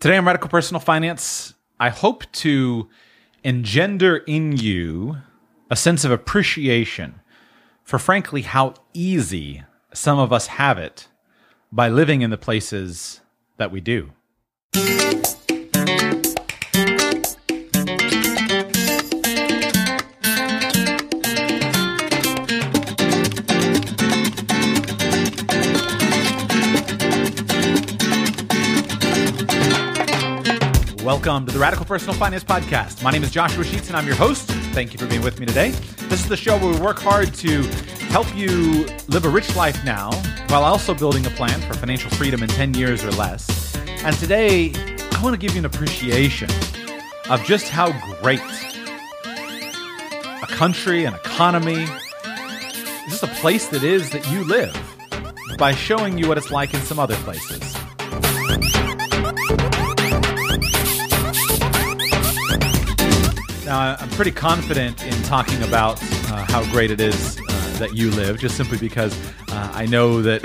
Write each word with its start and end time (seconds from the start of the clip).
Today 0.00 0.16
on 0.16 0.24
Radical 0.24 0.48
Personal 0.48 0.78
Finance, 0.78 1.54
I 1.80 1.88
hope 1.88 2.30
to 2.34 2.88
engender 3.42 4.18
in 4.18 4.56
you 4.56 5.16
a 5.72 5.74
sense 5.74 6.04
of 6.04 6.12
appreciation 6.12 7.20
for, 7.82 7.98
frankly, 7.98 8.42
how 8.42 8.74
easy 8.94 9.64
some 9.92 10.20
of 10.20 10.32
us 10.32 10.46
have 10.46 10.78
it 10.78 11.08
by 11.72 11.88
living 11.88 12.22
in 12.22 12.30
the 12.30 12.38
places 12.38 13.22
that 13.56 13.72
we 13.72 13.80
do. 13.80 14.12
Welcome 31.18 31.46
to 31.46 31.52
the 31.52 31.58
Radical 31.58 31.84
Personal 31.84 32.14
Finance 32.14 32.44
Podcast. 32.44 33.02
My 33.02 33.10
name 33.10 33.24
is 33.24 33.32
Joshua 33.32 33.64
Sheets 33.64 33.88
and 33.88 33.96
I'm 33.96 34.06
your 34.06 34.14
host. 34.14 34.48
Thank 34.72 34.92
you 34.92 35.00
for 35.00 35.06
being 35.06 35.20
with 35.20 35.40
me 35.40 35.46
today. 35.46 35.70
This 36.02 36.20
is 36.20 36.28
the 36.28 36.36
show 36.36 36.56
where 36.56 36.72
we 36.72 36.78
work 36.78 37.00
hard 37.00 37.34
to 37.34 37.62
help 38.12 38.32
you 38.36 38.86
live 39.08 39.24
a 39.24 39.28
rich 39.28 39.56
life 39.56 39.84
now 39.84 40.12
while 40.46 40.62
also 40.62 40.94
building 40.94 41.26
a 41.26 41.30
plan 41.30 41.60
for 41.62 41.74
financial 41.74 42.08
freedom 42.12 42.40
in 42.44 42.48
10 42.48 42.74
years 42.74 43.02
or 43.02 43.10
less. 43.10 43.74
And 44.04 44.16
today, 44.18 44.72
I 45.10 45.20
want 45.20 45.34
to 45.34 45.38
give 45.38 45.54
you 45.54 45.58
an 45.58 45.64
appreciation 45.64 46.50
of 47.28 47.42
just 47.44 47.68
how 47.68 47.90
great 48.22 48.40
a 49.24 50.46
country, 50.46 51.04
an 51.04 51.14
economy, 51.14 51.84
just 53.08 53.24
a 53.24 53.30
place 53.40 53.66
that 53.70 53.82
is 53.82 54.10
that 54.10 54.24
you 54.30 54.44
live 54.44 54.80
by 55.58 55.74
showing 55.74 56.16
you 56.16 56.28
what 56.28 56.38
it's 56.38 56.52
like 56.52 56.74
in 56.74 56.80
some 56.82 57.00
other 57.00 57.16
places. 57.16 57.77
Now, 63.68 63.96
I'm 64.00 64.08
pretty 64.08 64.30
confident 64.30 65.04
in 65.04 65.22
talking 65.24 65.62
about 65.62 66.02
uh, 66.02 66.46
how 66.46 66.64
great 66.72 66.90
it 66.90 67.02
is 67.02 67.38
uh, 67.38 67.76
that 67.78 67.94
you 67.94 68.10
live, 68.12 68.38
just 68.38 68.56
simply 68.56 68.78
because 68.78 69.14
uh, 69.50 69.70
I 69.74 69.84
know 69.84 70.22
that 70.22 70.42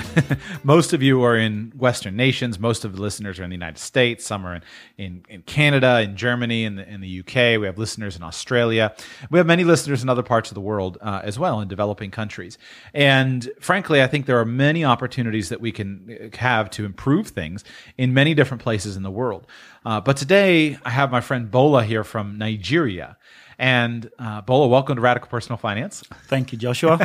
most 0.63 0.91
of 0.91 1.01
you 1.01 1.23
are 1.23 1.37
in 1.37 1.71
Western 1.77 2.17
nations. 2.17 2.59
Most 2.59 2.83
of 2.83 2.97
the 2.97 3.01
listeners 3.01 3.39
are 3.39 3.45
in 3.45 3.49
the 3.49 3.55
United 3.55 3.77
States. 3.77 4.25
Some 4.25 4.45
are 4.45 4.55
in, 4.55 4.61
in, 4.97 5.25
in 5.29 5.41
Canada, 5.43 6.01
in 6.01 6.17
Germany, 6.17 6.65
in 6.65 6.75
the, 6.75 6.85
in 6.85 6.99
the 6.99 7.21
UK. 7.21 7.61
We 7.61 7.65
have 7.65 7.77
listeners 7.77 8.17
in 8.17 8.23
Australia. 8.23 8.93
We 9.31 9.39
have 9.39 9.47
many 9.47 9.63
listeners 9.63 10.03
in 10.03 10.09
other 10.09 10.21
parts 10.21 10.51
of 10.51 10.55
the 10.55 10.61
world 10.61 10.97
uh, 10.99 11.21
as 11.23 11.39
well, 11.39 11.61
in 11.61 11.69
developing 11.69 12.11
countries. 12.11 12.57
And 12.93 13.49
frankly, 13.61 14.03
I 14.03 14.07
think 14.07 14.25
there 14.25 14.39
are 14.41 14.45
many 14.45 14.83
opportunities 14.83 15.47
that 15.47 15.61
we 15.61 15.71
can 15.71 16.31
uh, 16.33 16.37
have 16.39 16.69
to 16.71 16.83
improve 16.83 17.29
things 17.29 17.63
in 17.97 18.13
many 18.13 18.33
different 18.33 18.61
places 18.61 18.97
in 18.97 19.03
the 19.03 19.11
world. 19.11 19.47
Uh, 19.85 19.99
but 19.99 20.15
today, 20.15 20.77
I 20.85 20.89
have 20.89 21.11
my 21.11 21.21
friend 21.21 21.51
Bola 21.51 21.83
here 21.83 22.03
from 22.03 22.37
Nigeria. 22.37 23.17
And 23.63 24.11
uh, 24.19 24.41
Bola, 24.41 24.67
welcome 24.67 24.97
to 24.97 25.01
Radical 25.01 25.29
Personal 25.29 25.55
Finance. 25.55 26.03
Thank 26.27 26.51
you, 26.51 26.57
Joshua. 26.57 26.99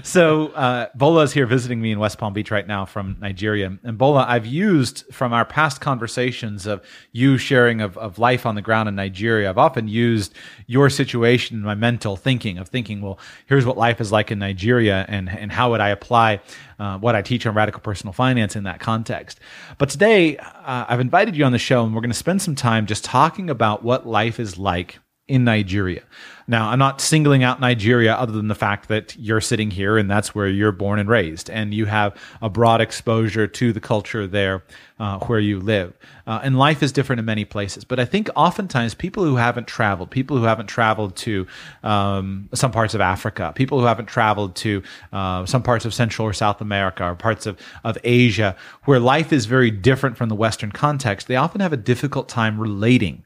so 0.02 0.48
uh, 0.48 0.88
Bola 0.96 1.22
is 1.22 1.32
here 1.32 1.46
visiting 1.46 1.80
me 1.80 1.92
in 1.92 2.00
West 2.00 2.18
Palm 2.18 2.32
Beach 2.32 2.50
right 2.50 2.66
now 2.66 2.84
from 2.84 3.16
Nigeria. 3.20 3.78
And 3.84 3.96
Bola, 3.96 4.26
I've 4.28 4.44
used 4.44 5.04
from 5.12 5.32
our 5.32 5.44
past 5.44 5.80
conversations 5.80 6.66
of 6.66 6.84
you 7.12 7.38
sharing 7.38 7.80
of, 7.80 7.96
of 7.96 8.18
life 8.18 8.44
on 8.44 8.56
the 8.56 8.60
ground 8.60 8.88
in 8.88 8.96
Nigeria, 8.96 9.48
I've 9.48 9.56
often 9.56 9.86
used 9.86 10.34
your 10.66 10.90
situation 10.90 11.58
in 11.58 11.62
my 11.62 11.76
mental 11.76 12.16
thinking 12.16 12.58
of 12.58 12.66
thinking, 12.66 13.00
well, 13.00 13.20
here's 13.46 13.64
what 13.64 13.76
life 13.76 14.00
is 14.00 14.10
like 14.10 14.32
in 14.32 14.40
Nigeria 14.40 15.06
and, 15.08 15.28
and 15.30 15.52
how 15.52 15.70
would 15.70 15.80
I 15.80 15.90
apply 15.90 16.40
uh, 16.80 16.98
what 16.98 17.14
I 17.14 17.22
teach 17.22 17.46
on 17.46 17.54
radical 17.54 17.80
personal 17.80 18.12
finance 18.12 18.56
in 18.56 18.64
that 18.64 18.80
context. 18.80 19.38
But 19.78 19.90
today, 19.90 20.38
uh, 20.38 20.86
I've 20.88 20.98
invited 20.98 21.36
you 21.36 21.44
on 21.44 21.52
the 21.52 21.58
show 21.58 21.84
and 21.84 21.94
we're 21.94 22.00
going 22.00 22.10
to 22.10 22.16
spend 22.16 22.42
some 22.42 22.56
time 22.56 22.86
just 22.86 23.04
talking 23.04 23.48
about 23.48 23.84
what 23.84 24.08
life 24.08 24.40
is 24.40 24.58
like 24.58 24.98
in 25.28 25.44
Nigeria. 25.44 26.02
Now, 26.50 26.70
I'm 26.70 26.78
not 26.78 27.02
singling 27.02 27.42
out 27.42 27.60
Nigeria 27.60 28.14
other 28.14 28.32
than 28.32 28.48
the 28.48 28.54
fact 28.54 28.88
that 28.88 29.14
you're 29.18 29.42
sitting 29.42 29.70
here 29.70 29.98
and 29.98 30.10
that's 30.10 30.34
where 30.34 30.48
you're 30.48 30.72
born 30.72 30.98
and 30.98 31.06
raised, 31.06 31.50
and 31.50 31.74
you 31.74 31.84
have 31.84 32.16
a 32.40 32.48
broad 32.48 32.80
exposure 32.80 33.46
to 33.46 33.70
the 33.74 33.80
culture 33.80 34.26
there 34.26 34.64
uh, 34.98 35.18
where 35.18 35.38
you 35.38 35.60
live. 35.60 35.92
Uh, 36.26 36.40
and 36.42 36.56
life 36.56 36.82
is 36.82 36.90
different 36.90 37.20
in 37.20 37.26
many 37.26 37.44
places. 37.44 37.84
But 37.84 38.00
I 38.00 38.06
think 38.06 38.30
oftentimes 38.34 38.94
people 38.94 39.24
who 39.24 39.36
haven't 39.36 39.66
traveled, 39.66 40.10
people 40.10 40.38
who 40.38 40.44
haven't 40.44 40.68
traveled 40.68 41.16
to 41.16 41.46
um, 41.82 42.48
some 42.54 42.72
parts 42.72 42.94
of 42.94 43.02
Africa, 43.02 43.52
people 43.54 43.78
who 43.78 43.84
haven't 43.84 44.06
traveled 44.06 44.56
to 44.56 44.82
uh, 45.12 45.44
some 45.44 45.62
parts 45.62 45.84
of 45.84 45.92
Central 45.92 46.26
or 46.26 46.32
South 46.32 46.62
America 46.62 47.04
or 47.04 47.14
parts 47.14 47.44
of, 47.44 47.58
of 47.84 47.98
Asia, 48.04 48.56
where 48.84 48.98
life 48.98 49.34
is 49.34 49.44
very 49.44 49.70
different 49.70 50.16
from 50.16 50.30
the 50.30 50.34
Western 50.34 50.72
context, 50.72 51.28
they 51.28 51.36
often 51.36 51.60
have 51.60 51.74
a 51.74 51.76
difficult 51.76 52.26
time 52.26 52.58
relating 52.58 53.22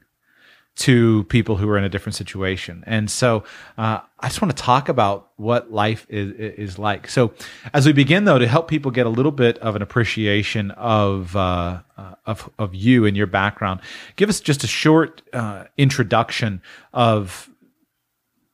to 0.75 1.23
people 1.25 1.55
who 1.55 1.69
are 1.69 1.77
in 1.77 1.83
a 1.83 1.89
different 1.89 2.15
situation. 2.15 2.83
And 2.87 3.09
so 3.09 3.43
uh, 3.77 3.99
I 4.19 4.27
just 4.27 4.41
want 4.41 4.55
to 4.55 4.63
talk 4.63 4.89
about 4.89 5.29
what 5.35 5.71
life 5.71 6.07
is, 6.09 6.31
is 6.31 6.79
like. 6.79 7.07
So 7.07 7.33
as 7.73 7.85
we 7.85 7.93
begin, 7.93 8.25
though, 8.25 8.39
to 8.39 8.47
help 8.47 8.67
people 8.67 8.89
get 8.89 9.05
a 9.05 9.09
little 9.09 9.31
bit 9.31 9.59
of 9.59 9.75
an 9.75 9.81
appreciation 9.81 10.71
of, 10.71 11.35
uh, 11.35 11.81
uh, 11.95 12.15
of, 12.25 12.49
of 12.57 12.73
you 12.73 13.05
and 13.05 13.15
your 13.15 13.27
background, 13.27 13.81
give 14.15 14.29
us 14.29 14.41
just 14.41 14.63
a 14.63 14.67
short 14.67 15.21
uh, 15.31 15.65
introduction 15.77 16.61
of 16.91 17.49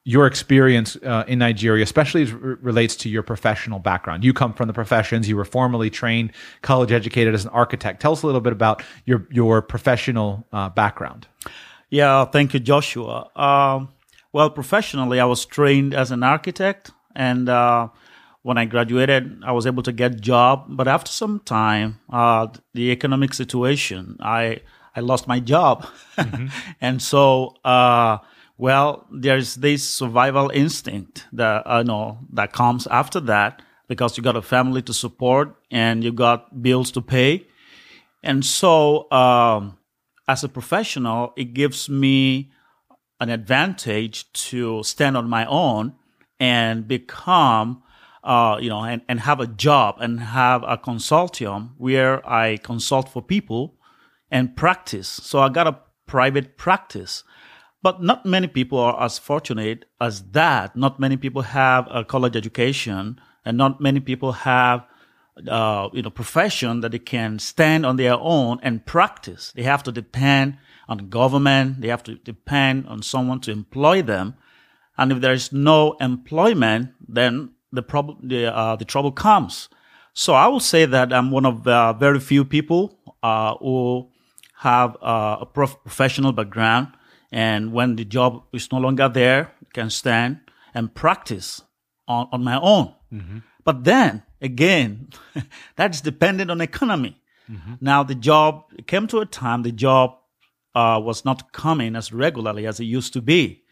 your 0.03 0.25
experience 0.25 0.97
uh, 0.97 1.23
in 1.27 1.39
Nigeria, 1.39 1.83
especially 1.83 2.23
as 2.23 2.31
relates 2.31 2.95
to 2.95 3.09
your 3.09 3.21
professional 3.21 3.79
background. 3.79 4.23
You 4.23 4.33
come 4.33 4.53
from 4.53 4.67
the 4.67 4.73
professions. 4.73 5.29
You 5.29 5.37
were 5.37 5.45
formally 5.45 5.89
trained, 5.89 6.31
college 6.63 6.91
educated 6.91 7.33
as 7.33 7.45
an 7.45 7.51
architect. 7.51 8.01
Tell 8.01 8.13
us 8.13 8.23
a 8.23 8.25
little 8.25 8.41
bit 8.41 8.51
about 8.53 8.81
your 9.05 9.27
your 9.29 9.61
professional 9.61 10.47
uh, 10.51 10.69
background. 10.69 11.27
Yeah, 11.89 12.25
thank 12.25 12.53
you, 12.53 12.59
Joshua. 12.59 13.29
Um, 13.35 13.89
well, 14.31 14.49
professionally, 14.49 15.19
I 15.19 15.25
was 15.25 15.45
trained 15.45 15.93
as 15.93 16.11
an 16.11 16.23
architect, 16.23 16.91
and 17.15 17.49
uh, 17.49 17.87
when 18.43 18.57
I 18.57 18.65
graduated, 18.65 19.41
I 19.43 19.51
was 19.53 19.65
able 19.65 19.81
to 19.83 19.91
get 19.91 20.11
a 20.13 20.19
job. 20.19 20.65
But 20.69 20.87
after 20.87 21.11
some 21.11 21.39
time, 21.39 21.99
uh, 22.11 22.47
the 22.73 22.91
economic 22.91 23.33
situation, 23.33 24.17
I 24.21 24.61
I 24.95 24.99
lost 25.01 25.27
my 25.27 25.39
job, 25.39 25.87
mm-hmm. 26.15 26.47
and 26.81 27.01
so 27.01 27.55
uh, 27.65 28.19
well, 28.57 29.07
there's 29.11 29.55
this 29.55 29.83
survival 29.83 30.51
instinct 30.51 31.25
that 31.33 31.63
I 31.65 31.81
know 31.81 32.19
that 32.33 32.53
comes 32.53 32.85
after 32.87 33.19
that 33.21 33.63
because 33.87 34.15
you 34.15 34.21
got 34.21 34.35
a 34.35 34.43
family 34.43 34.83
to 34.83 34.93
support 34.93 35.55
and 35.71 36.03
you 36.03 36.11
got 36.11 36.61
bills 36.61 36.91
to 36.91 37.01
pay, 37.01 37.47
and 38.21 38.45
so. 38.45 39.11
Um, 39.11 39.78
as 40.29 40.43
a 40.43 40.47
professional, 40.47 41.33
it 41.35 41.55
gives 41.55 41.89
me 41.89 42.51
an 43.19 43.29
advantage 43.29 44.31
to 44.31 44.83
stand 44.83 45.17
on 45.17 45.27
my 45.27 45.43
own 45.45 45.95
and 46.39 46.87
become, 46.87 47.81
uh, 48.23 48.55
you 48.61 48.69
know, 48.69 48.83
and, 48.83 49.01
and 49.09 49.21
have 49.21 49.39
a 49.39 49.47
job 49.47 49.95
and 49.99 50.19
have 50.19 50.61
a 50.61 50.77
consortium 50.77 51.71
where 51.77 52.15
I 52.29 52.57
consult 52.57 53.09
for 53.09 53.23
people 53.23 53.75
and 54.29 54.55
practice. 54.55 55.07
So 55.07 55.39
I 55.39 55.49
got 55.49 55.65
a 55.65 55.79
private 56.05 56.57
practice. 56.57 57.23
But 57.81 58.03
not 58.03 58.23
many 58.23 58.47
people 58.47 58.77
are 58.77 59.01
as 59.01 59.17
fortunate 59.17 59.85
as 59.99 60.21
that. 60.31 60.75
Not 60.75 60.99
many 60.99 61.17
people 61.17 61.41
have 61.41 61.87
a 61.89 62.03
college 62.03 62.35
education, 62.35 63.19
and 63.43 63.57
not 63.57 63.81
many 63.81 63.99
people 63.99 64.33
have 64.33 64.85
uh, 65.47 65.89
you 65.93 66.01
know 66.01 66.09
profession 66.09 66.81
that 66.81 66.91
they 66.91 66.99
can 66.99 67.39
stand 67.39 67.85
on 67.85 67.95
their 67.95 68.17
own 68.19 68.59
and 68.61 68.85
practice. 68.85 69.51
They 69.55 69.63
have 69.63 69.83
to 69.83 69.91
depend 69.91 70.57
on 70.87 71.09
government. 71.09 71.81
They 71.81 71.89
have 71.89 72.03
to 72.03 72.15
depend 72.15 72.87
on 72.87 73.01
someone 73.01 73.39
to 73.41 73.51
employ 73.51 74.01
them. 74.01 74.35
And 74.97 75.11
if 75.11 75.21
there 75.21 75.33
is 75.33 75.53
no 75.53 75.93
employment, 76.01 76.89
then 77.07 77.51
the 77.71 77.83
problem 77.83 78.27
the 78.27 78.53
uh, 78.53 78.75
the 78.75 78.85
trouble 78.85 79.11
comes. 79.11 79.69
So 80.13 80.33
I 80.33 80.47
will 80.47 80.59
say 80.59 80.85
that 80.85 81.13
I'm 81.13 81.31
one 81.31 81.45
of 81.45 81.63
the 81.63 81.95
very 81.97 82.19
few 82.19 82.43
people 82.43 82.99
uh, 83.23 83.55
who 83.55 84.09
have 84.57 84.97
uh, 85.01 85.37
a 85.41 85.45
prof- 85.45 85.81
professional 85.83 86.33
background, 86.33 86.87
and 87.31 87.71
when 87.71 87.95
the 87.95 88.03
job 88.03 88.43
is 88.51 88.71
no 88.71 88.79
longer 88.79 89.07
there, 89.07 89.53
can 89.73 89.89
stand 89.89 90.39
and 90.73 90.93
practice 90.93 91.61
on, 92.07 92.27
on 92.31 92.43
my 92.43 92.59
own. 92.59 92.93
Mm-hmm. 93.13 93.37
But 93.63 93.83
then 93.83 94.23
again, 94.41 95.09
that's 95.75 96.01
dependent 96.01 96.51
on 96.51 96.61
economy. 96.61 97.21
Mm-hmm. 97.49 97.73
Now 97.81 98.03
the 98.03 98.15
job 98.15 98.65
came 98.87 99.07
to 99.07 99.19
a 99.19 99.25
time 99.25 99.63
the 99.63 99.71
job 99.71 100.15
uh, 100.75 100.99
was 101.03 101.25
not 101.25 101.51
coming 101.51 101.95
as 101.95 102.13
regularly 102.13 102.67
as 102.67 102.79
it 102.79 102.85
used 102.85 103.13
to 103.13 103.21
be. 103.21 103.63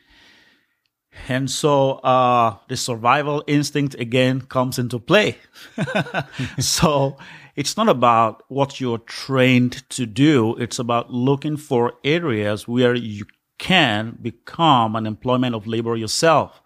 And 1.28 1.50
so 1.50 1.94
uh, 2.00 2.58
the 2.68 2.78
survival 2.78 3.44
instinct 3.48 3.96
again 3.96 4.42
comes 4.42 4.78
into 4.78 5.00
play. 5.00 5.38
so 6.60 7.18
it's 7.56 7.76
not 7.76 7.90
about 7.90 8.44
what 8.50 8.80
you're 8.80 9.00
trained 9.00 9.88
to 9.90 10.06
do, 10.06 10.56
it's 10.58 10.80
about 10.80 11.12
looking 11.12 11.58
for 11.58 11.94
areas 12.04 12.68
where 12.68 12.94
you 12.94 13.26
can 13.58 14.18
become 14.22 14.96
an 14.96 15.08
employment 15.08 15.56
of 15.56 15.66
labor 15.66 15.96
yourself 15.96 16.62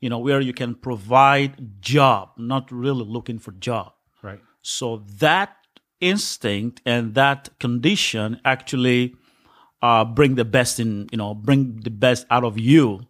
you 0.00 0.08
know, 0.10 0.18
where 0.18 0.40
you 0.40 0.52
can 0.52 0.74
provide 0.74 1.80
job, 1.80 2.30
not 2.36 2.70
really 2.70 3.04
looking 3.04 3.38
for 3.38 3.52
job. 3.52 3.92
Right. 4.22 4.40
So 4.62 5.04
that 5.18 5.56
instinct 6.00 6.82
and 6.84 7.14
that 7.14 7.50
condition 7.58 8.40
actually 8.44 9.14
uh, 9.82 10.04
bring 10.04 10.34
the 10.34 10.44
best 10.44 10.80
in, 10.80 11.08
you 11.10 11.18
know, 11.18 11.34
bring 11.34 11.80
the 11.80 11.90
best 11.90 12.26
out 12.30 12.44
of 12.44 12.58
you. 12.58 13.06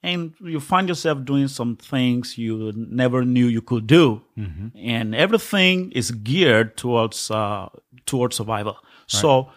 And 0.00 0.32
you 0.40 0.60
find 0.60 0.88
yourself 0.88 1.24
doing 1.24 1.48
some 1.48 1.74
things 1.74 2.38
you 2.38 2.72
never 2.76 3.24
knew 3.24 3.46
you 3.46 3.60
could 3.60 3.88
do, 3.88 4.22
mm-hmm. 4.38 4.68
and 4.78 5.12
everything 5.12 5.90
is 5.90 6.12
geared 6.12 6.76
towards 6.76 7.32
uh, 7.32 7.68
towards 8.06 8.36
survival. 8.36 8.74
Right. 8.74 9.20
So, 9.20 9.50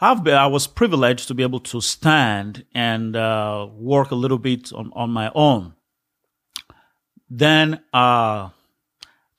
I've 0.00 0.24
been, 0.24 0.34
I 0.34 0.48
was 0.48 0.66
privileged 0.66 1.28
to 1.28 1.34
be 1.34 1.44
able 1.44 1.60
to 1.60 1.80
stand 1.80 2.64
and 2.74 3.14
uh, 3.14 3.68
work 3.72 4.10
a 4.10 4.16
little 4.16 4.38
bit 4.38 4.72
on, 4.72 4.90
on 4.92 5.10
my 5.10 5.30
own. 5.36 5.75
Then, 7.28 7.80
uh, 7.92 8.50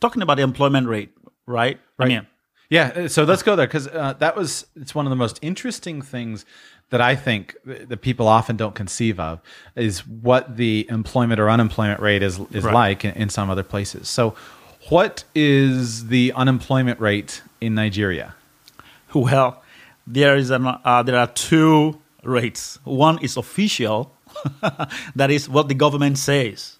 talking 0.01 0.21
about 0.21 0.37
the 0.37 0.43
employment 0.43 0.87
rate, 0.87 1.11
right? 1.45 1.79
Right. 1.97 2.05
I 2.05 2.07
mean, 2.07 2.27
yeah, 2.69 2.91
uh, 2.95 3.07
so 3.07 3.23
let's 3.23 3.43
go 3.43 3.55
there 3.55 3.67
because 3.67 3.87
uh, 3.87 4.13
that 4.19 4.35
was 4.35 4.65
it's 4.75 4.93
one 4.93 5.05
of 5.05 5.09
the 5.09 5.15
most 5.15 5.39
interesting 5.41 6.01
things 6.01 6.45
that 6.89 7.01
I 7.01 7.15
think 7.15 7.55
that 7.65 8.01
people 8.01 8.27
often 8.27 8.55
don't 8.55 8.75
conceive 8.75 9.19
of 9.19 9.41
is 9.75 10.05
what 10.07 10.57
the 10.57 10.85
employment 10.89 11.39
or 11.39 11.49
unemployment 11.49 12.01
rate 12.01 12.23
is 12.23 12.39
is 12.51 12.63
right. 12.63 12.73
like 12.73 13.05
in, 13.05 13.13
in, 13.13 13.29
some 13.29 13.49
other 13.49 13.63
places. 13.63 14.09
So, 14.09 14.35
what 14.89 15.23
is 15.33 16.07
the 16.07 16.33
unemployment 16.33 16.99
rate 16.99 17.41
in 17.61 17.75
Nigeria? 17.75 18.35
Well, 19.13 19.63
there 20.05 20.35
is 20.35 20.49
an 20.49 20.65
uh, 20.67 21.03
there 21.03 21.17
are 21.17 21.27
two 21.27 22.01
rates. 22.23 22.79
One 22.83 23.19
is 23.19 23.37
official, 23.37 24.13
that 25.15 25.31
is 25.31 25.47
what 25.49 25.67
the 25.69 25.73
government 25.73 26.17
says, 26.17 26.76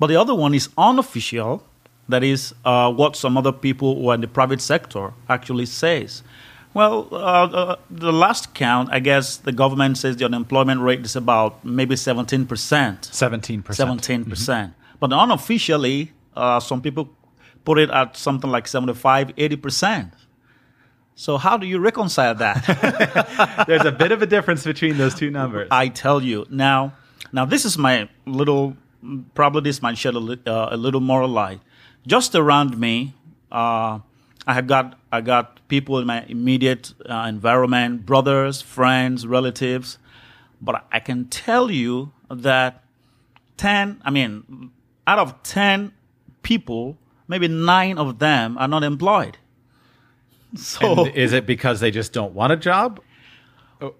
but 0.00 0.08
the 0.08 0.16
other 0.16 0.34
one 0.34 0.54
is 0.54 0.68
unofficial 0.76 1.62
that 2.08 2.24
is 2.24 2.52
uh, 2.64 2.92
what 2.92 3.14
some 3.14 3.36
other 3.36 3.52
people 3.52 3.94
who 3.94 4.08
are 4.08 4.14
in 4.14 4.20
the 4.20 4.28
private 4.28 4.60
sector 4.60 5.12
actually 5.28 5.66
says. 5.66 6.24
Well, 6.72 7.08
uh, 7.12 7.16
uh, 7.16 7.76
the 7.90 8.12
last 8.12 8.54
count, 8.54 8.90
I 8.92 9.00
guess 9.00 9.36
the 9.36 9.52
government 9.52 9.98
says 9.98 10.16
the 10.16 10.24
unemployment 10.24 10.80
rate 10.80 11.04
is 11.04 11.16
about 11.16 11.64
maybe 11.64 11.94
17%. 11.94 12.46
17%. 12.46 13.62
17%. 13.62 14.28
percent 14.28 14.74
But 15.00 15.12
unofficially, 15.12 16.12
uh, 16.36 16.60
some 16.60 16.80
people 16.80 17.10
put 17.64 17.78
it 17.78 17.90
at 17.90 18.16
something 18.16 18.50
like 18.50 18.68
75, 18.68 19.34
80%. 19.36 20.12
So 21.16 21.36
how 21.36 21.56
do 21.56 21.66
you 21.66 21.80
reconcile 21.80 22.34
that? 22.36 23.64
There's 23.66 23.84
a 23.84 23.92
bit 23.92 24.12
of 24.12 24.22
a 24.22 24.26
difference 24.26 24.64
between 24.64 24.96
those 24.96 25.14
two 25.14 25.30
numbers. 25.30 25.68
I 25.70 25.88
tell 25.88 26.22
you. 26.22 26.46
Now, 26.50 26.94
now 27.32 27.44
this 27.44 27.64
is 27.64 27.76
my 27.76 28.08
little, 28.26 28.76
probably 29.34 29.62
this 29.62 29.82
might 29.82 29.98
shed 29.98 30.14
a, 30.14 30.18
li- 30.18 30.42
uh, 30.46 30.68
a 30.70 30.76
little 30.76 31.00
more 31.00 31.26
light 31.26 31.60
just 32.06 32.34
around 32.34 32.78
me, 32.78 33.14
uh, 33.52 33.98
I 34.46 34.54
have 34.54 34.66
got 34.66 34.98
I 35.12 35.20
got 35.20 35.66
people 35.68 35.98
in 35.98 36.06
my 36.06 36.24
immediate 36.28 36.94
uh, 37.08 37.26
environment, 37.28 38.06
brothers, 38.06 38.62
friends, 38.62 39.26
relatives. 39.26 39.98
But 40.60 40.86
I 40.92 41.00
can 41.00 41.26
tell 41.26 41.70
you 41.70 42.12
that 42.30 42.82
ten, 43.56 44.00
I 44.04 44.10
mean, 44.10 44.70
out 45.06 45.18
of 45.18 45.42
ten 45.42 45.92
people, 46.42 46.98
maybe 47.28 47.48
nine 47.48 47.98
of 47.98 48.18
them 48.18 48.56
are 48.58 48.68
not 48.68 48.82
employed. 48.82 49.38
So, 50.56 51.06
and 51.06 51.14
is 51.14 51.32
it 51.32 51.46
because 51.46 51.80
they 51.80 51.90
just 51.90 52.12
don't 52.12 52.34
want 52.34 52.52
a 52.52 52.56
job? 52.56 53.00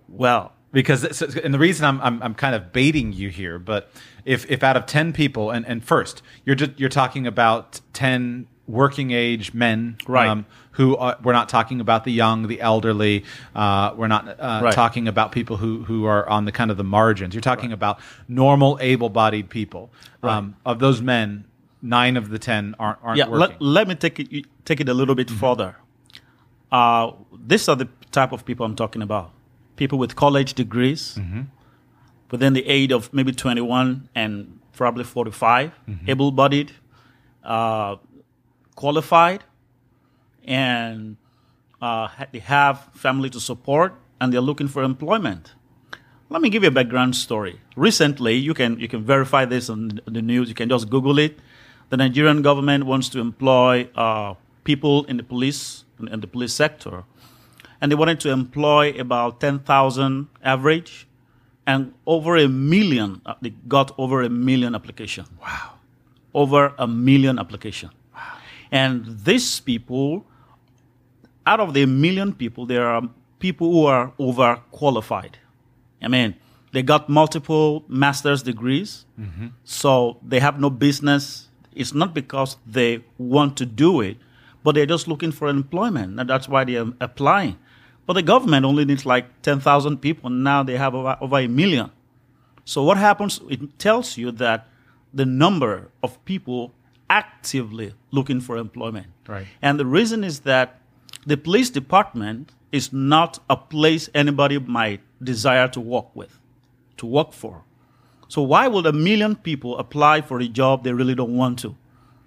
Well, 0.09 0.53
because 0.73 1.23
and 1.23 1.53
the 1.53 1.59
reason 1.59 1.85
I'm, 1.85 2.01
I'm 2.01 2.23
I'm 2.23 2.35
kind 2.35 2.55
of 2.55 2.73
baiting 2.73 3.13
you 3.13 3.29
here, 3.29 3.59
but 3.59 3.91
if 4.25 4.51
if 4.51 4.63
out 4.63 4.77
of 4.77 4.87
ten 4.87 5.13
people, 5.13 5.51
and 5.51 5.67
and 5.67 5.85
first 5.85 6.23
you're 6.45 6.57
just 6.57 6.79
you're 6.79 6.89
talking 6.89 7.27
about 7.27 7.81
ten 7.93 8.47
working 8.67 9.11
age 9.11 9.53
men, 9.53 9.99
right? 10.07 10.29
Um, 10.29 10.47
who 10.73 10.97
are, 10.97 11.19
we're 11.23 11.33
not 11.33 11.49
talking 11.49 11.81
about 11.81 12.05
the 12.05 12.13
young, 12.13 12.47
the 12.47 12.61
elderly. 12.61 13.25
Uh, 13.55 13.93
we're 13.97 14.07
not 14.07 14.29
uh, 14.29 14.61
right. 14.63 14.73
talking 14.73 15.09
about 15.09 15.33
people 15.33 15.57
who 15.57 15.83
who 15.83 16.05
are 16.05 16.29
on 16.29 16.45
the 16.45 16.53
kind 16.53 16.71
of 16.71 16.77
the 16.77 16.85
margins. 16.85 17.35
You're 17.35 17.41
talking 17.41 17.71
right. 17.71 17.75
about 17.75 17.99
normal, 18.29 18.79
able-bodied 18.81 19.51
people. 19.51 19.91
Right. 20.23 20.37
Um, 20.37 20.57
of 20.65 20.79
those 20.79 21.03
men, 21.03 21.45
nine 21.83 22.17
of 22.17 22.31
the 22.31 22.39
ten 22.39 22.77
aren't 22.79 22.99
aren't 23.03 23.19
yeah, 23.19 23.29
working. 23.29 23.57
Let, 23.61 23.63
let 23.63 23.89
me 23.89 23.95
take 23.97 24.21
it 24.21 24.47
take 24.65 24.81
it 24.81 24.89
a 24.89 24.95
little 24.95 25.17
bit 25.17 25.27
mm-hmm. 25.27 25.39
further. 25.39 25.77
Uh, 26.71 27.13
these 27.47 27.69
are 27.69 27.75
the 27.75 27.89
type 28.13 28.31
of 28.31 28.45
people 28.45 28.65
I'm 28.65 28.77
talking 28.77 29.03
about 29.03 29.33
people 29.81 29.99
with 29.99 30.15
college 30.15 30.53
degrees 30.53 31.17
mm-hmm. 31.19 31.43
within 32.31 32.53
the 32.53 32.65
age 32.69 32.93
of 32.93 33.13
maybe 33.15 33.33
21 33.33 34.11
and 34.15 34.61
probably 34.75 35.05
45, 35.05 35.73
mm-hmm. 35.89 36.11
able 36.11 36.31
bodied, 36.31 36.73
uh, 37.43 37.97
qualified, 38.77 39.43
and 40.45 41.17
uh, 41.81 42.09
they 42.31 42.41
have 42.41 42.91
family 42.93 43.31
to 43.31 43.41
support 43.41 43.95
and 44.21 44.31
they're 44.31 44.47
looking 44.51 44.69
for 44.69 44.83
employment. 44.83 45.55
Let 46.29 46.43
me 46.43 46.51
give 46.51 46.63
you 46.63 46.69
a 46.69 46.77
background 46.81 47.17
story. 47.17 47.59
Recently, 47.75 48.35
you 48.35 48.53
can, 48.53 48.79
you 48.79 48.87
can 48.87 49.03
verify 49.03 49.47
this 49.47 49.71
on 49.71 50.01
the 50.05 50.21
news, 50.21 50.51
you 50.51 50.55
can 50.55 50.69
just 50.69 50.91
Google 50.91 51.19
it. 51.19 51.39
The 51.89 51.97
Nigerian 51.97 52.43
government 52.43 52.85
wants 52.85 53.09
to 53.09 53.19
employ 53.19 53.89
uh, 53.97 54.35
people 54.63 55.05
in 55.07 55.17
the 55.17 55.25
police 55.25 55.85
in 56.13 56.21
the 56.21 56.27
police 56.27 56.55
sector 56.55 57.05
and 57.81 57.91
they 57.91 57.97
wanted 57.97 58.21
to 58.21 58.31
employ 58.31 58.95
about 58.99 59.41
10,000 59.41 60.29
average 60.43 61.07
and 61.67 61.95
over 62.05 62.37
a 62.37 62.49
million, 62.49 63.21
uh, 63.25 63.35
they 63.41 63.51
got 63.69 63.93
over 63.97 64.23
a 64.23 64.29
million 64.29 64.75
application. 64.75 65.27
Wow. 65.41 65.75
Over 66.35 66.75
a 66.79 66.87
million 66.87 67.39
application. 67.39 67.91
Wow. 68.15 68.39
And 68.73 69.21
these 69.25 69.61
people, 69.61 70.27
out 71.47 71.61
of 71.61 71.75
the 71.75 71.87
million 71.87 72.33
people, 72.35 72.67
there 72.67 72.87
are 72.89 73.03
people 73.39 73.71
who 73.71 73.87
are 73.87 74.13
overqualified. 74.19 75.35
I 76.03 76.09
mean, 76.09 76.35
they 76.73 76.83
got 76.83 77.09
multiple 77.09 77.85
master's 77.89 78.43
degrees, 78.43 79.05
mm-hmm. 79.19 79.49
so 79.65 80.19
they 80.27 80.41
have 80.41 80.61
no 80.61 80.71
business. 80.71 81.49
It's 81.75 81.95
not 81.95 82.15
because 82.15 82.57
they 82.67 83.05
want 83.19 83.57
to 83.59 83.67
do 83.67 84.01
it, 84.01 84.17
but 84.65 84.75
they're 84.75 84.87
just 84.87 85.09
looking 85.09 85.33
for 85.33 85.49
employment, 85.49 86.19
and 86.19 86.29
that's 86.29 86.49
why 86.49 86.65
they're 86.65 86.93
applying. 87.01 87.59
But 88.11 88.15
the 88.15 88.23
government 88.23 88.67
only 88.67 88.85
needs 88.85 89.07
like 89.07 89.41
10,000 89.43 89.99
people. 89.99 90.31
Now 90.31 90.65
they 90.65 90.77
have 90.77 90.97
over, 90.97 91.17
over 91.21 91.39
a 91.39 91.47
million. 91.47 91.93
So 92.65 92.83
what 92.83 92.97
happens? 92.97 93.41
It 93.49 93.79
tells 93.79 94.17
you 94.17 94.33
that 94.33 94.67
the 95.15 95.25
number 95.25 95.93
of 96.03 96.19
people 96.25 96.73
actively 97.09 97.95
looking 98.11 98.41
for 98.41 98.57
employment. 98.57 99.07
Right. 99.29 99.47
And 99.63 99.79
the 99.79 99.87
reason 99.87 100.25
is 100.25 100.41
that 100.41 100.81
the 101.25 101.37
police 101.37 101.71
department 101.71 102.51
is 102.73 102.93
not 102.93 103.39
a 103.49 103.57
place 103.57 104.11
anybody 104.13 104.59
might 104.59 105.03
desire 105.23 105.69
to 105.69 105.81
work 105.81 106.07
with, 106.17 106.37
to 106.97 107.07
work 107.07 107.33
for. 107.33 107.63
So 108.27 108.43
why 108.43 108.67
would 108.67 108.87
a 108.87 108.93
million 108.93 109.37
people 109.37 109.79
apply 109.79 110.23
for 110.23 110.41
a 110.41 110.49
job 110.49 110.83
they 110.83 110.93
really 110.93 111.15
don't 111.15 111.37
want 111.37 111.61
to? 111.61 111.77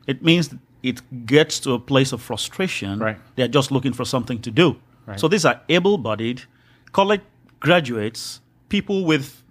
It 0.07 0.23
means 0.23 0.55
it 0.81 1.25
gets 1.25 1.59
to 1.59 1.73
a 1.73 1.79
place 1.79 2.13
of 2.13 2.21
frustration. 2.21 2.99
Right. 2.99 3.17
They're 3.35 3.49
just 3.49 3.69
looking 3.69 3.91
for 3.91 4.05
something 4.05 4.39
to 4.43 4.49
do. 4.49 4.77
Right. 5.05 5.19
So 5.19 5.27
these 5.27 5.45
are 5.45 5.61
able 5.69 5.97
bodied 5.97 6.43
college 6.91 7.21
graduates, 7.59 8.41
people 8.69 9.05
with 9.05 9.43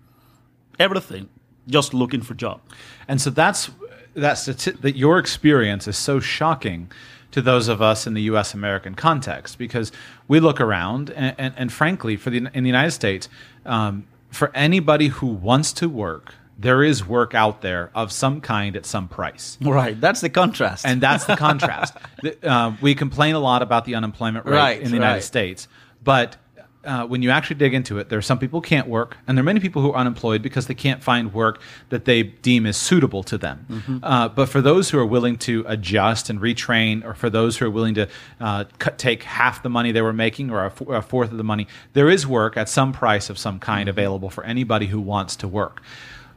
everything, 0.78 1.28
just 1.66 1.94
looking 1.94 2.23
for 2.23 2.35
job. 2.35 2.61
And 3.09 3.21
so 3.21 3.30
that's 3.30 3.71
that's 4.14 4.44
that 4.47 4.97
your 4.97 5.18
experience 5.18 5.88
is 5.88 5.97
so 5.97 6.21
shocking 6.21 6.90
to 7.30 7.40
those 7.40 7.68
of 7.68 7.80
us 7.80 8.06
in 8.06 8.14
the 8.14 8.23
U.S. 8.23 8.52
American 8.52 8.94
context 8.94 9.56
because 9.56 9.90
we 10.28 10.38
look 10.38 10.61
around 10.61 11.11
and, 11.11 11.35
and, 11.38 11.54
and 11.56 11.73
frankly, 11.73 12.16
for 12.16 12.30
the 12.30 12.49
in 12.54 12.62
the 12.62 12.68
United 12.68 12.92
States, 12.92 13.28
um, 13.64 14.06
for 14.30 14.54
anybody 14.54 15.09
who 15.09 15.26
wants 15.26 15.73
to 15.75 15.88
work, 15.88 16.35
there 16.59 16.82
is 16.82 17.06
work 17.06 17.35
out 17.35 17.62
there 17.62 17.90
of 17.94 18.12
some 18.12 18.40
kind 18.40 18.76
at 18.76 18.87
some 18.87 19.09
price. 19.09 19.59
Right. 19.61 20.00
That's 20.00 20.21
the 20.21 20.30
contrast. 20.30 20.87
And 20.87 21.00
that's 21.00 21.25
the 21.25 21.37
contrast. 21.37 21.97
uh, 22.42 22.73
we 22.80 22.94
complain 22.94 23.35
a 23.35 23.40
lot 23.40 23.62
about 23.62 23.85
the 23.85 23.94
unemployment 23.94 24.47
rate 24.47 24.56
right, 24.56 24.80
in 24.80 24.88
the 24.88 24.97
United 24.97 25.23
States, 25.23 25.68
but 26.02 26.37
uh, 26.85 27.06
when 27.06 27.23
you 27.23 27.30
actually 27.30 27.56
dig 27.56 27.75
into 27.75 27.99
it, 27.99 28.09
there 28.09 28.18
are 28.18 28.23
some 28.23 28.38
people 28.38 28.61
who 28.61 28.66
can't 28.66 28.88
work, 28.88 29.16
and 29.26 29.37
there 29.37 29.42
are 29.42 29.44
many 29.44 29.61
people 29.61 29.82
who 29.82 29.92
are 29.92 29.97
unemployed 29.97 30.42
because 30.42 30.66
they 30.66 30.75
can't 30.75 31.02
find 31.02 31.32
work 31.32 31.61
that 31.90 32.04
they 32.04 32.23
deem 32.23 32.66
is 32.66 32.76
suitable 32.76 33.23
to 33.23 33.38
them. 33.38 33.66
Mm-hmm. 33.68 33.99
Uh, 34.02 34.28
but 34.28 34.49
for 34.49 34.61
those 34.61 34.90
who 34.90 34.99
are 34.99 35.06
willing 35.06 35.37
to 35.38 35.64
adjust 35.68 36.28
and 36.28 36.40
retrain, 36.40 37.04
or 37.04 37.14
for 37.14 37.30
those 37.30 37.59
who 37.59 37.66
are 37.66 37.71
willing 37.71 37.94
to 37.94 38.09
uh, 38.40 38.64
cut, 38.78 38.99
take 38.99 39.23
half 39.23 39.62
the 39.62 39.68
money 39.68 39.92
they 39.92 40.02
were 40.02 40.12
making 40.12 40.50
or 40.50 40.64
a, 40.64 40.66
f- 40.66 40.80
a 40.88 41.02
fourth 41.02 41.30
of 41.30 41.37
the 41.37 41.44
money, 41.44 41.68
there 41.92 42.11
is 42.11 42.26
work 42.26 42.56
at 42.56 42.68
some 42.68 42.92
price 42.92 43.30
of 43.30 43.38
some 43.38 43.59
kind 43.59 43.82
mm-hmm. 43.82 43.90
available 43.90 44.30
for 44.30 44.44
anybody 44.44 44.87
who 44.87 45.00
wants 45.00 45.37
to 45.37 45.47
work 45.47 45.82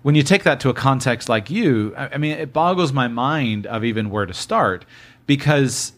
when 0.05 0.13
you 0.13 0.21
take 0.21 0.43
that 0.43 0.59
to 0.59 0.69
a 0.69 0.74
context 0.75 1.29
like 1.29 1.50
you, 1.50 1.91
I, 1.97 2.19
mean, 2.19 2.38
it 2.38 2.53
boggles 2.53 2.93
my 2.93 3.07
mind 3.07 3.65
of 3.65 3.83
even 3.83 4.12
where 4.12 4.27
to 4.27 4.35
start 4.35 4.85
because 5.25 5.93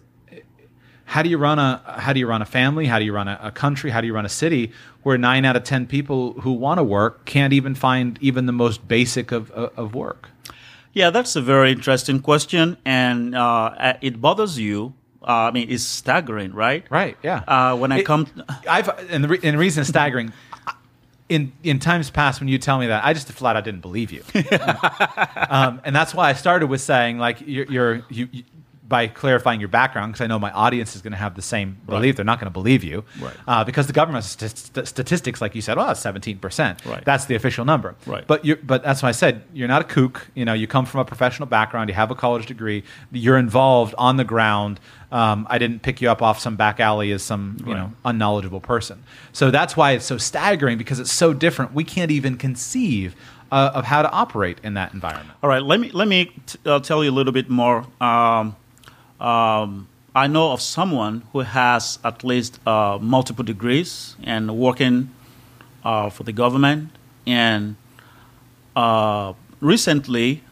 how 1.03 1.21
do 1.21 1.27
you 1.27 1.37
run 1.37 1.59
a 1.59 1.81
how 1.97 2.13
do 2.13 2.19
you 2.21 2.25
run 2.25 2.41
a 2.41 2.45
family 2.45 2.85
how 2.85 2.99
do 2.99 3.03
you 3.05 3.11
run 3.11 3.27
a, 3.27 3.37
a, 3.43 3.51
country 3.51 3.89
how 3.89 3.99
do 3.99 4.07
you 4.07 4.13
run 4.13 4.25
a 4.25 4.29
city 4.29 4.71
where 5.03 5.17
nine 5.17 5.43
out 5.43 5.57
of 5.57 5.65
ten 5.65 5.85
people 5.85 6.39
who 6.39 6.53
want 6.53 6.77
to 6.77 6.83
work 6.83 7.25
can't 7.25 7.51
even 7.51 7.75
find 7.75 8.17
even 8.21 8.45
the 8.45 8.53
most 8.53 8.87
basic 8.87 9.33
of, 9.33 9.51
of 9.51 9.93
work 9.93 10.29
yeah 10.93 11.09
that's 11.09 11.35
a 11.35 11.41
very 11.41 11.73
interesting 11.73 12.21
question 12.21 12.77
and 12.85 13.35
uh, 13.35 13.93
it 14.01 14.21
bothers 14.21 14.57
you 14.57 14.93
uh, 15.23 15.49
I 15.49 15.51
mean, 15.51 15.69
it's 15.69 15.83
staggering, 15.83 16.53
right? 16.53 16.85
Right. 16.89 17.17
Yeah. 17.21 17.43
Uh, 17.45 17.75
when 17.75 17.91
I 17.91 17.99
It- 17.99 18.05
come, 18.05 18.27
I've 18.69 18.87
and 19.11 19.25
the, 19.25 19.27
re- 19.27 19.39
and 19.43 19.55
the 19.55 19.57
reason 19.57 19.81
it's 19.81 19.89
staggering. 19.89 20.31
In 21.29 21.51
in 21.63 21.79
times 21.79 22.09
past, 22.09 22.39
when 22.39 22.47
you 22.47 22.57
tell 22.57 22.79
me 22.79 22.87
that, 22.87 23.03
I 23.03 23.13
just 23.13 23.29
flat 23.33 23.55
out 23.57 23.65
didn't 23.65 23.81
believe 23.81 24.11
you, 24.13 24.23
um, 25.49 25.81
and 25.83 25.95
that's 25.95 26.13
why 26.13 26.29
I 26.29 26.33
started 26.33 26.67
with 26.67 26.81
saying 26.81 27.17
like 27.17 27.41
you're, 27.45 27.65
you're 27.65 27.95
you, 28.09 28.29
you 28.31 28.43
by 28.87 29.07
clarifying 29.07 29.59
your 29.59 29.67
background 29.67 30.13
because 30.13 30.23
I 30.23 30.27
know 30.27 30.39
my 30.39 30.51
audience 30.51 30.95
is 30.95 31.01
going 31.01 31.11
to 31.11 31.17
have 31.17 31.35
the 31.35 31.41
same 31.41 31.75
belief. 31.85 32.15
They're 32.15 32.23
not 32.23 32.39
going 32.39 32.45
to 32.49 32.53
believe 32.53 32.85
you, 32.85 33.03
Right. 33.19 33.33
uh, 33.45 33.65
because 33.65 33.85
the 33.87 33.91
government 33.91 34.23
st- 34.23 34.57
st- 34.57 34.87
statistics, 34.87 35.41
like 35.41 35.55
you 35.55 35.61
said, 35.61 35.75
well, 35.75 35.87
that's 35.87 35.99
seventeen 35.99 36.37
percent. 36.39 36.85
Right. 36.85 37.03
That's 37.03 37.25
the 37.25 37.35
official 37.35 37.65
number. 37.65 37.95
Right. 38.05 38.25
But 38.25 38.45
you 38.45 38.55
but 38.55 38.83
that's 38.83 39.03
why 39.03 39.09
I 39.09 39.11
said 39.11 39.43
you're 39.53 39.67
not 39.67 39.81
a 39.81 39.83
kook. 39.85 40.29
You 40.35 40.45
know, 40.45 40.53
you 40.53 40.67
come 40.67 40.85
from 40.85 41.01
a 41.01 41.05
professional 41.05 41.47
background. 41.47 41.89
You 41.89 41.95
have 41.95 42.11
a 42.11 42.15
college 42.15 42.45
degree. 42.45 42.83
You're 43.11 43.37
involved 43.37 43.93
on 43.97 44.15
the 44.15 44.23
ground. 44.23 44.79
Um, 45.11 45.47
I 45.49 45.57
didn't 45.57 45.83
pick 45.83 46.01
you 46.01 46.09
up 46.09 46.21
off 46.21 46.39
some 46.39 46.55
back 46.57 46.79
alley 46.81 47.11
as 47.13 47.23
some 47.23 47.57
you 47.61 47.67
Right. 47.73 47.77
know 47.79 47.93
unknowledgeable 48.03 48.59
person. 48.59 49.03
So 49.31 49.51
that's 49.51 49.77
why 49.77 49.91
it's 49.91 50.05
so 50.05 50.17
staggering 50.17 50.77
because 50.77 50.99
it's 50.99 51.11
so 51.13 51.33
different. 51.33 51.73
We 51.73 51.83
can't 51.85 52.11
even 52.11 52.35
conceive 52.37 53.15
uh, 53.51 53.71
of 53.73 53.85
how 53.85 54.01
to 54.01 54.11
operate 54.11 54.57
in 54.63 54.73
that 54.73 54.93
environment. 54.93 55.31
all 55.41 55.49
right, 55.49 55.63
let 55.63 55.79
me 55.79 55.89
let 55.91 56.07
me 56.09 56.25
t- 56.45 56.59
uh, 56.65 56.79
tell 56.81 57.03
you 57.03 57.09
a 57.09 57.15
little 57.19 57.31
bit 57.31 57.49
more. 57.49 57.85
Um, 58.01 58.55
um, 59.21 59.87
I 60.13 60.27
know 60.27 60.51
of 60.51 60.61
someone 60.61 61.23
who 61.31 61.39
has 61.39 61.99
at 62.03 62.23
least 62.23 62.59
uh, 62.67 62.97
multiple 62.99 63.45
degrees 63.45 64.15
and 64.23 64.57
working 64.57 65.09
uh, 65.85 66.09
for 66.09 66.23
the 66.23 66.33
government. 66.33 66.89
And 67.25 67.75
uh, 68.75 69.33
recently, 69.61 70.43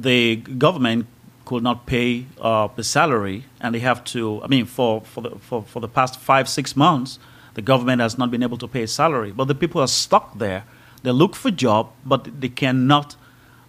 the 0.00 0.36
government 0.36 1.06
could 1.50 1.64
not 1.64 1.84
pay 1.84 2.26
uh, 2.40 2.68
the 2.76 2.84
salary, 2.84 3.44
and 3.60 3.74
they 3.74 3.80
have 3.80 4.04
to. 4.04 4.40
I 4.44 4.46
mean, 4.46 4.66
for 4.66 5.00
for 5.12 5.20
the 5.20 5.30
for, 5.48 5.64
for 5.72 5.80
the 5.80 5.88
past 5.88 6.20
five 6.20 6.48
six 6.48 6.76
months, 6.76 7.18
the 7.54 7.62
government 7.72 8.00
has 8.00 8.16
not 8.16 8.30
been 8.30 8.44
able 8.44 8.58
to 8.58 8.68
pay 8.68 8.84
a 8.84 8.92
salary. 9.02 9.32
But 9.32 9.46
the 9.48 9.56
people 9.56 9.80
are 9.80 9.88
stuck 9.88 10.38
there. 10.38 10.62
They 11.02 11.10
look 11.10 11.34
for 11.34 11.50
job, 11.50 11.90
but 12.06 12.40
they 12.40 12.52
cannot 12.62 13.16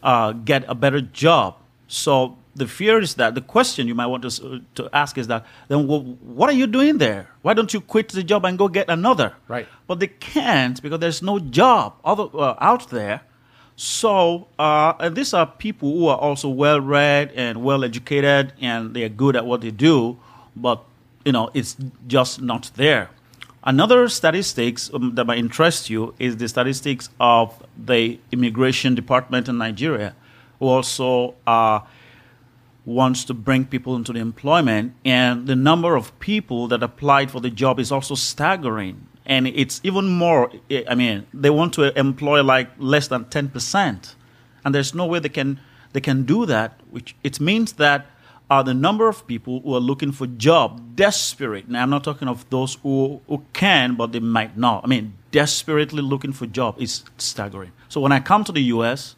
uh, 0.04 0.34
get 0.34 0.64
a 0.68 0.76
better 0.76 1.02
job. 1.02 1.56
So 1.88 2.38
the 2.56 2.68
fear 2.68 3.00
is 3.00 3.16
that 3.16 3.34
the 3.34 3.42
question 3.56 3.88
you 3.88 3.96
might 3.96 4.10
want 4.14 4.24
to, 4.30 4.62
to 4.76 4.90
ask 4.94 5.18
is 5.18 5.26
that 5.28 5.42
then 5.68 5.88
wh- 5.88 6.06
what 6.38 6.50
are 6.52 6.58
you 6.62 6.68
doing 6.68 7.00
there? 7.00 7.24
Why 7.42 7.56
don't 7.56 7.74
you 7.74 7.82
quit 7.82 8.10
the 8.10 8.24
job 8.24 8.46
and 8.46 8.60
go 8.60 8.68
get 8.68 8.90
another? 8.90 9.34
Right. 9.48 9.68
But 9.88 10.00
they 10.02 10.12
can't 10.34 10.80
because 10.84 11.00
there's 11.00 11.24
no 11.24 11.40
job 11.40 11.96
other, 12.06 12.28
uh, 12.34 12.56
out 12.60 12.90
there. 12.92 13.22
So 13.76 14.48
uh, 14.60 14.94
and 15.00 15.16
these 15.16 15.34
are 15.34 15.46
people 15.46 15.92
who 15.92 16.08
are 16.08 16.18
also 16.18 16.50
well 16.50 16.80
read 16.80 17.32
and 17.36 17.64
well 17.64 17.84
educated 17.84 18.54
and 18.62 18.94
they 18.94 19.04
are 19.04 19.10
good 19.10 19.36
at 19.36 19.46
what 19.46 19.62
they 19.62 19.72
do, 19.72 20.20
but 20.56 20.84
you 21.26 21.32
know 21.32 21.50
it's 21.54 21.76
just 22.08 22.42
not 22.42 22.72
there. 22.76 23.10
Another 23.64 24.10
statistics 24.10 24.90
um, 24.94 25.14
that 25.16 25.26
might 25.26 25.38
interest 25.38 25.90
you 25.90 26.16
is 26.18 26.38
the 26.38 26.48
statistics 26.48 27.10
of 27.20 27.64
the 27.78 28.20
immigration 28.32 28.96
department 28.96 29.48
in 29.48 29.60
Nigeria, 29.60 30.16
who 30.60 30.66
also 30.66 31.36
uh, 31.46 31.82
wants 32.86 33.24
to 33.26 33.36
bring 33.36 33.66
people 33.66 33.96
into 33.96 34.14
the 34.14 34.20
employment, 34.20 34.96
and 35.06 35.46
the 35.46 35.56
number 35.56 35.96
of 35.96 36.18
people 36.20 36.68
that 36.70 36.82
applied 36.82 37.30
for 37.30 37.40
the 37.40 37.52
job 37.52 37.80
is 37.80 37.92
also 37.92 38.16
staggering. 38.16 39.08
And 39.26 39.48
it's 39.48 39.80
even 39.84 40.08
more. 40.08 40.52
eh, 40.70 40.84
I 40.90 40.96
mean, 40.96 41.26
they 41.34 41.50
want 41.50 41.74
to 41.76 41.98
employ 41.98 42.44
like 42.44 42.70
less 42.78 43.08
than 43.08 43.26
ten 43.26 43.50
percent, 43.50 44.16
and 44.66 44.74
there's 44.74 44.94
no 44.96 45.06
way 45.06 45.20
they 45.20 45.30
can 45.30 45.60
they 45.94 46.02
can 46.02 46.24
do 46.24 46.46
that. 46.48 46.80
Which 46.90 47.16
it 47.24 47.40
means 47.40 47.74
that 47.74 48.08
uh, 48.50 48.64
the 48.64 48.74
number 48.74 49.08
of 49.08 49.26
people 49.28 49.62
who 49.62 49.76
are 49.76 49.80
looking 49.80 50.12
for 50.12 50.28
job, 50.28 50.96
desperate. 50.96 51.70
Now, 51.70 51.84
I'm 51.84 51.90
not 51.90 52.04
talking 52.04 52.28
of 52.28 52.50
those 52.50 52.76
who 52.82 53.22
who 53.28 53.44
can, 53.54 53.96
but 53.96 54.12
they 54.12 54.20
might 54.20 54.58
not. 54.58 54.84
I 54.84 54.88
mean, 54.88 55.14
desperately 55.32 56.02
looking 56.02 56.34
for 56.34 56.48
job 56.48 56.76
is 56.80 57.04
staggering. 57.18 57.72
So 57.90 58.02
when 58.02 58.12
I 58.12 58.20
come 58.20 58.44
to 58.46 58.52
the 58.52 58.64
U.S. 58.76 59.16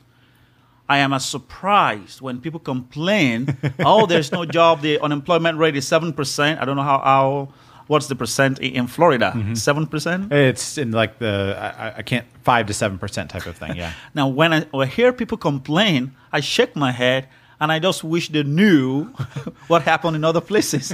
I 0.90 0.98
am 0.98 1.14
as 1.14 1.24
surprised 1.26 2.20
when 2.20 2.42
people 2.42 2.60
complain, 2.60 3.58
oh, 3.80 4.06
there's 4.06 4.34
no 4.34 4.44
job, 4.44 4.82
the 4.82 5.00
unemployment 5.00 5.58
rate 5.58 5.78
is 5.78 5.86
7%. 5.86 6.60
I 6.62 6.66
don't 6.66 6.76
know 6.76 6.84
how, 6.84 7.00
how 7.00 7.54
what's 7.94 8.08
the 8.08 8.16
percent 8.24 8.60
in 8.60 8.88
Florida? 8.88 9.30
7%? 9.36 9.90
percent 9.94 10.32
It's 10.34 10.78
in 10.84 10.92
like 11.02 11.14
the 11.20 11.34
I, 11.84 11.88
I- 12.00 12.04
can't 12.10 12.26
five 12.44 12.66
to 12.68 12.74
seven 12.74 12.98
percent 12.98 13.30
type 13.34 13.46
of 13.52 13.56
thing. 13.62 13.76
Yeah. 13.78 13.92
Now, 14.20 14.28
when 14.40 14.52
I, 14.58 14.60
when 14.76 14.88
I 14.88 14.92
hear 15.00 15.14
people 15.22 15.38
complain, 15.38 16.00
I 16.38 16.40
shake 16.42 16.76
my 16.76 16.92
head 16.92 17.22
and 17.60 17.72
I 17.72 17.80
just 17.80 18.04
wish 18.04 18.26
they 18.30 18.44
knew 18.44 19.06
what 19.72 19.82
happened 19.92 20.16
in 20.18 20.24
other 20.32 20.42
places. 20.42 20.86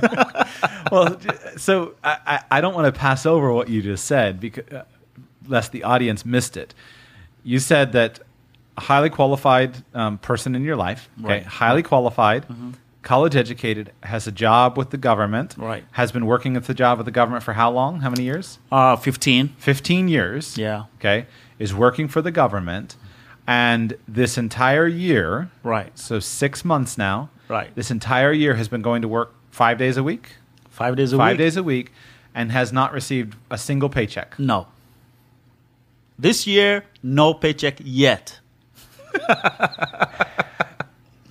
well, 0.92 1.08
so 1.58 1.74
I, 2.04 2.40
I 2.56 2.62
don't 2.62 2.76
want 2.76 2.94
to 2.94 3.00
pass 3.08 3.26
over 3.26 3.48
what 3.58 3.68
you 3.70 3.82
just 3.82 4.06
said 4.06 4.40
because 4.40 4.68
uh, 4.72 4.84
lest 5.48 5.72
the 5.72 5.84
audience 5.84 6.26
missed 6.26 6.56
it. 6.64 6.70
You 7.44 7.60
said 7.60 7.92
that 7.94 8.20
a 8.78 8.82
highly 8.82 9.10
qualified 9.10 9.72
um, 9.94 10.18
person 10.30 10.56
in 10.56 10.64
your 10.64 10.76
life, 10.88 11.02
okay, 11.20 11.28
Right. 11.30 11.42
Mm-hmm. 11.42 11.64
highly 11.64 11.84
qualified, 11.84 12.44
college 13.02 13.36
educated, 13.36 13.92
has 14.04 14.28
a 14.28 14.32
job 14.32 14.78
with 14.78 14.90
the 14.90 14.98
government, 14.98 15.56
Right. 15.58 15.84
has 15.94 16.12
been 16.12 16.26
working 16.26 16.56
at 16.58 16.66
the 16.66 16.74
job 16.74 16.98
with 16.98 17.06
the 17.06 17.12
government 17.12 17.44
for 17.44 17.54
how 17.54 17.72
long? 17.72 18.02
How 18.02 18.10
many 18.10 18.24
years? 18.24 18.60
uh, 18.72 18.96
15. 18.96 19.50
15 19.58 20.08
years. 20.08 20.58
Yeah. 20.58 20.84
Okay. 21.00 21.26
Is 21.58 21.74
working 21.74 22.08
for 22.08 22.22
the 22.22 22.32
government. 22.32 22.96
And 23.48 23.96
this 24.08 24.38
entire 24.38 24.86
year, 24.88 25.50
Right. 25.64 25.98
so 25.98 26.20
six 26.20 26.64
months 26.64 26.98
now, 26.98 27.30
Right. 27.48 27.74
this 27.76 27.90
entire 27.90 28.32
year 28.32 28.56
has 28.56 28.68
been 28.68 28.82
going 28.84 29.02
to 29.02 29.08
work 29.08 29.34
five 29.50 29.78
days 29.80 29.98
a 29.98 30.04
week, 30.04 30.36
Five 30.70 30.96
days 30.96 31.14
a 31.14 31.18
five 31.18 31.32
week. 31.32 31.38
days 31.40 31.58
a 31.58 31.64
week, 31.64 31.92
and 32.36 32.52
has 32.52 32.72
not 32.72 32.94
received 32.94 33.36
a 33.50 33.58
single 33.58 33.90
paycheck. 33.90 34.38
No. 34.38 34.68
This 36.20 36.46
year, 36.46 36.84
no 37.02 37.34
paycheck 37.34 37.80
yet. 37.84 38.40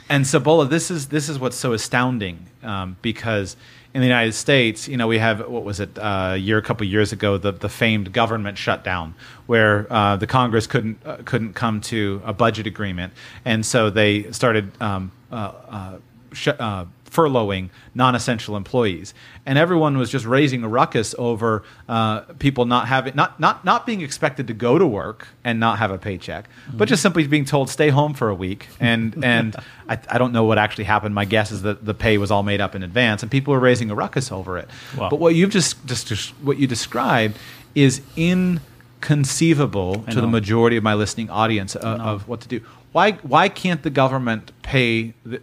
And 0.08 0.24
Sabola, 0.24 0.68
this 0.68 0.90
is 0.90 1.08
this 1.08 1.28
is 1.28 1.38
what's 1.38 1.56
so 1.56 1.72
astounding 1.74 2.46
um, 2.62 2.96
because 3.02 3.56
in 3.94 4.00
the 4.00 4.06
United 4.06 4.32
States, 4.32 4.88
you 4.88 4.96
know, 4.96 5.06
we 5.06 5.18
have 5.18 5.46
what 5.48 5.64
was 5.64 5.80
it 5.80 5.98
uh, 5.98 6.30
a 6.32 6.36
year, 6.36 6.58
a 6.58 6.62
couple 6.62 6.86
years 6.86 7.12
ago, 7.12 7.36
the, 7.36 7.52
the 7.52 7.68
famed 7.68 8.12
government 8.12 8.56
shutdown, 8.56 9.14
where 9.46 9.86
uh, 9.92 10.16
the 10.16 10.26
Congress 10.26 10.66
couldn't 10.66 10.98
uh, 11.04 11.18
couldn't 11.24 11.54
come 11.54 11.80
to 11.82 12.22
a 12.24 12.32
budget 12.32 12.66
agreement, 12.66 13.12
and 13.44 13.64
so 13.64 13.90
they 13.90 14.30
started 14.32 14.70
um, 14.80 15.12
uh, 15.30 15.52
uh, 15.68 15.98
sh- 16.32 16.48
uh, 16.58 16.84
furloughing 17.10 17.70
non-essential 17.94 18.56
employees, 18.56 19.14
and 19.46 19.58
everyone 19.58 19.98
was 19.98 20.10
just 20.10 20.24
raising 20.24 20.62
a 20.62 20.68
ruckus 20.68 21.14
over 21.18 21.62
uh, 21.88 22.20
people 22.38 22.64
not 22.64 22.88
having 22.88 23.14
not 23.14 23.40
not 23.40 23.64
not 23.64 23.86
being 23.86 24.00
expected 24.00 24.46
to 24.46 24.54
go 24.54 24.78
to 24.78 24.86
work 24.86 25.28
and 25.44 25.58
not 25.58 25.78
have 25.78 25.90
a 25.90 25.98
paycheck, 25.98 26.48
but 26.72 26.88
just 26.88 27.02
simply 27.02 27.26
being 27.26 27.44
told 27.44 27.70
stay 27.70 27.88
home 27.88 28.14
for 28.14 28.28
a 28.28 28.34
week. 28.34 28.68
And 28.80 29.16
and 29.24 29.56
I, 29.88 29.98
I 30.08 30.18
don't 30.18 30.32
know 30.32 30.44
what 30.44 30.58
actually 30.58 30.84
happened. 30.84 31.14
My 31.14 31.24
guess 31.24 31.50
is 31.50 31.62
that 31.62 31.84
the 31.84 31.94
pay 31.94 32.18
was 32.18 32.30
all 32.30 32.42
made 32.42 32.60
up 32.60 32.74
in 32.74 32.82
advance, 32.82 33.22
and 33.22 33.30
people 33.30 33.52
were 33.52 33.60
raising 33.60 33.90
a 33.90 33.94
ruckus 33.94 34.30
over 34.30 34.58
it. 34.58 34.68
Wow. 34.96 35.10
But 35.10 35.18
what 35.18 35.34
you've 35.34 35.50
just 35.50 35.84
just 35.86 36.28
what 36.42 36.58
you 36.58 36.66
described 36.66 37.36
is 37.74 38.02
inconceivable 38.16 40.02
to 40.10 40.20
the 40.20 40.26
majority 40.26 40.76
of 40.76 40.82
my 40.82 40.94
listening 40.94 41.30
audience 41.30 41.76
uh, 41.76 41.80
of 41.80 42.28
what 42.28 42.40
to 42.42 42.48
do. 42.48 42.60
Why 42.92 43.12
why 43.12 43.48
can't 43.48 43.82
the 43.82 43.90
government 43.90 44.52
pay 44.62 45.14
the, 45.24 45.40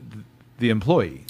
the 0.60 0.70
employee? 0.70 1.25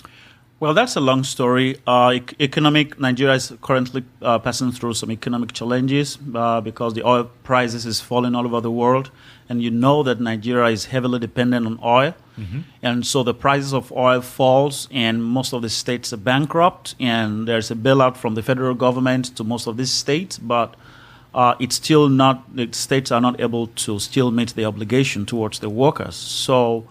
Well, 0.65 0.73
that's 0.73 0.95
a 0.95 0.99
long 0.99 1.23
story. 1.23 1.77
Uh, 1.85 2.21
economic 2.39 2.99
Nigeria 2.99 3.35
is 3.35 3.53
currently 3.61 4.03
uh, 4.23 4.39
passing 4.39 4.71
through 4.71 4.95
some 4.95 5.11
economic 5.11 5.53
challenges 5.53 6.17
uh, 6.33 6.59
because 6.59 6.95
the 6.95 7.05
oil 7.05 7.25
prices 7.43 7.85
is 7.85 8.01
falling 8.01 8.33
all 8.33 8.47
over 8.47 8.61
the 8.61 8.71
world, 8.71 9.11
and 9.47 9.61
you 9.61 9.69
know 9.69 10.01
that 10.01 10.19
Nigeria 10.19 10.71
is 10.71 10.85
heavily 10.85 11.19
dependent 11.19 11.67
on 11.67 11.77
oil, 11.83 12.15
and 12.81 13.05
so 13.05 13.21
the 13.21 13.35
prices 13.35 13.75
of 13.75 13.91
oil 13.91 14.21
falls, 14.21 14.87
and 14.89 15.23
most 15.23 15.53
of 15.53 15.61
the 15.61 15.69
states 15.69 16.11
are 16.11 16.17
bankrupt, 16.17 16.95
and 16.99 17.47
there's 17.47 17.69
a 17.69 17.75
bailout 17.75 18.17
from 18.17 18.33
the 18.33 18.41
federal 18.41 18.73
government 18.73 19.35
to 19.37 19.43
most 19.43 19.67
of 19.67 19.77
these 19.77 19.91
states, 19.91 20.39
but 20.39 20.73
uh, 21.35 21.53
it's 21.59 21.75
still 21.75 22.09
not 22.09 22.55
the 22.55 22.67
states 22.73 23.11
are 23.11 23.21
not 23.21 23.39
able 23.39 23.67
to 23.67 23.99
still 23.99 24.31
meet 24.31 24.55
the 24.55 24.65
obligation 24.65 25.27
towards 25.27 25.59
the 25.59 25.69
workers. 25.69 26.15
So, 26.15 26.87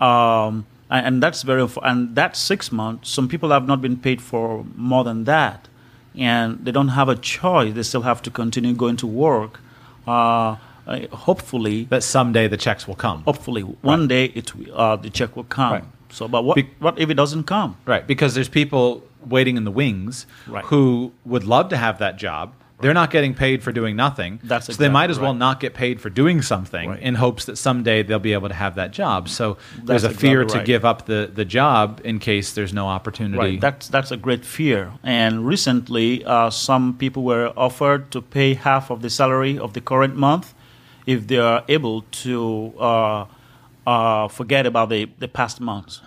um, 0.00 0.66
and, 1.06 1.22
that's 1.22 1.42
very 1.42 1.66
and 1.82 2.14
that 2.16 2.36
six 2.36 2.70
months, 2.72 3.08
some 3.10 3.28
people 3.28 3.50
have 3.50 3.66
not 3.66 3.80
been 3.80 3.96
paid 3.96 4.20
for 4.20 4.64
more 4.76 5.04
than 5.04 5.24
that, 5.24 5.68
and 6.14 6.64
they 6.64 6.72
don't 6.72 6.88
have 6.88 7.08
a 7.08 7.16
choice. 7.16 7.74
They 7.74 7.82
still 7.82 8.02
have 8.02 8.20
to 8.22 8.30
continue 8.30 8.74
going 8.74 8.96
to 8.98 9.06
work. 9.06 9.60
Uh, 10.06 10.56
uh, 10.86 11.06
hopefully, 11.12 11.84
That 11.90 12.02
someday 12.02 12.48
the 12.48 12.56
checks 12.56 12.86
will 12.88 12.96
come. 12.96 13.22
hopefully, 13.22 13.62
one 13.62 14.08
day 14.08 14.24
it 14.34 14.52
uh, 14.74 14.96
the 14.96 15.10
check 15.10 15.36
will 15.36 15.44
come. 15.44 15.72
Right. 15.72 15.84
So, 16.10 16.26
but 16.28 16.44
what 16.44 16.56
Be- 16.56 16.68
what 16.80 16.98
if 16.98 17.08
it 17.08 17.14
doesn't 17.14 17.44
come? 17.44 17.76
Right, 17.86 18.04
because 18.06 18.34
there's 18.34 18.48
people 18.48 19.02
waiting 19.24 19.56
in 19.56 19.64
the 19.64 19.70
wings 19.70 20.26
Right. 20.48 20.64
who 20.64 21.12
would 21.24 21.44
love 21.44 21.68
to 21.70 21.76
have 21.76 21.98
that 22.00 22.16
job, 22.18 22.52
they're 22.82 22.92
not 22.94 23.10
getting 23.10 23.34
paid 23.34 23.62
for 23.62 23.72
doing 23.72 23.96
nothing. 23.96 24.40
That's 24.44 24.66
so 24.66 24.72
they 24.74 24.88
might 24.88 25.04
exactly 25.04 25.10
as 25.12 25.18
well 25.20 25.32
right. 25.32 25.38
not 25.38 25.60
get 25.60 25.72
paid 25.74 26.00
for 26.00 26.10
doing 26.10 26.42
something 26.42 26.90
Right. 26.90 27.00
in 27.00 27.14
hopes 27.14 27.44
that 27.46 27.56
someday 27.56 28.02
they'll 28.02 28.18
be 28.18 28.32
able 28.34 28.48
to 28.48 28.54
have 28.54 28.74
that 28.74 28.90
job. 28.92 29.28
So 29.28 29.56
there's 29.82 30.04
a 30.04 30.08
That's 30.08 30.20
fear 30.20 30.42
exactly 30.42 30.52
to 30.52 30.58
right. 30.58 30.66
give 30.66 30.84
up 30.84 31.06
the, 31.06 31.30
the 31.32 31.44
job 31.44 32.00
in 32.04 32.18
case 32.18 32.52
there's 32.52 32.74
no 32.74 32.86
opportunity. 32.88 33.38
Right. 33.38 33.60
That's 33.60 33.88
that's 33.88 34.10
a 34.10 34.16
great 34.16 34.44
fear. 34.44 34.92
And 35.02 35.46
recently, 35.46 36.24
uh, 36.24 36.50
some 36.50 36.94
people 36.98 37.22
were 37.22 37.52
offered 37.56 38.10
to 38.10 38.20
pay 38.20 38.54
half 38.54 38.90
of 38.90 39.00
the 39.02 39.10
salary 39.10 39.58
of 39.58 39.72
the 39.72 39.80
current 39.80 40.16
month 40.16 40.54
if 41.06 41.26
they 41.26 41.38
are 41.38 41.64
able 41.68 42.02
to 42.24 42.72
uh, 42.78 43.24
uh, 43.86 44.28
forget 44.28 44.66
about 44.66 44.88
the, 44.88 45.08
the 45.18 45.28
past 45.28 45.60
months. 45.60 46.00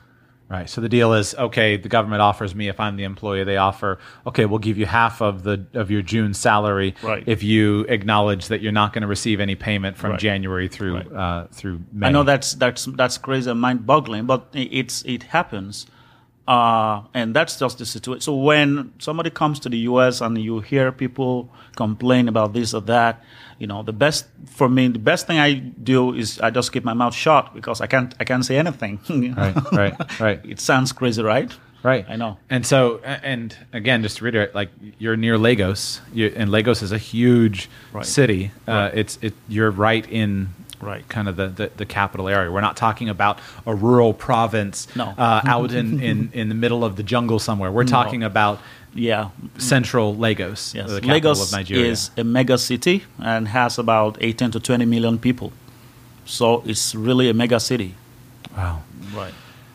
Right. 0.48 0.70
So 0.70 0.80
the 0.80 0.90
deal 0.90 1.14
is 1.14 1.34
okay. 1.36 1.75
The 1.75 1.90
government 1.90 2.22
offers 2.22 2.54
me 2.54 2.68
if 2.70 2.80
I'm 2.80 2.98
the 2.98 3.04
employee, 3.04 3.44
they 3.44 3.58
offer 3.58 3.98
okay, 4.28 4.46
we'll 4.46 4.60
give 4.60 4.78
you 4.78 4.86
half 4.86 5.20
of 5.22 5.42
the 5.42 5.66
of 5.74 5.90
your 5.90 6.04
June 6.04 6.36
salary 6.36 6.94
Right. 7.02 7.24
if 7.25 7.42
you 7.42 7.82
acknowledge 7.90 8.48
that 8.50 8.62
you're 8.62 8.72
not 8.72 8.94
going 8.94 9.02
to 9.02 9.08
receive 9.08 9.40
any 9.40 9.56
payment 9.56 9.98
from 9.98 10.12
Right. 10.12 10.20
January 10.20 10.68
through 10.68 10.96
Right. 10.98 11.12
uh, 11.12 11.48
through 11.52 11.82
May. 11.92 12.08
I 12.08 12.12
know 12.12 12.22
that's 12.24 12.54
that's 12.54 12.86
that's 12.86 13.18
crazy 13.18 13.50
and 13.50 13.60
mind-boggling, 13.60 14.25
but 14.28 14.48
it's 14.54 15.02
it 15.06 15.24
happens, 15.24 15.88
uh, 16.48 17.02
and 17.14 17.36
that's 17.36 17.58
just 17.60 17.78
the 17.80 17.86
situation. 17.86 18.22
So 18.22 18.36
when 18.36 18.94
somebody 19.00 19.30
comes 19.30 19.60
to 19.62 19.70
the 19.70 19.78
U.S. 19.90 20.22
and 20.22 20.38
you 20.38 20.60
hear 20.60 20.92
people 20.92 21.50
complain 21.75 22.28
about 22.28 22.54
this 22.54 22.74
or 22.74 22.82
that, 22.82 23.24
you 23.60 23.68
know, 23.68 23.82
the 23.84 23.94
best 23.94 24.25
for 24.46 24.70
me, 24.70 24.88
the 24.90 25.00
best 25.00 25.25
thing 25.28 25.40
I 25.40 25.54
do 25.56 26.14
is 26.14 26.40
I 26.42 26.52
just 26.52 26.72
keep 26.72 26.84
my 26.84 26.94
mouth 26.94 27.16
shut 27.16 27.54
because 27.54 27.82
I 27.82 27.88
can't 27.88 28.14
I 28.20 28.24
can't 28.25 28.46
say 28.46 28.58
anything. 28.58 29.00
Right. 29.36 29.56
Right. 29.72 30.20
Right. 30.20 30.40
it 30.46 30.60
sounds 30.60 30.92
crazy, 30.92 31.24
right? 31.24 31.52
Right. 31.84 32.06
I 32.10 32.16
know. 32.16 32.38
And 32.50 32.66
so, 32.66 32.98
and 33.04 33.56
again, 33.72 34.02
just 34.02 34.18
to 34.18 34.24
reiterate, 34.24 34.56
like 34.56 34.70
you're 34.98 35.16
near 35.16 35.38
Lagos, 35.38 36.02
you, 36.14 36.34
and 36.36 36.50
Lagos 36.50 36.82
is 36.82 36.92
a 36.92 36.98
huge 36.98 37.70
Right. 37.94 38.06
city. 38.06 38.52
Uh, 38.68 38.72
Right. 38.72 38.98
It's 38.98 39.20
it. 39.22 39.34
You're 39.48 39.70
right 39.72 40.06
in 40.10 40.50
Right. 40.82 41.08
kind 41.10 41.27
of 41.27 41.36
the, 41.36 41.48
the, 41.48 41.72
the 41.77 41.86
capital 41.86 42.27
area. 42.29 42.51
We're 42.51 42.62
not 42.62 42.75
talking 42.77 43.10
about 43.10 43.39
a 43.65 43.74
rural 43.74 44.13
province 44.13 44.88
No. 44.96 45.05
uh, 45.17 45.41
out 45.46 45.72
in, 45.74 46.00
in, 46.01 46.29
in 46.34 46.50
the 46.50 46.55
middle 46.55 46.84
of 46.84 46.96
the 46.96 47.03
jungle 47.03 47.39
somewhere. 47.39 47.72
We're 47.72 47.86
talking 47.86 48.24
about 48.24 48.60
Yeah. 48.94 49.29
central 49.58 50.15
Lagos, 50.15 50.74
Yes. 50.75 50.89
the 50.89 50.96
capital 51.01 51.10
Lagos 51.13 51.51
of 51.53 51.58
Nigeria. 51.58 51.91
is 51.91 52.12
a 52.17 52.24
mega 52.24 52.58
city 52.58 53.03
and 53.20 53.48
has 53.50 53.77
about 53.79 54.17
18 54.22 54.51
to 54.51 54.60
20 54.60 54.86
million 54.86 55.17
people. 55.20 55.51
So 56.25 56.63
it's 56.65 56.96
really 56.96 57.29
a 57.29 57.34
mega 57.34 57.60
city. 57.60 57.94
wow. 58.55 58.82
Right. 59.15 59.34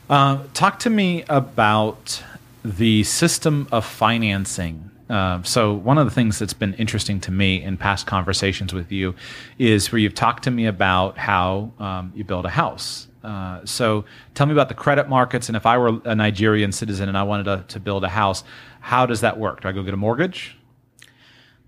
Uh, 0.08 0.38
talk 0.54 0.78
to 0.80 0.90
me 0.90 1.24
about 1.28 2.22
the 2.64 3.04
system 3.04 3.68
of 3.70 3.84
financing. 3.84 4.89
Uh, 5.10 5.42
so, 5.42 5.74
one 5.74 5.98
of 5.98 6.04
the 6.04 6.10
things 6.12 6.38
that's 6.38 6.52
been 6.52 6.72
interesting 6.74 7.18
to 7.20 7.32
me 7.32 7.60
in 7.60 7.76
past 7.76 8.06
conversations 8.06 8.72
with 8.72 8.92
you 8.92 9.12
is 9.58 9.90
where 9.90 9.98
you've 9.98 10.14
talked 10.14 10.44
to 10.44 10.52
me 10.52 10.66
about 10.66 11.18
how 11.18 11.72
um, 11.80 12.12
you 12.14 12.22
build 12.22 12.46
a 12.46 12.50
house. 12.50 13.08
Uh, 13.24 13.60
so, 13.64 14.04
tell 14.34 14.46
me 14.46 14.52
about 14.52 14.68
the 14.68 14.74
credit 14.74 15.08
markets, 15.08 15.48
and 15.48 15.56
if 15.56 15.66
I 15.66 15.78
were 15.78 16.00
a 16.04 16.14
Nigerian 16.14 16.70
citizen 16.70 17.08
and 17.08 17.18
I 17.18 17.24
wanted 17.24 17.44
to, 17.44 17.64
to 17.66 17.80
build 17.80 18.04
a 18.04 18.08
house, 18.08 18.44
how 18.78 19.04
does 19.04 19.20
that 19.22 19.36
work? 19.36 19.62
Do 19.62 19.68
I 19.68 19.72
go 19.72 19.82
get 19.82 19.94
a 19.94 19.96
mortgage? 19.96 20.56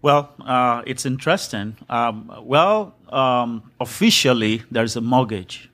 Well, 0.03 0.33
uh, 0.41 0.83
it's 0.87 1.05
interesting. 1.05 1.77
Um, 1.89 2.33
well, 2.43 2.95
um, 3.09 3.73
officially, 3.81 4.63
there's 4.71 4.95
a 4.95 5.01
mortgage, 5.01 5.69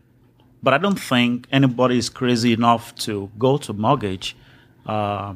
but 0.62 0.72
I 0.72 0.78
don't 0.78 0.98
think 0.98 1.46
anybody 1.52 1.98
is 1.98 2.08
crazy 2.08 2.54
enough 2.54 2.94
to 3.06 3.30
go 3.38 3.58
to 3.58 3.74
mortgage 3.74 4.36
uh, 4.86 5.34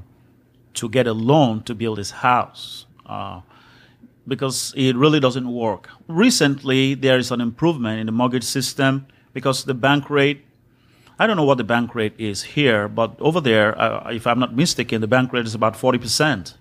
to 0.75 0.88
get 0.88 1.07
a 1.07 1.12
loan 1.12 1.62
to 1.64 1.75
build 1.75 1.99
his 1.99 2.11
house 2.11 2.87
uh, 3.07 3.41
because 4.26 4.73
it 4.76 4.97
really 4.97 5.21
doesn't 5.21 5.52
work. 5.52 5.88
Recently, 6.09 6.95
there 6.95 7.19
is 7.19 7.31
an 7.31 7.41
improvement 7.41 8.00
in 8.00 8.07
the 8.07 8.12
mortgage 8.12 8.45
system 8.45 9.07
because 9.33 9.64
the 9.64 9.75
bank 9.75 10.11
rate 10.11 10.45
I 11.19 11.26
don't 11.29 11.37
know 11.37 11.45
what 11.45 11.59
the 11.59 11.64
bank 11.64 11.95
rate 11.95 12.14
is 12.19 12.43
here, 12.43 12.88
but 12.88 13.14
over 13.21 13.41
there, 13.41 13.81
uh, 13.81 14.11
if 14.11 14.26
I'm 14.26 14.41
not 14.41 14.57
mistaken, 14.57 15.00
the 15.00 15.07
bank 15.07 15.33
rate 15.33 15.47
is 15.47 15.55
about 15.55 15.75
40%. 15.75 16.55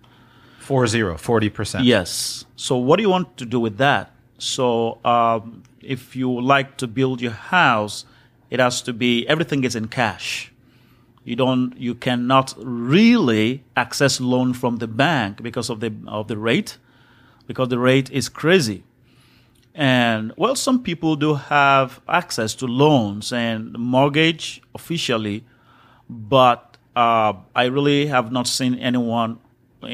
Four 0.59 0.85
zero, 0.85 1.15
40%. 1.15 1.83
Yes. 1.83 2.45
So 2.55 2.77
what 2.77 2.97
do 2.97 3.01
you 3.01 3.09
want 3.09 3.37
to 3.37 3.45
do 3.45 3.59
with 3.59 3.77
that? 3.77 4.11
So 4.37 4.99
um, 5.03 5.63
if 5.81 6.15
you 6.15 6.39
like 6.39 6.77
to 6.77 6.87
build 6.87 7.21
your 7.21 7.31
house, 7.31 8.05
it 8.51 8.59
has 8.59 8.81
to 8.83 8.93
be 8.93 9.27
everything 9.27 9.63
is 9.63 9.75
in 9.75 9.87
cash. 9.87 10.51
You 11.23 11.35
don't, 11.35 11.77
you 11.77 11.93
cannot 11.93 12.55
really 12.57 13.63
access 13.75 14.19
loan 14.19 14.53
from 14.53 14.77
the 14.77 14.87
bank 14.87 15.43
because 15.43 15.69
of 15.69 15.79
the 15.79 15.93
of 16.07 16.27
the 16.27 16.37
rate, 16.37 16.77
because 17.47 17.69
the 17.69 17.77
rate 17.77 18.09
is 18.09 18.27
crazy. 18.27 18.83
And 19.75 20.33
well, 20.35 20.55
some 20.55 20.81
people 20.83 21.15
do 21.15 21.35
have 21.35 22.01
access 22.07 22.55
to 22.55 22.65
loans 22.65 23.31
and 23.31 23.77
mortgage 23.77 24.61
officially, 24.73 25.45
but 26.09 26.77
uh, 26.95 27.33
I 27.55 27.65
really 27.65 28.07
have 28.07 28.31
not 28.31 28.47
seen 28.47 28.75
anyone 28.75 29.39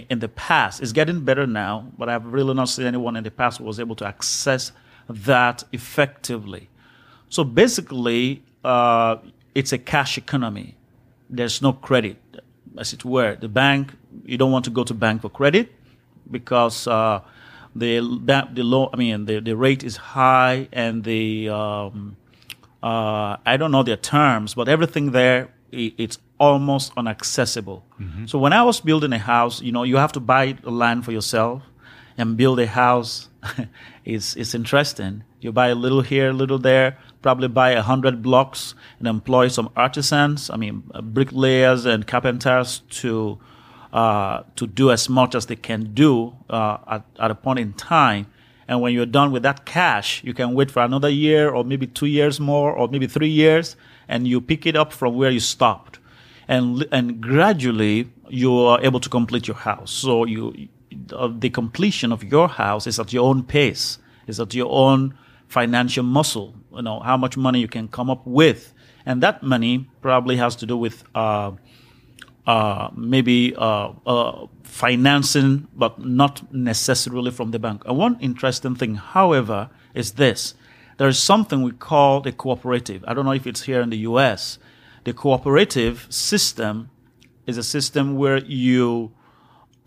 in 0.10 0.20
the 0.20 0.30
past. 0.30 0.82
It's 0.82 0.94
getting 0.94 1.22
better 1.22 1.46
now, 1.46 1.92
but 1.98 2.10
I've 2.10 2.26
really 2.26 2.54
not 2.54 2.70
seen 2.70 2.86
anyone 2.86 3.16
in 3.16 3.24
the 3.24 3.32
past 3.32 3.58
who 3.58 3.66
was 3.66 3.80
able 3.80 3.96
to 3.98 4.06
access 4.06 4.72
that 5.10 5.64
effectively. 5.74 6.70
So 7.30 7.44
basically, 7.44 8.44
uh, 8.64 9.18
it's 9.54 9.74
a 9.74 9.78
cash 9.78 10.18
economy. 10.18 10.77
There's 11.30 11.62
no 11.62 11.74
credit, 11.74 12.18
as 12.78 12.94
it 12.94 13.04
were. 13.06 13.36
The 13.36 13.50
bank, 13.50 13.94
you 14.26 14.38
don't 14.38 14.52
want 14.52 14.66
to 14.66 14.72
go 14.72 14.84
to 14.84 14.94
bank 14.94 15.22
for 15.22 15.30
credit 15.30 15.72
because 16.32 16.88
uh, 16.88 17.20
the 17.76 18.00
ba- 18.22 18.50
the 18.54 18.64
low, 18.64 18.90
I 18.94 18.98
mean, 18.98 19.26
the, 19.26 19.40
the 19.42 19.56
rate 19.56 19.84
is 19.84 19.98
high 19.98 20.68
and 20.72 21.04
the 21.04 21.50
um, 21.50 22.16
uh, 22.84 23.38
I 23.46 23.58
don't 23.58 23.72
know 23.72 23.84
their 23.84 23.98
terms, 23.98 24.54
but 24.54 24.68
everything 24.70 25.12
there 25.12 25.50
i- 25.74 25.94
it's 25.98 26.18
almost 26.40 26.94
inaccessible. 26.98 27.84
So 28.28 28.38
when 28.40 28.54
I 28.54 28.62
was 28.64 28.80
building 28.80 29.12
a 29.14 29.18
house, 29.20 29.62
you 29.62 29.72
know, 29.72 29.84
you 29.84 29.98
have 29.98 30.12
to 30.14 30.20
buy 30.20 30.54
the 30.62 30.70
land 30.72 31.04
for 31.04 31.12
yourself 31.12 31.64
and 32.18 32.38
build 32.38 32.60
a 32.60 32.68
house. 32.68 33.30
it's 34.06 34.36
it's 34.36 34.54
interesting. 34.54 35.24
You 35.42 35.52
buy 35.52 35.68
a 35.70 35.76
little 35.76 36.02
here, 36.02 36.30
a 36.30 36.34
little 36.34 36.60
there. 36.60 36.98
Probably 37.22 37.48
buy 37.48 37.72
a 37.72 37.82
hundred 37.82 38.22
blocks 38.22 38.76
and 39.00 39.08
employ 39.08 39.48
some 39.50 39.70
artisans. 39.76 40.50
I 40.50 40.58
mean, 40.58 40.84
uh, 40.94 41.02
bricklayers 41.02 41.86
and 41.86 42.06
carpenters 42.06 42.82
to 43.02 43.40
uh, 43.94 44.44
to 44.56 44.68
do 44.68 44.92
as 44.92 45.10
much 45.10 45.34
as 45.34 45.46
they 45.46 45.56
can 45.56 45.94
do 45.94 46.36
uh, 46.50 46.78
at, 46.88 47.06
at 47.20 47.32
a 47.32 47.36
point 47.36 47.60
in 47.60 47.74
time. 47.74 48.28
And 48.68 48.82
when 48.82 48.94
you're 48.94 49.06
done 49.06 49.32
with 49.32 49.44
that 49.44 49.66
cash, 49.66 50.24
you 50.24 50.34
can 50.34 50.54
wait 50.54 50.70
for 50.70 50.84
another 50.84 51.10
year 51.10 51.50
or 51.50 51.64
maybe 51.64 51.88
two 51.88 52.06
years 52.06 52.40
more 52.40 52.72
or 52.72 52.90
maybe 52.90 53.08
three 53.08 53.30
years, 53.30 53.78
and 54.08 54.28
you 54.28 54.42
pick 54.42 54.66
it 54.66 54.76
up 54.76 54.92
from 54.92 55.16
where 55.16 55.32
you 55.32 55.40
stopped. 55.40 56.00
And, 56.50 56.86
and 56.92 57.22
gradually, 57.22 58.10
you 58.30 58.60
are 58.60 58.80
able 58.84 59.00
to 59.00 59.10
complete 59.10 59.48
your 59.48 59.58
house. 59.58 59.92
So 59.92 60.26
you, 60.26 60.68
the 60.92 61.50
completion 61.50 62.12
of 62.12 62.24
your 62.24 62.50
house 62.50 62.88
is 62.88 63.00
at 63.00 63.14
your 63.14 63.26
own 63.26 63.44
pace, 63.44 64.00
is 64.28 64.40
at 64.40 64.54
your 64.54 64.70
own 64.70 65.18
financial 65.48 66.04
muscle, 66.04 66.56
you 66.76 66.82
know, 66.82 67.00
how 67.00 67.18
much 67.18 67.38
money 67.38 67.60
you 67.60 67.68
can 67.68 67.88
come 67.88 68.10
up 68.10 68.26
with. 68.26 68.74
And 69.06 69.24
that 69.24 69.42
money 69.42 69.90
probably 70.02 70.38
has 70.38 70.56
to 70.58 70.66
do 70.66 70.78
with 70.78 71.04
uh, 71.16 71.52
uh, 72.46 72.90
maybe 72.96 73.56
uh, 73.56 73.92
uh, 74.06 74.48
financing, 74.64 75.68
but 75.74 76.04
not 76.04 76.54
necessarily 76.54 77.32
from 77.32 77.52
the 77.52 77.60
bank. 77.60 77.84
And 77.86 77.98
one 77.98 78.18
interesting 78.20 78.76
thing, 78.76 78.96
however, 78.96 79.70
is 79.94 80.14
this: 80.14 80.54
there 80.98 81.08
is 81.08 81.20
something 81.20 81.62
we 81.62 81.72
call 81.72 82.22
the 82.22 82.32
cooperative. 82.32 83.04
I 83.08 83.14
don't 83.14 83.26
know 83.26 83.32
if 83.32 83.48
it's 83.48 83.64
here 83.64 83.82
in 83.82 83.90
the 83.90 84.00
U.S. 84.00 84.60
The 85.06 85.14
cooperative 85.14 86.08
system 86.10 86.90
is 87.46 87.58
a 87.58 87.64
system 87.64 88.18
where 88.18 88.38
you 88.38 89.14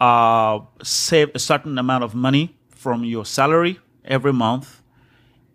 uh, 0.01 0.61
save 0.83 1.31
a 1.35 1.39
certain 1.39 1.77
amount 1.79 2.05
of 2.05 2.15
money 2.15 2.57
from 2.71 3.05
your 3.05 3.27
salary 3.27 3.79
every 4.05 4.33
month, 4.33 4.80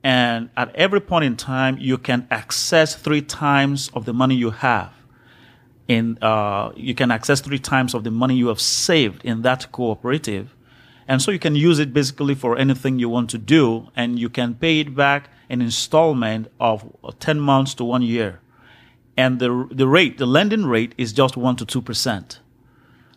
and 0.06 0.52
at 0.56 0.76
every 0.76 1.02
point 1.02 1.26
in 1.26 1.36
time, 1.36 1.80
you 1.80 1.98
can 1.98 2.28
access 2.30 2.94
three 2.94 3.24
times 3.24 3.90
of 3.96 4.06
the 4.06 4.14
money 4.14 4.36
you 4.36 4.52
have 4.52 4.94
in 5.88 6.20
uh, 6.22 6.72
you 6.76 6.94
can 6.94 7.10
access 7.10 7.42
three 7.42 7.58
times 7.58 7.96
of 7.96 8.04
the 8.04 8.12
money 8.12 8.36
you 8.36 8.50
have 8.50 8.62
saved 8.62 9.26
in 9.26 9.42
that 9.42 9.72
cooperative. 9.72 10.56
And 11.08 11.24
so 11.24 11.32
you 11.32 11.40
can 11.40 11.56
use 11.56 11.80
it 11.80 11.92
basically 11.92 12.36
for 12.36 12.56
anything 12.56 13.00
you 13.00 13.10
want 13.10 13.32
to 13.32 13.40
do 13.40 13.90
and 13.96 14.20
you 14.20 14.30
can 14.30 14.54
pay 14.54 14.80
it 14.80 14.96
back 14.96 15.30
in 15.50 15.60
installment 15.60 16.52
of 16.60 16.86
10 17.20 17.40
months 17.40 17.74
to 17.74 17.84
one 17.84 18.04
year. 18.04 18.42
And 19.18 19.40
the, 19.40 19.68
the 19.72 19.88
rate 19.88 20.20
the 20.20 20.28
lending 20.28 20.68
rate 20.68 20.94
is 21.00 21.14
just 21.14 21.36
1 21.36 21.56
to 21.56 21.66
2 21.66 21.82
percent. 21.82 22.42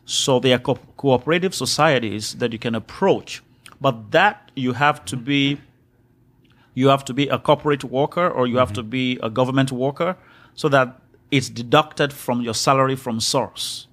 So 0.07 0.41
they 0.41 0.55
are 0.55 0.59
co- 0.59 0.79
cooperative 0.97 1.55
societies 1.55 2.37
that 2.37 2.55
you 2.55 2.59
can 2.59 2.75
approach 2.75 3.43
but 3.79 4.11
that 4.11 4.51
you 4.57 4.73
have 4.73 5.05
to 5.05 5.17
be 5.17 5.61
you 6.79 6.89
have 6.89 7.05
to 7.05 7.15
be 7.21 7.27
a 7.29 7.39
corporate 7.39 7.85
worker 7.85 8.29
or 8.37 8.47
you 8.47 8.59
have 8.59 8.73
to 8.73 8.83
be 8.83 9.19
a 9.29 9.31
government 9.39 9.71
worker 9.73 10.17
so 10.55 10.69
that 10.69 10.87
it's 11.31 11.51
deducted 11.51 12.13
from 12.13 12.41
your 12.47 12.55
salary 12.55 12.97
from 12.97 13.21
source 13.21 13.89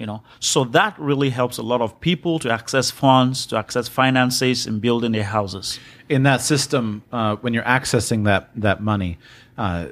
You 0.00 0.06
know, 0.06 0.22
so 0.38 0.64
that 0.64 0.92
really 0.98 1.30
helps 1.30 1.58
a 1.58 1.62
lot 1.62 1.80
of 1.82 1.90
people 2.00 2.38
to 2.38 2.48
access 2.50 2.90
funds, 2.90 3.46
to 3.46 3.56
access 3.56 3.86
finances 3.88 4.66
in 4.66 4.80
building 4.80 5.12
their 5.12 5.28
houses. 5.38 5.78
In 6.08 6.22
that 6.22 6.40
system, 6.40 7.02
uh, 7.12 7.36
when 7.42 7.52
you're 7.54 7.70
accessing 7.78 8.24
that 8.24 8.48
that 8.62 8.80
money, 8.80 9.18
uh, 9.58 9.88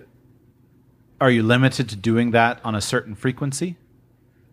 are 1.20 1.30
you 1.30 1.42
limited 1.42 1.88
to 1.90 1.96
doing 2.10 2.32
that 2.32 2.60
on 2.64 2.74
a 2.74 2.80
certain 2.80 3.14
frequency? 3.14 3.76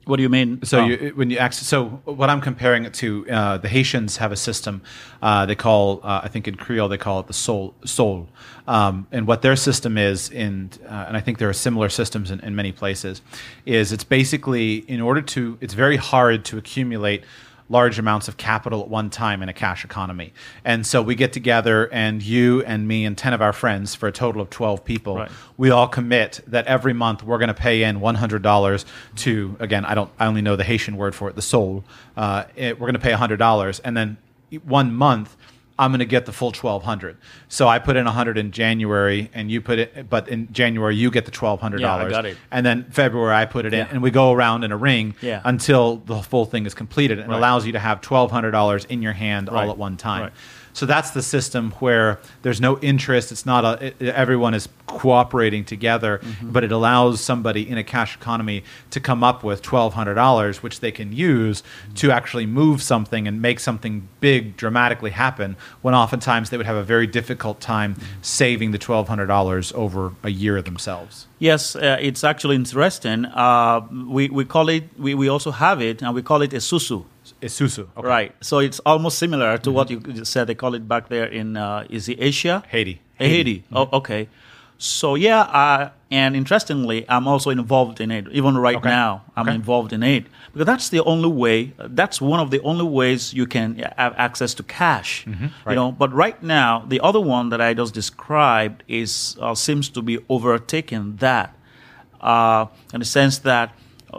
What 0.05 0.17
do 0.17 0.23
you 0.23 0.29
mean? 0.29 0.59
So 0.63 0.81
Oh. 0.81 0.85
you, 0.85 1.13
when 1.15 1.31
you 1.31 1.37
access, 1.39 1.67
so 1.67 1.85
what 2.05 2.29
I'm 2.29 2.39
comparing 2.39 2.85
it 2.85 2.93
to, 2.95 3.25
uh, 3.29 3.57
the 3.57 3.67
Haitians 3.67 4.17
have 4.17 4.31
a 4.31 4.35
system 4.35 4.81
uh, 5.21 5.45
they 5.47 5.55
call, 5.55 5.99
uh, 6.03 6.21
I 6.23 6.27
think 6.27 6.47
in 6.47 6.55
Creole 6.55 6.87
they 6.87 6.97
call 6.97 7.19
it 7.21 7.27
the 7.27 7.33
sol, 7.33 7.73
sol, 7.85 8.29
um, 8.67 9.07
and 9.11 9.25
what 9.25 9.41
their 9.41 9.55
system 9.55 9.97
is, 9.97 10.29
in, 10.29 10.69
uh, 10.87 11.05
and 11.07 11.17
I 11.17 11.21
think 11.21 11.39
there 11.39 11.49
are 11.49 11.53
similar 11.53 11.89
systems 11.89 12.29
in, 12.29 12.39
in 12.41 12.55
many 12.55 12.71
places, 12.71 13.23
is 13.65 13.91
it's 13.91 14.03
basically 14.03 14.77
in 14.87 15.01
order 15.01 15.21
to, 15.21 15.57
it's 15.59 15.73
very 15.73 15.97
hard 15.97 16.45
to 16.45 16.57
accumulate 16.59 17.23
large 17.69 17.97
amounts 17.97 18.27
of 18.27 18.37
capital 18.37 18.81
at 18.81 18.87
one 18.87 19.09
time 19.09 19.41
in 19.41 19.49
a 19.49 19.53
cash 19.53 19.83
economy, 19.83 20.33
and 20.63 20.85
so 20.85 21.01
we 21.01 21.15
get 21.15 21.33
together, 21.33 21.91
and 21.91 22.21
you 22.21 22.63
and 22.63 22.87
me 22.87 23.05
and 23.05 23.17
ten 23.17 23.33
of 23.33 23.41
our 23.41 23.53
friends 23.53 23.95
for 23.95 24.07
a 24.07 24.11
total 24.11 24.41
of 24.41 24.49
twelve 24.49 24.85
people. 24.85 25.15
Right. 25.15 25.31
we 25.57 25.69
all 25.69 25.87
commit 25.87 26.41
that 26.47 26.67
every 26.67 26.93
month 26.93 27.23
we're 27.23 27.37
going 27.37 27.47
to 27.47 27.53
pay 27.53 27.83
in 27.83 27.99
$100 27.99 28.85
to 29.15 29.55
again 29.59 29.85
i 29.85 29.95
don't 29.95 30.11
i 30.19 30.25
only 30.25 30.41
know 30.41 30.55
the 30.55 30.63
haitian 30.63 30.97
word 30.97 31.15
for 31.15 31.29
it 31.29 31.35
the 31.35 31.41
sol. 31.41 31.83
Uh, 32.17 32.43
it, 32.55 32.79
we're 32.79 32.87
going 32.87 32.93
to 32.93 32.99
pay 32.99 33.13
$100 33.13 33.81
and 33.83 33.95
then 33.97 34.17
one 34.63 34.93
month 34.93 35.35
i'm 35.77 35.91
going 35.91 35.99
to 35.99 36.05
get 36.05 36.25
the 36.25 36.31
full 36.31 36.49
1200 36.51 37.17
so 37.49 37.67
i 37.67 37.79
put 37.79 37.95
in 37.97 38.05
100 38.05 38.37
in 38.37 38.51
january 38.51 39.29
and 39.33 39.51
you 39.51 39.61
put 39.61 39.77
it 39.79 40.09
but 40.09 40.27
in 40.29 40.51
january 40.53 40.95
you 40.95 41.11
get 41.11 41.25
the 41.25 41.31
$1200 41.31 41.79
Yeah, 41.79 41.95
I 41.95 42.09
got 42.09 42.25
it. 42.25 42.37
and 42.51 42.65
then 42.65 42.85
february 42.91 43.35
i 43.35 43.45
put 43.45 43.65
it 43.65 43.73
in 43.73 43.79
Yeah. 43.79 43.87
and 43.91 44.01
we 44.01 44.11
go 44.11 44.31
around 44.31 44.63
in 44.63 44.71
a 44.71 44.77
ring 44.77 45.15
Yeah. 45.21 45.41
until 45.43 45.97
the 45.97 46.21
full 46.21 46.45
thing 46.45 46.65
is 46.65 46.73
completed 46.73 47.19
and 47.19 47.29
Right. 47.29 47.37
allows 47.37 47.65
you 47.65 47.73
to 47.73 47.79
have 47.79 48.01
$1200 48.01 48.85
in 48.85 49.01
your 49.01 49.13
hand 49.13 49.49
Right. 49.51 49.63
all 49.65 49.71
at 49.71 49.77
one 49.77 49.97
time 49.97 50.21
Right. 50.23 50.31
So 50.75 50.85
that's 50.85 51.11
the 51.11 51.21
system 51.21 51.71
where 51.83 52.19
there's 52.43 52.61
no 52.61 52.73
interest. 52.91 53.31
It's 53.33 53.45
not 53.45 53.61
a 53.65 53.71
it, 53.87 53.95
everyone 54.23 54.53
is 54.59 54.65
cooperating 54.87 55.63
together, 55.65 56.19
Mm-hmm. 56.19 56.51
but 56.53 56.63
it 56.63 56.71
allows 56.71 57.19
somebody 57.21 57.61
in 57.71 57.77
a 57.77 57.83
cash 57.83 58.11
economy 58.21 58.63
to 58.91 58.99
come 58.99 59.21
up 59.29 59.43
with 59.43 59.59
twelve 59.71 59.91
hundred 59.99 60.15
dollars, 60.15 60.61
which 60.63 60.77
they 60.83 60.91
can 60.91 61.09
use 61.33 61.63
to 62.01 62.11
actually 62.17 62.45
move 62.45 62.77
something 62.81 63.27
and 63.27 63.41
make 63.41 63.59
something 63.59 63.93
big 64.19 64.41
dramatically 64.57 65.11
happen. 65.11 65.55
When 65.83 65.93
oftentimes 66.03 66.49
they 66.49 66.57
would 66.57 66.65
have 66.73 66.81
a 66.85 66.87
very 66.95 67.07
difficult 67.07 67.57
time 67.61 67.91
saving 68.21 68.71
the 68.71 68.77
twelve 68.87 69.07
hundred 69.11 69.27
dollars 69.27 69.71
over 69.73 70.01
a 70.23 70.29
year 70.29 70.61
themselves. 70.61 71.27
Yes, 71.39 71.75
uh, 71.75 71.97
it's 72.07 72.23
actually 72.23 72.55
interesting. 72.55 73.25
Uh, 73.25 73.81
we, 74.17 74.29
we 74.29 74.45
call 74.45 74.69
it, 74.69 74.83
we, 74.97 75.13
we 75.15 75.27
also 75.29 75.51
have 75.51 75.81
it, 75.81 76.01
and 76.01 76.15
we 76.15 76.21
call 76.21 76.41
it 76.41 76.53
a 76.53 76.61
susu. 76.71 77.03
Isusu, 77.41 77.87
okay. 77.97 78.07
Right. 78.07 78.35
So 78.41 78.59
it's 78.59 78.79
almost 78.85 79.17
similar 79.19 79.57
to 79.59 79.71
what 79.71 79.89
you 79.89 80.25
said. 80.25 80.47
They 80.47 80.55
call 80.55 80.73
it 80.73 80.87
back 80.87 81.09
there 81.09 81.25
in, 81.25 81.57
uh, 81.57 81.85
is 81.89 82.07
it 82.09 82.17
Asia? 82.19 82.63
Haiti. 82.69 83.01
Haiti. 83.15 83.63
Oh, 83.71 83.89
okay. 83.93 84.29
So 84.77 85.15
yeah, 85.15 85.41
uh, 85.41 85.89
and 86.11 86.35
interestingly, 86.35 87.05
I'm 87.07 87.27
also 87.27 87.49
involved 87.49 88.01
in 88.01 88.11
it. 88.11 88.27
Even 88.31 88.57
right 88.57 88.75
Okay. 88.77 88.89
now, 88.89 89.23
I'm 89.35 89.47
Okay. 89.47 89.55
involved 89.55 89.93
in 89.93 90.03
it 90.03 90.25
because 90.51 90.65
that's 90.65 90.89
the 90.89 91.01
only 91.03 91.29
way. 91.29 91.73
That's 91.77 92.19
one 92.19 92.39
of 92.41 92.51
the 92.51 92.61
only 92.61 92.83
ways 92.83 93.33
you 93.33 93.45
can 93.45 93.75
have 93.97 94.13
access 94.17 94.53
to 94.55 94.63
cash. 94.63 95.25
Mm-hmm. 95.25 95.45
right. 95.65 95.71
You 95.73 95.75
know, 95.75 95.91
but 95.93 96.11
right 96.13 96.41
now, 96.43 96.83
the 96.87 96.99
other 96.99 97.21
one 97.21 97.49
that 97.49 97.61
I 97.61 97.73
just 97.73 97.93
described 97.93 98.83
is 98.87 99.37
uh, 99.39 99.55
seems 99.55 99.87
to 99.89 100.01
be 100.01 100.19
overtaking 100.29 101.17
that, 101.17 101.55
uh, 102.21 102.65
in 102.93 102.99
the 102.99 103.05
sense 103.05 103.37
that. 103.39 103.71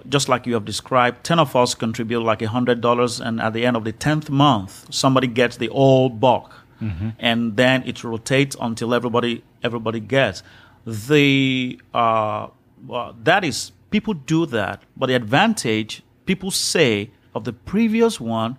Just 0.09 0.29
like 0.29 0.47
you 0.47 0.55
have 0.55 0.65
described, 0.65 1.25
ten 1.25 1.39
of 1.39 1.55
us 1.57 1.75
contribute 1.75 2.21
like 2.21 2.43
a 2.43 2.49
hundred 2.49 2.81
dollars, 2.81 3.21
and 3.21 3.41
at 3.41 3.53
the 3.53 3.65
end 3.67 3.77
of 3.77 3.85
the 3.85 3.93
tenth 3.93 4.29
month, 4.31 4.87
somebody 4.95 5.27
gets 5.27 5.57
the 5.57 5.69
whole 5.69 6.09
bulk. 6.11 6.53
And 7.19 7.57
then 7.57 7.83
it 7.87 8.05
rotates 8.05 8.55
until 8.61 8.93
everybody 8.95 9.43
everybody 9.63 10.01
gets. 10.01 10.43
The 10.85 11.81
uh, 11.95 12.49
well, 12.87 13.17
that 13.25 13.45
is 13.45 13.73
people 13.91 14.15
do 14.15 14.47
that 14.47 14.83
but 14.97 15.07
the 15.07 15.15
advantage 15.15 16.03
people 16.27 16.51
say 16.51 17.11
of 17.35 17.45
the 17.45 17.53
previous 17.53 18.21
one 18.21 18.57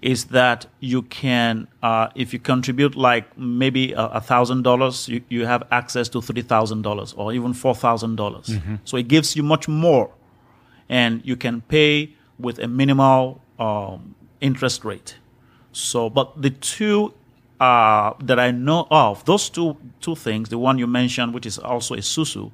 is 0.00 0.26
that 0.26 0.66
you 0.80 1.02
can 1.02 1.66
uh, 1.82 2.08
if 2.14 2.32
you 2.32 2.38
contribute 2.38 2.94
like 2.94 3.36
maybe 3.36 3.92
a 3.96 4.20
thousand 4.20 4.62
dollars 4.62 5.08
you 5.08 5.20
you 5.28 5.44
have 5.46 5.62
access 5.72 6.08
to 6.08 6.20
three 6.20 6.42
thousand 6.42 6.82
dollars 6.82 7.12
or 7.14 7.32
even 7.32 7.52
four 7.52 7.74
thousand 7.74 8.14
dollars. 8.16 8.48
So 8.84 8.96
it 8.96 9.08
gives 9.08 9.34
you 9.36 9.42
much 9.42 9.66
more 9.68 10.10
and 10.88 11.22
you 11.24 11.36
can 11.36 11.60
pay 11.62 12.14
with 12.38 12.58
a 12.58 12.68
minimal 12.68 13.40
um, 13.58 14.14
interest 14.40 14.84
rate. 14.84 15.16
So, 15.72 16.08
but 16.08 16.40
the 16.40 16.50
two 16.50 17.14
uh, 17.60 18.14
that 18.20 18.38
I 18.38 18.50
know 18.50 18.86
of, 18.90 19.24
those 19.24 19.50
two 19.50 19.76
two 20.00 20.14
things, 20.14 20.48
the 20.48 20.58
one 20.58 20.78
you 20.78 20.86
mentioned, 20.86 21.34
which 21.34 21.46
is 21.46 21.58
also 21.58 21.94
a 21.94 21.98
susu, 21.98 22.52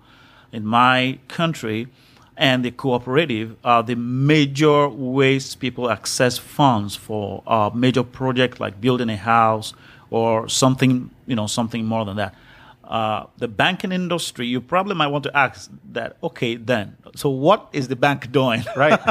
in 0.53 0.65
my 0.65 1.19
country, 1.29 1.89
and 2.37 2.65
the 2.65 2.71
cooperative 2.71 3.57
are 3.65 3.83
the 3.83 3.95
major 3.95 4.89
ways 4.89 5.55
people 5.55 5.91
access 5.91 6.39
funds 6.39 6.97
for 6.97 7.43
a 7.47 7.71
major 7.75 8.03
project 8.03 8.61
like 8.61 8.81
building 8.81 9.11
a 9.11 9.17
house 9.17 9.75
or 10.11 10.49
something, 10.49 11.11
you 11.27 11.37
know, 11.37 11.47
something 11.47 11.85
more 11.85 12.05
than 12.05 12.17
that. 12.17 12.35
Uh, 12.87 13.27
the 13.39 13.49
banking 13.49 13.93
industry, 13.93 14.47
you 14.47 14.61
probably 14.61 14.95
might 14.95 15.07
want 15.09 15.25
to 15.25 15.37
ask 15.37 15.71
that. 15.93 16.17
Okay, 16.23 16.57
then, 16.57 16.97
so 17.17 17.29
what 17.31 17.69
is 17.73 17.89
the 17.89 17.97
bank 17.97 18.31
doing? 18.33 18.65
Right. 18.77 19.01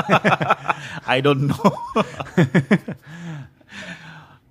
I 1.08 1.22
don't 1.24 1.48
know. 1.48 1.76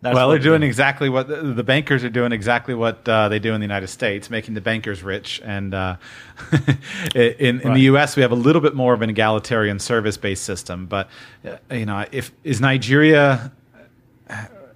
Well, 0.05 0.31
they're 0.31 0.39
doing 0.41 0.63
they- 0.63 0.67
exactly 0.67 1.09
what 1.09 1.29
the, 1.29 1.37
the 1.37 1.63
bankers 1.63 2.03
are 2.03 2.11
doing 2.11 2.33
exactly 2.33 2.75
what 2.75 3.09
uh, 3.09 3.29
they 3.29 3.39
do 3.39 3.55
in 3.55 3.61
the 3.61 3.65
United 3.65 3.87
States, 3.87 4.29
making 4.31 4.55
the 4.55 4.61
bankers 4.61 5.01
rich. 5.05 5.41
And 5.45 5.73
uh, 5.73 5.95
in, 7.15 7.61
in 7.61 7.69
Right. 7.69 7.75
the 7.75 7.81
U.S., 7.83 8.17
we 8.17 8.23
have 8.23 8.33
a 8.33 8.37
little 8.37 8.61
bit 8.61 8.75
more 8.75 8.95
of 8.95 9.03
an 9.03 9.11
egalitarian 9.11 9.79
service-based 9.79 10.43
system. 10.43 10.87
But 10.87 11.09
uh, 11.47 11.59
you 11.71 11.87
know, 11.87 12.05
if 12.11 12.33
is 12.43 12.61
Nigeria 12.61 13.53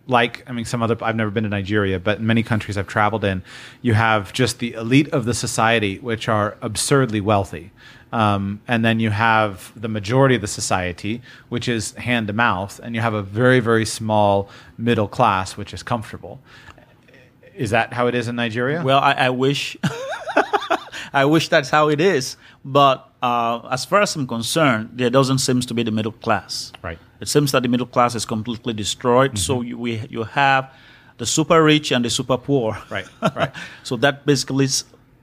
like 0.06 0.48
I 0.48 0.52
mean, 0.52 0.64
some 0.64 0.82
other 0.82 0.96
I've 1.02 1.16
never 1.16 1.30
been 1.30 1.44
to 1.44 1.50
Nigeria, 1.50 1.98
but 1.98 2.18
in 2.18 2.26
many 2.26 2.42
countries 2.42 2.78
I've 2.78 2.86
traveled 2.86 3.24
in, 3.24 3.42
you 3.82 3.94
have 3.94 4.32
just 4.32 4.58
the 4.58 4.74
elite 4.74 5.08
of 5.08 5.24
the 5.24 5.34
society, 5.34 5.98
which 5.98 6.28
are 6.28 6.56
absurdly 6.62 7.20
wealthy. 7.20 7.72
Um, 8.12 8.60
and 8.68 8.84
then 8.84 9.00
you 9.00 9.10
have 9.10 9.72
the 9.74 9.88
majority 9.88 10.36
of 10.36 10.40
the 10.40 10.46
society, 10.46 11.22
which 11.48 11.68
is 11.68 11.92
hand 11.92 12.28
to 12.28 12.32
mouth, 12.32 12.80
and 12.82 12.94
you 12.94 13.00
have 13.00 13.14
a 13.14 13.22
very, 13.22 13.60
very 13.60 13.84
small 13.84 14.48
middle 14.78 15.08
class, 15.08 15.56
which 15.56 15.74
is 15.74 15.82
comfortable. 15.82 16.40
Is 17.54 17.70
that 17.70 17.92
how 17.92 18.06
it 18.06 18.14
is 18.14 18.28
in 18.28 18.36
Nigeria? 18.36 18.82
Well, 18.82 19.00
I, 19.00 19.12
I 19.12 19.30
wish, 19.30 19.76
I 21.12 21.24
wish 21.24 21.48
that's 21.48 21.70
how 21.70 21.88
it 21.88 22.00
is. 22.00 22.36
But 22.64 23.08
uh, 23.26 23.68
as 23.76 23.84
far 23.84 24.00
as 24.02 24.16
I'm 24.16 24.26
concerned, 24.26 24.84
there 25.00 25.10
doesn't 25.10 25.38
seem 25.46 25.60
to 25.60 25.74
be 25.74 25.82
the 25.82 25.90
middle 25.98 26.16
class. 26.24 26.72
Right. 26.88 26.98
It 27.20 27.28
seems 27.28 27.50
that 27.52 27.62
the 27.62 27.68
middle 27.68 27.86
class 27.86 28.14
is 28.14 28.24
completely 28.26 28.74
destroyed. 28.84 29.38
So 29.38 29.62
you, 29.62 29.76
we 29.84 29.92
you 30.14 30.24
have 30.24 30.64
the 31.18 31.26
super 31.26 31.58
rich 31.72 31.92
and 31.94 32.04
the 32.04 32.10
super 32.10 32.38
poor. 32.38 32.76
Right, 32.90 33.08
right. 33.40 33.52
so 33.82 33.96
that 34.04 34.26
basically 34.26 34.68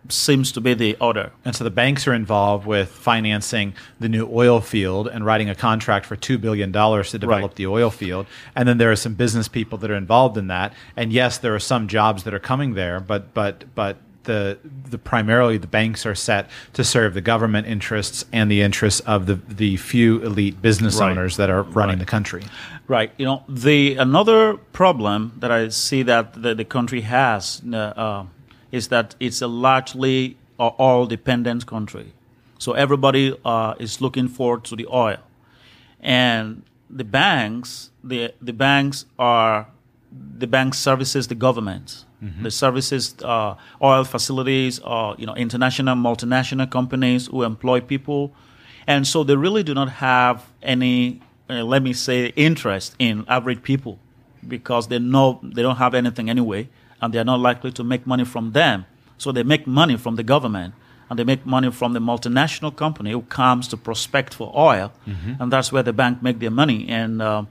seems 0.10 0.52
to 0.52 0.62
be 0.62 0.74
the 0.74 0.96
order. 1.00 1.32
And 1.46 1.56
so 1.56 1.64
the 1.64 1.76
banks 1.84 2.08
are 2.08 2.14
involved 2.14 2.66
with 2.68 2.90
financing 2.90 3.74
the 4.00 4.10
new 4.10 4.28
oil 4.44 4.60
field 4.60 5.08
and 5.08 5.26
writing 5.26 5.50
a 5.50 5.56
contract 5.56 6.06
for 6.06 6.18
$2 6.18 6.42
billion 6.42 6.72
to 6.74 7.18
develop 7.20 7.52
Right. 7.52 7.56
the 7.56 7.68
oil 7.68 7.90
field. 7.90 8.26
And 8.56 8.68
then 8.68 8.78
there 8.80 8.92
are 8.92 8.98
some 8.98 9.16
business 9.16 9.48
people 9.48 9.78
that 9.82 9.90
are 9.90 9.96
involved 10.06 10.38
in 10.38 10.48
that. 10.48 10.74
And 10.98 11.14
yes, 11.14 11.38
there 11.38 11.56
are 11.56 11.60
some 11.74 11.88
jobs 11.88 12.24
that 12.24 12.34
are 12.34 12.40
coming 12.52 12.74
there, 12.74 13.00
but, 13.00 13.34
but, 13.34 13.64
but, 13.76 13.96
the, 14.24 14.58
the 14.90 14.98
primarily 14.98 15.58
the 15.58 15.68
banks 15.68 16.06
are 16.06 16.16
set 16.16 16.50
to 16.74 16.84
serve 16.84 17.14
the 17.14 17.22
government 17.22 17.68
interests 17.68 18.26
and 18.32 18.50
the 18.50 18.62
interests 18.62 19.00
of 19.02 19.26
the, 19.26 19.36
the 19.36 19.78
few 19.78 20.22
elite 20.24 20.62
business 20.62 21.00
Right. 21.00 21.12
owners 21.12 21.38
that 21.38 21.50
are 21.50 21.64
running 21.64 21.98
Right. 21.98 22.00
the 22.00 22.06
country. 22.06 22.44
Right. 22.88 23.12
You 23.18 23.26
know, 23.26 23.44
the 23.48 23.96
another 23.96 24.56
problem 24.74 25.34
that 25.40 25.52
I 25.52 25.70
see 25.70 26.04
that 26.04 26.42
the, 26.42 26.54
the 26.56 26.66
country 26.66 27.02
has 27.02 27.62
uh, 27.72 27.76
uh, 27.78 28.26
is 28.72 28.88
that 28.90 29.16
it's 29.20 29.42
a 29.42 29.48
largely 29.48 30.36
uh, 30.60 30.72
oil 30.80 31.06
dependent 31.06 31.66
country. 31.66 32.14
So 32.60 32.74
everybody 32.74 33.36
uh, 33.46 33.76
is 33.80 34.02
looking 34.02 34.28
forward 34.28 34.64
to 34.66 34.76
the 34.76 34.88
oil, 34.88 35.18
and 36.02 36.64
the 36.90 37.04
banks, 37.04 37.92
the 38.04 38.34
the 38.42 38.54
banks 38.54 39.06
are 39.18 39.68
the 40.38 40.48
bank 40.48 40.74
services 40.74 41.28
the 41.28 41.36
government. 41.36 42.06
The 42.44 42.52
services 42.52 43.16
uh, 43.22 43.56
oil 43.82 44.04
facilities, 44.06 44.80
uh, 44.84 45.14
you 45.18 45.26
know, 45.26 45.36
international, 45.36 45.96
multinational 45.96 46.70
companies 46.70 47.28
who 47.28 47.44
employ 47.44 47.82
people, 47.82 48.32
and 48.88 49.06
so 49.06 49.24
they 49.24 49.36
really 49.36 49.64
do 49.64 49.74
not 49.74 49.90
have 49.90 50.38
any, 50.62 51.22
uh, 51.50 51.64
let 51.74 51.82
me 51.84 51.94
say, 51.94 52.32
interest 52.36 52.96
in 53.00 53.26
average 53.28 53.62
people 53.64 53.98
because 54.48 54.88
they 54.88 55.00
know 55.00 55.40
they 55.56 55.62
don't 55.62 55.78
have 55.78 55.94
anything 55.94 56.30
anyway, 56.30 56.70
and 57.02 57.14
they 57.14 57.20
are 57.20 57.26
not 57.34 57.40
likely 57.40 57.72
to 57.72 57.84
make 57.84 58.06
money 58.08 58.26
from 58.26 58.52
them. 58.54 58.86
So 59.18 59.32
they 59.32 59.44
make 59.44 59.68
money 59.68 59.98
from 59.98 60.16
the 60.16 60.24
government, 60.24 60.74
and 61.10 61.20
they 61.20 61.26
make 61.26 61.46
money 61.46 61.72
from 61.72 61.94
the 61.94 62.00
multinational 62.00 62.74
company 62.76 63.12
who 63.12 63.22
comes 63.24 63.68
to 63.70 63.78
prospect 63.78 64.34
for 64.34 64.52
oil, 64.56 64.92
and 65.40 65.52
that's 65.52 65.72
where 65.74 65.84
the 65.84 65.94
bank 65.94 66.22
make 66.22 66.40
their 66.40 66.52
money. 66.52 66.88
And 66.88 67.22
uh, 67.22 67.44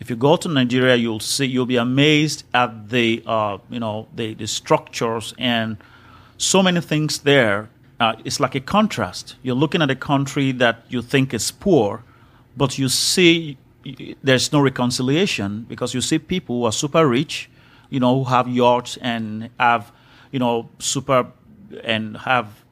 if 0.00 0.10
you 0.10 0.16
go 0.16 0.36
to 0.36 0.48
Nigeria, 0.48 0.96
you'll 0.96 1.20
see 1.20 1.46
you'll 1.46 1.66
be 1.66 1.76
amazed 1.76 2.44
at 2.52 2.88
the 2.90 3.22
uh, 3.26 3.58
you 3.70 3.80
know 3.80 4.08
the, 4.14 4.34
the 4.34 4.46
structures 4.46 5.34
and 5.38 5.76
so 6.36 6.62
many 6.62 6.80
things 6.80 7.20
there. 7.20 7.70
Uh, 8.00 8.16
it's 8.24 8.40
like 8.40 8.54
a 8.54 8.60
contrast. 8.60 9.36
You're 9.42 9.54
looking 9.54 9.80
at 9.80 9.90
a 9.90 9.96
country 9.96 10.52
that 10.52 10.84
you 10.88 11.00
think 11.00 11.32
is 11.32 11.50
poor, 11.50 12.02
but 12.56 12.76
you 12.78 12.88
see 12.88 13.56
there's 14.22 14.52
no 14.52 14.60
reconciliation 14.60 15.64
because 15.68 15.94
you 15.94 16.00
see 16.00 16.18
people 16.18 16.60
who 16.60 16.64
are 16.64 16.72
super 16.72 17.06
rich, 17.06 17.50
you 17.90 18.00
know, 18.00 18.24
who 18.24 18.30
have 18.30 18.48
yachts 18.48 18.98
and 19.00 19.50
have 19.60 19.92
you 20.32 20.38
know 20.38 20.68
super 20.78 21.26
and 21.82 22.16
have 22.18 22.64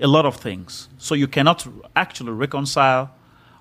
a 0.00 0.06
lot 0.06 0.24
of 0.26 0.36
things. 0.36 0.88
So 0.98 1.14
you 1.14 1.28
cannot 1.28 1.66
actually 1.94 2.32
reconcile 2.32 3.10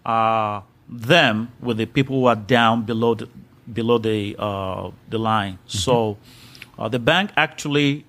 uh, 0.05 0.61
them 0.89 1.51
with 1.61 1.77
the 1.77 1.85
people 1.85 2.19
who 2.19 2.25
are 2.25 2.35
down 2.35 2.83
below 2.83 3.13
the 3.15 3.27
below 3.71 3.97
the 3.99 4.35
uh, 4.39 4.89
the 5.09 5.17
line. 5.19 5.59
So 5.67 6.17
uh, 6.77 6.89
the 6.89 6.99
bank 6.99 7.31
actually 7.37 8.05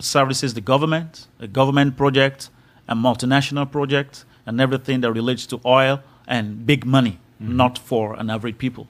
services 0.00 0.52
the 0.54 0.60
government, 0.60 1.26
a 1.38 1.46
government 1.46 1.96
project, 1.96 2.50
a 2.88 2.94
multinational 2.94 3.70
project, 3.70 4.24
and 4.46 4.60
everything 4.60 5.00
that 5.00 5.12
relates 5.12 5.46
to 5.46 5.60
oil 5.64 6.00
and 6.26 6.66
big 6.66 6.84
money, 6.84 7.18
not 7.38 7.78
for 7.78 8.14
an 8.14 8.28
average 8.30 8.58
people. 8.58 8.86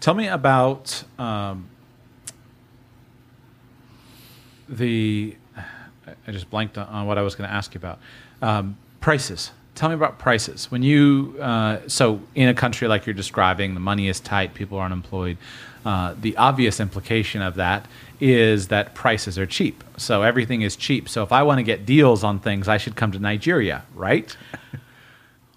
Tell 0.00 0.14
me 0.14 0.26
about 0.26 1.04
um, 1.18 1.68
the. 4.68 5.36
I 6.26 6.32
just 6.32 6.50
blanked 6.50 6.76
on- 6.78 6.88
on 6.88 7.06
what 7.06 7.16
I 7.18 7.22
was 7.22 7.34
going 7.36 7.48
to 7.48 7.54
ask 7.54 7.74
you 7.74 7.78
about. 7.78 7.98
Um, 8.42 8.76
prices. 9.00 9.52
Tell 9.82 9.88
me 9.88 9.96
about 9.96 10.20
prices. 10.20 10.70
When 10.70 10.84
you 10.84 11.34
uh, 11.40 11.80
so 11.88 12.20
in 12.36 12.48
a 12.48 12.54
country 12.54 12.86
like 12.86 13.04
you're 13.04 13.14
describing, 13.14 13.74
the 13.74 13.80
money 13.80 14.06
is 14.06 14.20
tight, 14.20 14.54
people 14.54 14.78
are 14.78 14.84
unemployed. 14.84 15.38
Uh, 15.84 16.14
the 16.20 16.36
obvious 16.36 16.78
implication 16.78 17.42
of 17.42 17.56
that 17.56 17.88
is 18.20 18.68
that 18.68 18.94
prices 18.94 19.40
are 19.40 19.44
cheap. 19.44 19.82
So 19.96 20.22
everything 20.22 20.62
is 20.62 20.76
cheap. 20.76 21.08
So 21.08 21.24
if 21.24 21.32
I 21.32 21.42
want 21.42 21.58
to 21.58 21.64
get 21.64 21.84
deals 21.84 22.22
on 22.22 22.38
things, 22.38 22.68
I 22.68 22.76
should 22.76 22.94
come 22.94 23.10
to 23.10 23.18
Nigeria, 23.18 23.82
right? 23.92 24.36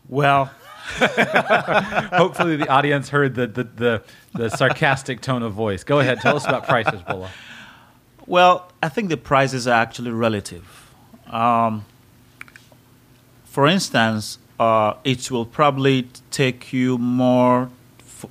Well, 0.09 0.45
Hopefully, 0.97 2.55
the 2.55 2.67
audience 2.67 3.09
heard 3.09 3.35
the, 3.35 3.45
the, 3.45 3.63
the, 3.63 4.03
the 4.33 4.49
sarcastic 4.49 5.21
tone 5.21 5.43
of 5.43 5.53
voice. 5.53 5.83
Go 5.83 5.99
ahead, 5.99 6.19
tell 6.21 6.35
us 6.35 6.47
about 6.47 6.67
prices, 6.67 6.99
Bola. 7.03 7.29
Well, 8.25 8.71
I 8.81 8.89
think 8.89 9.09
the 9.09 9.17
prices 9.17 9.67
are 9.67 9.79
actually 9.79 10.09
relative. 10.09 10.91
Um, 11.27 11.85
for 13.56 13.68
instance, 13.68 14.38
uh, 14.60 14.96
it 15.06 15.32
will 15.32 15.46
probably 15.46 16.10
take 16.30 16.74
you 16.74 16.98
more, 16.98 17.70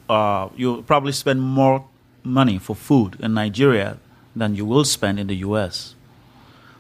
uh, 0.06 0.50
you'll 0.54 0.82
probably 0.82 1.12
spend 1.12 1.40
more 1.40 1.88
money 2.22 2.58
for 2.58 2.76
food 2.76 3.16
in 3.20 3.32
Nigeria 3.32 3.96
than 4.36 4.54
you 4.54 4.66
will 4.66 4.84
spend 4.84 5.18
in 5.18 5.26
the 5.26 5.36
US. 5.36 5.94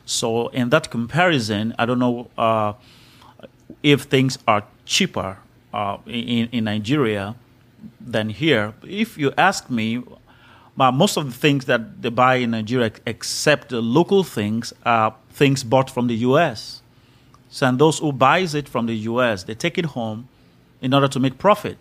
So, 0.04 0.48
in 0.48 0.68
that 0.68 0.90
comparison, 0.90 1.74
I 1.78 1.86
don't 1.86 1.98
know 1.98 2.28
uh, 2.36 2.74
if 3.82 4.02
things 4.02 4.36
are 4.46 4.64
cheaper 4.84 5.38
uh, 5.72 5.96
in, 6.04 6.50
in 6.52 6.64
Nigeria 6.64 7.36
than 7.98 8.28
here. 8.28 8.74
If 8.82 9.16
you 9.16 9.32
ask 9.38 9.70
me, 9.70 10.02
but 10.76 10.92
most 10.92 11.16
of 11.16 11.24
the 11.24 11.32
things 11.32 11.64
that 11.64 12.02
they 12.02 12.10
buy 12.10 12.34
in 12.34 12.50
Nigeria, 12.50 12.92
except 13.06 13.70
the 13.70 13.80
local 13.80 14.22
things, 14.22 14.74
are 14.84 15.14
things 15.30 15.64
bought 15.64 15.88
from 15.88 16.08
the 16.08 16.16
U.S. 16.28 16.82
So, 17.54 17.68
and 17.68 17.78
those 17.78 18.00
who 18.00 18.10
buys 18.10 18.56
it 18.56 18.68
from 18.68 18.86
the 18.86 18.96
U.S., 19.12 19.44
they 19.44 19.54
take 19.54 19.78
it 19.78 19.84
home 19.84 20.28
in 20.82 20.92
order 20.92 21.06
to 21.06 21.20
make 21.20 21.38
profit. 21.38 21.78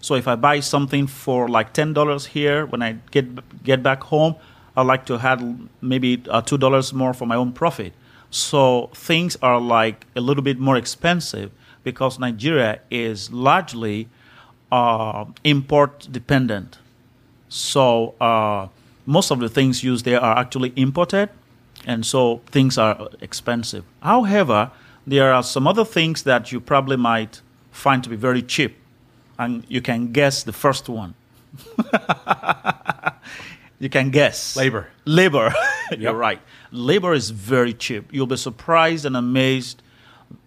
So, 0.00 0.16
if 0.16 0.28
I 0.28 0.34
buy 0.34 0.60
something 0.60 1.06
for 1.06 1.48
like 1.48 1.72
ten 1.72 1.94
dollars 1.94 2.26
here, 2.26 2.66
when 2.66 2.82
I 2.82 2.98
get 3.10 3.26
get 3.64 3.82
back 3.82 4.02
home, 4.02 4.34
I 4.76 4.82
like 4.82 5.06
to 5.06 5.16
have 5.16 5.42
maybe 5.80 6.22
uh, 6.28 6.42
two 6.42 6.58
dollars 6.58 6.92
more 6.92 7.14
for 7.14 7.24
my 7.24 7.36
own 7.36 7.52
profit. 7.52 7.94
So 8.30 8.90
things 8.94 9.34
are 9.40 9.58
like 9.58 10.04
a 10.14 10.20
little 10.20 10.42
bit 10.42 10.58
more 10.58 10.76
expensive 10.76 11.52
because 11.84 12.18
Nigeria 12.18 12.80
is 12.90 13.32
largely 13.32 14.08
uh, 14.70 15.24
import 15.42 16.06
dependent. 16.12 16.76
So 17.48 18.14
uh, 18.20 18.68
most 19.06 19.30
of 19.30 19.38
the 19.40 19.48
things 19.48 19.82
used 19.82 20.04
there 20.04 20.20
are 20.20 20.36
actually 20.36 20.74
imported, 20.76 21.30
and 21.86 22.04
so 22.04 22.42
things 22.50 22.76
are 22.76 23.08
expensive. 23.22 23.86
However, 24.02 24.70
there 25.08 25.32
are 25.32 25.42
some 25.42 25.66
other 25.66 25.84
things 25.86 26.22
that 26.24 26.52
you 26.52 26.60
probably 26.60 26.96
might 26.96 27.40
find 27.70 28.04
to 28.04 28.10
be 28.10 28.16
very 28.16 28.42
cheap, 28.42 28.76
and 29.38 29.64
you 29.68 29.80
can 29.80 30.12
guess 30.12 30.42
the 30.42 30.52
first 30.52 30.88
one. 30.88 31.14
you 33.78 33.88
can 33.88 34.10
guess 34.10 34.54
Labor. 34.54 34.88
Labor, 35.06 35.54
you're 35.98 36.12
right. 36.12 36.40
Labor 36.70 37.14
is 37.14 37.30
very 37.30 37.72
cheap. 37.72 38.12
You'll 38.12 38.26
be 38.26 38.36
surprised 38.36 39.06
and 39.06 39.16
amazed 39.16 39.82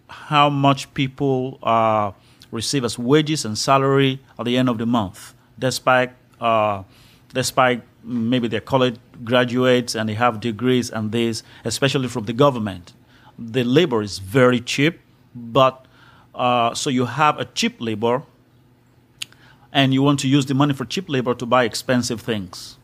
how 0.08 0.50
much 0.50 0.94
people 0.94 1.58
uh, 1.64 2.12
receive 2.52 2.86
as 2.86 3.00
wages 3.00 3.46
and 3.46 3.58
salary 3.58 4.20
at 4.38 4.46
the 4.46 4.58
end 4.58 4.70
of 4.70 4.78
the 4.78 4.86
month, 4.86 5.34
despite 5.58 6.12
uh, 6.40 6.84
despite 7.34 7.82
maybe 8.04 8.48
they're 8.48 8.62
college 8.62 8.98
graduates 9.24 9.96
and 9.96 10.08
they 10.08 10.14
have 10.14 10.40
degrees 10.40 10.92
and 10.92 11.12
this, 11.12 11.42
especially 11.66 12.08
from 12.08 12.26
the 12.26 12.34
government. 12.34 12.94
The 13.50 13.64
labor 13.64 14.02
is 14.04 14.20
very 14.20 14.60
cheap, 14.60 15.00
but 15.34 15.86
uh, 16.36 16.74
so 16.74 16.90
you 16.90 17.06
have 17.06 17.40
a 17.40 17.46
cheap 17.46 17.82
labor, 17.82 18.22
and 19.74 19.94
you 19.94 20.04
want 20.04 20.20
to 20.20 20.28
use 20.28 20.46
the 20.46 20.54
money 20.54 20.74
for 20.74 20.86
cheap 20.86 21.10
labor 21.10 21.34
to 21.34 21.46
buy 21.46 21.64
expensive 21.64 22.22
things. 22.22 22.78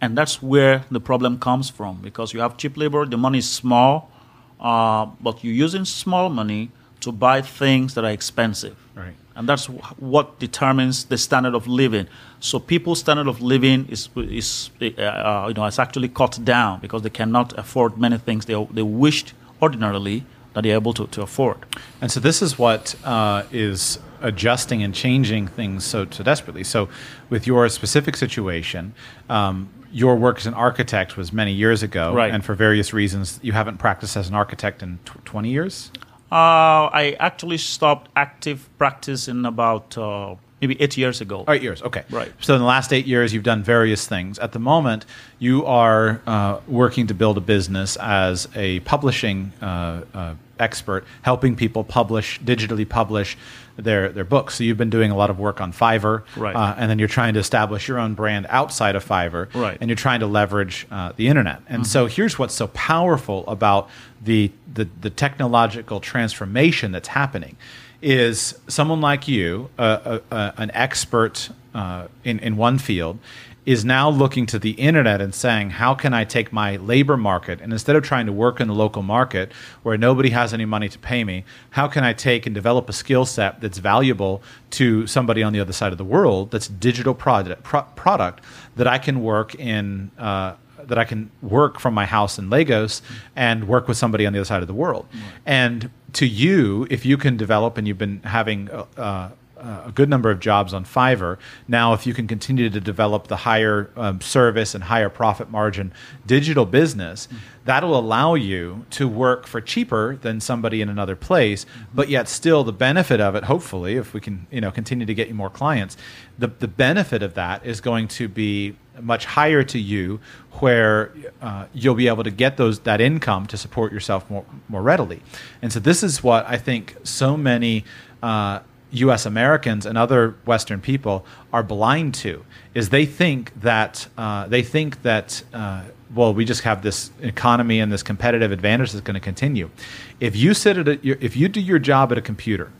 And 0.00 0.16
that's 0.16 0.42
where 0.42 0.84
the 0.90 1.00
problem 1.00 1.38
comes 1.38 1.70
from 1.70 2.00
because 2.02 2.32
you 2.34 2.40
have 2.40 2.56
cheap 2.56 2.76
labor, 2.76 3.06
the 3.06 3.16
money 3.16 3.38
is 3.38 3.48
small, 3.48 4.10
uh, 4.58 5.06
but 5.20 5.42
you're 5.44 5.54
using 5.54 5.84
small 5.84 6.28
money 6.28 6.70
to 7.00 7.12
buy 7.12 7.42
things 7.42 7.94
that 7.94 8.04
are 8.04 8.10
expensive. 8.10 8.76
Right. 8.94 9.14
And 9.34 9.48
that's 9.48 9.66
wh- 9.66 10.02
what 10.02 10.38
determines 10.38 11.04
the 11.04 11.16
standard 11.16 11.54
of 11.54 11.66
living. 11.66 12.06
So 12.40 12.58
people's 12.58 13.00
standard 13.00 13.26
of 13.28 13.40
living 13.40 13.88
is, 13.88 14.08
is 14.16 14.70
uh, 14.82 15.02
uh, 15.02 15.44
you 15.48 15.54
know, 15.54 15.64
is 15.64 15.78
actually 15.78 16.08
cut 16.08 16.38
down 16.44 16.80
because 16.80 17.02
they 17.02 17.10
cannot 17.10 17.58
afford 17.58 17.96
many 17.98 18.18
things 18.18 18.46
they, 18.46 18.62
they 18.70 18.82
wished 18.82 19.32
ordinarily 19.62 20.24
that 20.54 20.62
they're 20.64 20.74
able 20.74 20.92
to, 20.94 21.06
to 21.08 21.22
afford. 21.22 21.58
And 22.00 22.10
so 22.10 22.18
this 22.20 22.42
is 22.42 22.58
what 22.58 22.94
uh, 23.04 23.44
is 23.52 23.98
adjusting 24.20 24.82
and 24.82 24.94
changing 24.94 25.46
things 25.48 25.84
so, 25.84 26.06
so 26.10 26.22
desperately. 26.24 26.64
So, 26.64 26.88
with 27.30 27.46
your 27.46 27.68
specific 27.68 28.16
situation, 28.16 28.94
um, 29.28 29.68
your 29.92 30.16
work 30.16 30.38
as 30.38 30.46
an 30.46 30.54
architect 30.54 31.16
was 31.16 31.32
many 31.32 31.52
years 31.52 31.82
ago, 31.82 32.12
Right. 32.14 32.32
and 32.32 32.44
for 32.44 32.54
various 32.54 32.92
reasons, 32.92 33.40
you 33.42 33.52
haven't 33.52 33.78
practiced 33.78 34.16
as 34.16 34.28
an 34.28 34.34
architect 34.34 34.82
in 34.82 34.98
tw- 35.04 35.24
twenty 35.24 35.50
years. 35.50 35.90
Uh, 36.30 36.86
I 36.92 37.16
actually 37.18 37.58
stopped 37.58 38.08
active 38.14 38.68
practice 38.78 39.26
in 39.26 39.44
about 39.44 39.96
uh, 39.98 40.36
maybe 40.60 40.80
eight 40.80 40.96
years 40.96 41.20
ago. 41.20 41.44
Eight 41.48 41.62
years. 41.62 41.82
Okay. 41.82 42.04
Right. 42.10 42.32
So 42.40 42.54
in 42.54 42.60
the 42.60 42.66
last 42.66 42.92
eight 42.92 43.06
years, 43.06 43.32
you've 43.32 43.44
done 43.44 43.62
various 43.62 44.06
things. 44.06 44.38
At 44.38 44.52
the 44.52 44.58
moment, 44.58 45.06
you 45.38 45.64
are 45.66 46.20
uh, 46.26 46.60
working 46.66 47.06
to 47.08 47.14
build 47.14 47.38
a 47.38 47.40
business 47.40 47.96
as 47.96 48.48
a 48.54 48.80
publishing 48.80 49.52
uh, 49.62 50.02
uh, 50.12 50.34
expert, 50.58 51.04
helping 51.22 51.56
people 51.56 51.82
publish 51.84 52.38
digitally 52.40 52.86
publish 52.88 53.38
their 53.76 54.10
their 54.10 54.24
books. 54.24 54.56
So 54.56 54.64
you've 54.64 54.76
been 54.76 54.90
doing 54.90 55.10
a 55.10 55.16
lot 55.16 55.30
of 55.30 55.38
work 55.38 55.60
on 55.60 55.72
Fiverr, 55.72 56.24
Right. 56.36 56.54
Uh, 56.54 56.74
and 56.76 56.90
then 56.90 56.98
you're 56.98 57.08
trying 57.08 57.32
to 57.34 57.40
establish 57.40 57.88
your 57.88 57.98
own 57.98 58.12
brand 58.14 58.46
outside 58.50 58.94
of 58.94 59.04
Fiverr, 59.06 59.52
Right. 59.54 59.78
And 59.80 59.88
you're 59.88 59.96
trying 59.96 60.20
to 60.20 60.26
leverage 60.26 60.86
uh, 60.90 61.12
the 61.16 61.28
internet. 61.28 61.62
And 61.66 61.86
so 61.86 62.06
here's 62.06 62.38
what's 62.38 62.54
so 62.54 62.66
powerful 62.68 63.44
about 63.46 63.88
the, 64.22 64.52
the 64.70 64.86
the 65.00 65.08
technological 65.08 66.00
transformation 66.00 66.92
that's 66.92 67.08
happening 67.08 67.56
is 68.02 68.58
someone 68.66 69.00
like 69.00 69.28
you, 69.28 69.70
uh, 69.78 70.18
an 70.30 70.70
expert 70.74 71.50
uh, 71.74 72.08
in 72.24 72.38
in 72.38 72.56
one 72.56 72.78
field, 72.78 73.18
is 73.66 73.84
now 73.84 74.08
looking 74.08 74.46
to 74.46 74.58
the 74.58 74.70
internet 74.72 75.20
and 75.20 75.34
saying, 75.34 75.70
how 75.70 75.94
can 75.94 76.14
I 76.14 76.24
take 76.24 76.52
my 76.52 76.76
labor 76.76 77.16
market 77.16 77.60
and 77.60 77.72
instead 77.72 77.94
of 77.94 78.02
trying 78.02 78.26
to 78.26 78.32
work 78.32 78.58
in 78.58 78.68
the 78.68 78.74
local 78.74 79.02
market 79.02 79.52
where 79.82 79.98
nobody 79.98 80.30
has 80.30 80.54
any 80.54 80.64
money 80.64 80.88
to 80.88 80.98
pay 80.98 81.24
me, 81.24 81.44
how 81.70 81.86
can 81.86 82.02
I 82.02 82.12
take 82.12 82.46
and 82.46 82.54
develop 82.54 82.88
a 82.88 82.92
skill 82.92 83.26
set 83.26 83.60
that's 83.60 83.78
valuable 83.78 84.42
to 84.70 85.06
somebody 85.06 85.42
on 85.42 85.52
the 85.52 85.60
other 85.60 85.72
side 85.72 85.92
of 85.92 85.98
the 85.98 86.04
world 86.04 86.50
that's 86.50 86.68
digital 86.68 87.14
product 87.14 87.62
pro- 87.62 87.82
product 87.82 88.42
that 88.76 88.86
I 88.86 88.98
can 88.98 89.22
work 89.22 89.54
in. 89.54 90.10
Uh, 90.18 90.54
that 90.90 90.98
I 90.98 91.04
can 91.04 91.30
work 91.40 91.80
from 91.80 91.94
my 91.94 92.04
house 92.04 92.38
in 92.38 92.50
Lagos 92.50 93.00
and 93.34 93.66
work 93.66 93.88
with 93.88 93.96
somebody 93.96 94.26
on 94.26 94.32
the 94.32 94.38
other 94.38 94.44
side 94.44 94.62
of 94.62 94.68
the 94.68 94.74
world. 94.74 95.06
And 95.46 95.90
to 96.14 96.26
you, 96.26 96.86
if 96.90 97.06
you 97.06 97.16
can 97.16 97.36
develop, 97.36 97.78
and 97.78 97.88
you've 97.88 97.98
been 97.98 98.20
having 98.22 98.70
uh, 98.70 99.30
uh, 99.60 99.82
a 99.86 99.92
good 99.92 100.08
number 100.08 100.30
of 100.30 100.40
jobs 100.40 100.72
on 100.72 100.84
Fiverr. 100.84 101.36
Now, 101.68 101.92
if 101.92 102.06
you 102.06 102.14
can 102.14 102.26
continue 102.26 102.70
to 102.70 102.80
develop 102.80 103.28
the 103.28 103.36
higher 103.36 103.90
um, 103.96 104.20
service 104.20 104.74
and 104.74 104.84
higher 104.84 105.10
profit 105.10 105.50
margin 105.50 105.92
digital 106.26 106.64
business, 106.64 107.26
mm-hmm. 107.26 107.36
that'll 107.66 107.96
allow 107.98 108.34
you 108.34 108.86
to 108.90 109.06
work 109.06 109.46
for 109.46 109.60
cheaper 109.60 110.16
than 110.16 110.40
somebody 110.40 110.80
in 110.80 110.88
another 110.88 111.14
place, 111.14 111.64
mm-hmm. 111.64 111.82
but 111.94 112.08
yet 112.08 112.28
still 112.28 112.64
the 112.64 112.72
benefit 112.72 113.20
of 113.20 113.34
it, 113.34 113.44
hopefully, 113.44 113.96
if 113.96 114.14
we 114.14 114.20
can 114.20 114.46
you 114.50 114.60
know 114.60 114.70
continue 114.70 115.04
to 115.04 115.14
get 115.14 115.28
you 115.28 115.34
more 115.34 115.50
clients, 115.50 115.96
the, 116.38 116.46
the 116.46 116.68
benefit 116.68 117.22
of 117.22 117.34
that 117.34 117.64
is 117.64 117.80
going 117.80 118.08
to 118.08 118.28
be 118.28 118.76
much 119.02 119.24
higher 119.24 119.62
to 119.62 119.78
you 119.78 120.20
where 120.60 121.12
uh, 121.40 121.66
you'll 121.72 121.94
be 121.94 122.08
able 122.08 122.24
to 122.24 122.30
get 122.30 122.56
those 122.56 122.80
that 122.80 123.00
income 123.00 123.46
to 123.46 123.56
support 123.56 123.92
yourself 123.92 124.28
more, 124.30 124.44
more 124.68 124.82
readily 124.82 125.22
and 125.62 125.72
so 125.72 125.80
this 125.80 126.02
is 126.02 126.22
what 126.22 126.46
i 126.46 126.56
think 126.56 126.96
so 127.02 127.36
many 127.36 127.84
uh, 128.22 128.60
U.S. 128.92 129.24
Americans 129.24 129.86
and 129.86 129.96
other 129.96 130.34
Western 130.44 130.80
people 130.80 131.24
are 131.52 131.62
blind 131.62 132.14
to 132.14 132.44
is 132.74 132.88
they 132.88 133.06
think 133.06 133.58
that 133.60 134.08
uh, 134.18 134.46
they 134.48 134.62
think 134.62 135.02
that 135.02 135.42
uh, 135.52 135.82
well 136.14 136.34
we 136.34 136.44
just 136.44 136.62
have 136.62 136.82
this 136.82 137.10
economy 137.20 137.78
and 137.78 137.92
this 137.92 138.02
competitive 138.02 138.50
advantage 138.52 138.92
that's 138.92 139.04
going 139.04 139.14
to 139.14 139.20
continue. 139.20 139.70
If 140.18 140.34
you 140.36 140.54
sit 140.54 140.76
at 140.76 140.88
a, 140.88 141.24
if 141.24 141.36
you 141.36 141.48
do 141.48 141.60
your 141.60 141.78
job 141.78 142.10
at 142.12 142.18
a 142.18 142.22
computer, 142.22 142.72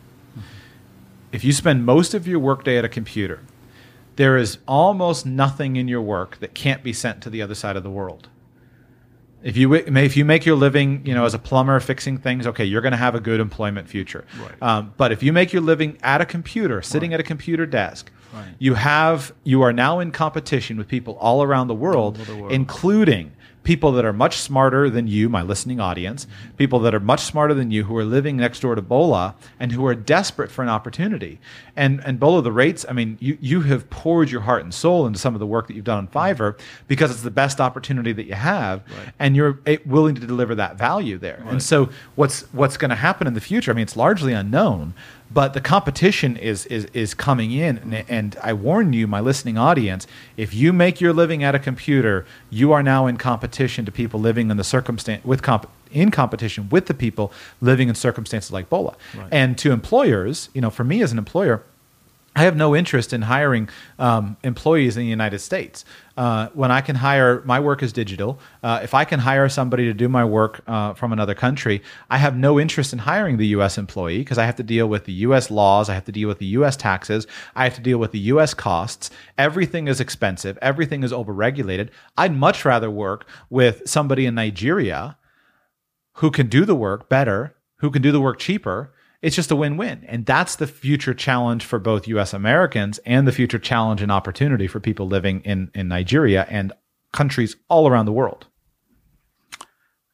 if 1.33 1.45
you 1.45 1.53
spend 1.53 1.87
most 1.87 2.13
of 2.13 2.27
your 2.27 2.41
workday 2.41 2.77
at 2.77 2.85
a 2.85 2.89
computer, 2.89 3.41
there 4.21 4.37
is 4.37 4.59
almost 4.69 5.25
nothing 5.25 5.77
in 5.77 5.89
your 5.89 6.03
work 6.03 6.39
that 6.41 6.53
can't 6.53 6.83
be 6.83 6.93
sent 6.93 7.23
to 7.23 7.31
the 7.31 7.41
other 7.41 7.55
side 7.55 7.75
of 7.75 7.83
the 7.83 7.89
world. 7.89 8.29
If 9.43 9.57
you 9.57 9.73
if 9.73 10.15
you 10.15 10.27
make 10.27 10.45
your 10.45 10.57
living, 10.57 11.07
you 11.07 11.15
know, 11.15 11.25
as 11.25 11.33
a 11.33 11.39
plumber 11.39 11.81
fixing 11.81 12.19
things, 12.19 12.47
okay, 12.47 12.67
you're 12.67 12.83
going 12.83 12.93
to 12.93 12.99
have 12.99 13.15
a 13.15 13.21
good 13.21 13.41
employment 13.41 13.89
future. 13.89 14.27
Right. 14.39 14.63
Um, 14.63 14.93
but 14.99 15.11
if 15.11 15.23
you 15.23 15.33
make 15.33 15.55
your 15.55 15.63
living 15.63 15.97
at 16.03 16.21
a 16.21 16.27
computer, 16.27 16.83
sitting 16.83 17.13
right. 17.13 17.15
at 17.15 17.21
a 17.21 17.23
computer 17.23 17.65
desk, 17.65 18.13
right. 18.35 18.55
you 18.59 18.75
have 18.75 19.33
you 19.43 19.63
are 19.63 19.73
now 19.73 20.01
in 20.01 20.11
competition 20.11 20.77
with 20.77 20.87
people 20.87 21.17
all 21.19 21.43
around 21.43 21.69
the 21.69 21.75
world, 21.75 22.17
the 22.17 22.37
world. 22.37 22.53
including 22.53 23.33
people 23.63 23.93
that 23.93 24.05
are 24.05 24.13
much 24.13 24.39
smarter 24.39 24.89
than 24.89 25.07
you, 25.07 25.29
my 25.29 25.43
listening 25.43 25.81
audience, 25.81 26.27
people 26.57 26.79
that 26.81 26.95
are 26.95 27.01
much 27.01 27.21
smarter 27.21 27.55
than 27.55 27.71
you 27.71 27.85
who 27.85 27.97
are 27.97 28.05
living 28.05 28.37
next 28.37 28.61
door 28.61 28.75
to 28.75 28.83
Bola 28.83 29.35
and 29.59 29.73
who 29.73 29.87
are 29.87 29.95
desperate 29.95 30.51
for 30.51 30.63
an 30.63 30.69
opportunity. 30.69 31.39
And 31.77 32.01
and 32.05 32.19
Bola, 32.19 32.43
the 32.43 32.53
rates, 32.53 32.87
I 32.89 32.93
mean, 32.93 33.19
you, 33.21 33.37
you 33.41 33.61
have 33.63 33.91
poured 33.91 34.31
your 34.31 34.43
heart 34.43 34.63
and 34.63 34.73
soul 34.73 35.07
into 35.07 35.19
some 35.19 35.35
of 35.35 35.41
the 35.41 35.47
work 35.47 35.67
that 35.67 35.75
you've 35.75 35.85
done 35.85 35.99
on 35.99 36.09
Fiverr 36.09 36.59
because 36.89 37.11
it's 37.11 37.23
the 37.23 37.31
best 37.31 37.61
opportunity 37.61 38.13
that 38.13 38.25
you 38.25 38.35
have, 38.35 38.83
right. 38.99 39.13
and 39.19 39.37
you're 39.37 39.61
eh, 39.67 39.79
willing 39.85 40.15
to 40.15 40.27
deliver 40.27 40.55
that 40.55 40.77
value 40.77 41.19
there. 41.19 41.41
Right. 41.45 41.53
And 41.53 41.63
so 41.63 41.91
what's 42.15 42.43
what's 42.53 42.77
going 42.77 42.91
to 42.91 42.97
happen 42.97 43.27
in 43.27 43.35
the 43.35 43.41
future? 43.41 43.71
I 43.71 43.75
mean, 43.75 43.83
it's 43.83 43.97
largely 43.97 44.33
unknown, 44.33 44.95
but 45.31 45.55
the 45.55 45.61
competition 45.61 46.37
is 46.37 46.67
is 46.67 46.87
is 46.93 47.15
coming 47.15 47.53
in 47.53 47.79
and, 47.79 48.05
and, 48.09 48.37
I 48.43 48.53
warn 48.53 48.93
you 48.93 49.07
my 49.07 49.21
listening 49.21 49.59
audience 49.59 50.07
if 50.37 50.55
you 50.55 50.73
make 50.73 51.01
your 51.01 51.13
living 51.13 51.45
at 51.45 51.55
a 51.55 51.59
computer 51.59 52.27
you 52.49 52.73
are 52.73 52.83
now 52.83 53.07
in 53.07 53.17
competition 53.17 53.85
to 53.85 53.93
people 53.93 54.21
living 54.21 54.51
in 54.51 54.57
the 54.57 54.65
circumstance 54.65 55.25
with 55.25 55.43
comp 55.43 55.69
in 55.91 56.11
competition 56.11 56.69
with 56.69 56.87
the 56.87 56.95
people 56.95 57.33
living 57.61 57.89
in 57.89 57.95
circumstances 57.95 58.51
like 58.51 58.69
Bola 58.69 58.97
right. 59.17 59.29
and 59.31 59.59
to 59.59 59.73
employers 59.73 60.49
you 60.55 60.61
know 60.61 60.71
for 60.71 60.85
me 60.85 61.03
as 61.03 61.13
an 61.13 61.19
employer 61.19 61.63
I 62.37 62.45
have 62.45 62.57
no 62.57 62.77
interest 62.77 63.13
in 63.13 63.23
hiring 63.23 63.69
um, 63.99 64.37
employees 64.45 64.97
in 64.97 65.03
the 65.03 65.09
United 65.09 65.41
States. 65.41 65.85
Uh, 66.17 66.49
when 66.55 66.71
I 66.71 66.81
can 66.81 66.95
hire, 66.95 67.43
my 67.45 67.59
work 67.59 67.83
is 67.83 67.93
digital. 67.93 68.39
Uh, 68.63 68.81
if 68.85 68.95
I 68.95 69.05
can 69.05 69.19
hire 69.19 69.49
somebody 69.49 69.87
to 69.87 69.95
do 69.95 70.09
my 70.09 70.25
work 70.25 70.63
uh, 70.69 70.95
from 70.95 71.13
another 71.13 71.35
country, 71.35 71.83
I 72.09 72.19
have 72.19 72.37
no 72.37 72.61
interest 72.61 72.93
in 72.93 73.01
hiring 73.01 73.37
the 73.37 73.49
U.S. 73.49 73.77
employee 73.79 74.19
because 74.19 74.39
I 74.39 74.47
have 74.47 74.55
to 74.57 74.63
deal 74.63 74.87
with 74.87 75.07
the 75.07 75.13
U.S. 75.13 75.51
laws, 75.51 75.89
I 75.89 75.95
have 75.95 76.05
to 76.05 76.13
deal 76.13 76.29
with 76.29 76.39
the 76.39 76.47
U.S. 76.47 76.77
taxes, 76.77 77.27
I 77.57 77.65
have 77.65 77.75
to 77.75 77.81
deal 77.81 77.99
with 77.99 78.13
the 78.13 78.21
U.S. 78.21 78.55
costs. 78.55 79.11
Everything 79.37 79.89
is 79.89 80.01
expensive, 80.01 80.57
everything 80.63 81.03
is 81.03 81.13
overregulated. 81.13 81.89
I'd 82.17 82.37
much 82.37 82.65
rather 82.65 82.91
work 82.91 83.27
with 83.49 83.83
somebody 83.87 84.25
in 84.25 84.37
Nigeria 84.37 85.17
who 86.15 86.31
can 86.31 86.47
do 86.47 86.65
the 86.65 86.77
work 86.77 87.09
better, 87.09 87.57
who 87.79 87.91
can 87.91 88.03
do 88.03 88.13
the 88.13 88.21
work 88.21 88.39
cheaper 88.39 88.93
it's 89.23 89.37
just 89.37 89.51
a 89.51 89.57
win-win. 89.57 90.05
And 90.07 90.25
that's 90.25 90.57
the 90.57 90.67
future 90.67 91.15
challenge 91.15 91.65
for 91.65 91.79
both 91.79 92.09
us 92.09 92.33
americans 92.33 92.99
and 93.05 93.27
the 93.27 93.33
future 93.33 93.59
challenge 93.59 94.03
and 94.03 94.11
opportunity 94.11 94.67
for 94.67 94.81
people 94.81 95.07
living 95.07 95.41
in, 95.43 95.71
in 95.75 95.89
nigeria 95.89 96.47
and 96.49 96.73
countries 97.13 97.57
all 97.69 97.89
around 97.89 98.07
the 98.07 98.13
world. 98.13 98.47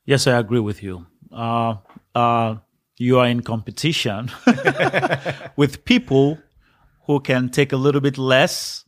Yes 0.04 0.26
i 0.26 0.38
agree 0.38 0.60
with 0.60 0.82
you. 0.82 1.06
Uh, 1.32 1.76
uh, 2.14 2.56
you 2.98 3.18
are 3.18 3.26
in 3.26 3.42
competition 3.42 4.30
with 5.56 5.84
people 5.84 6.38
who 7.06 7.20
can 7.20 7.50
take 7.50 7.72
a 7.72 7.76
little 7.76 8.00
bit 8.00 8.16
less 8.16 8.84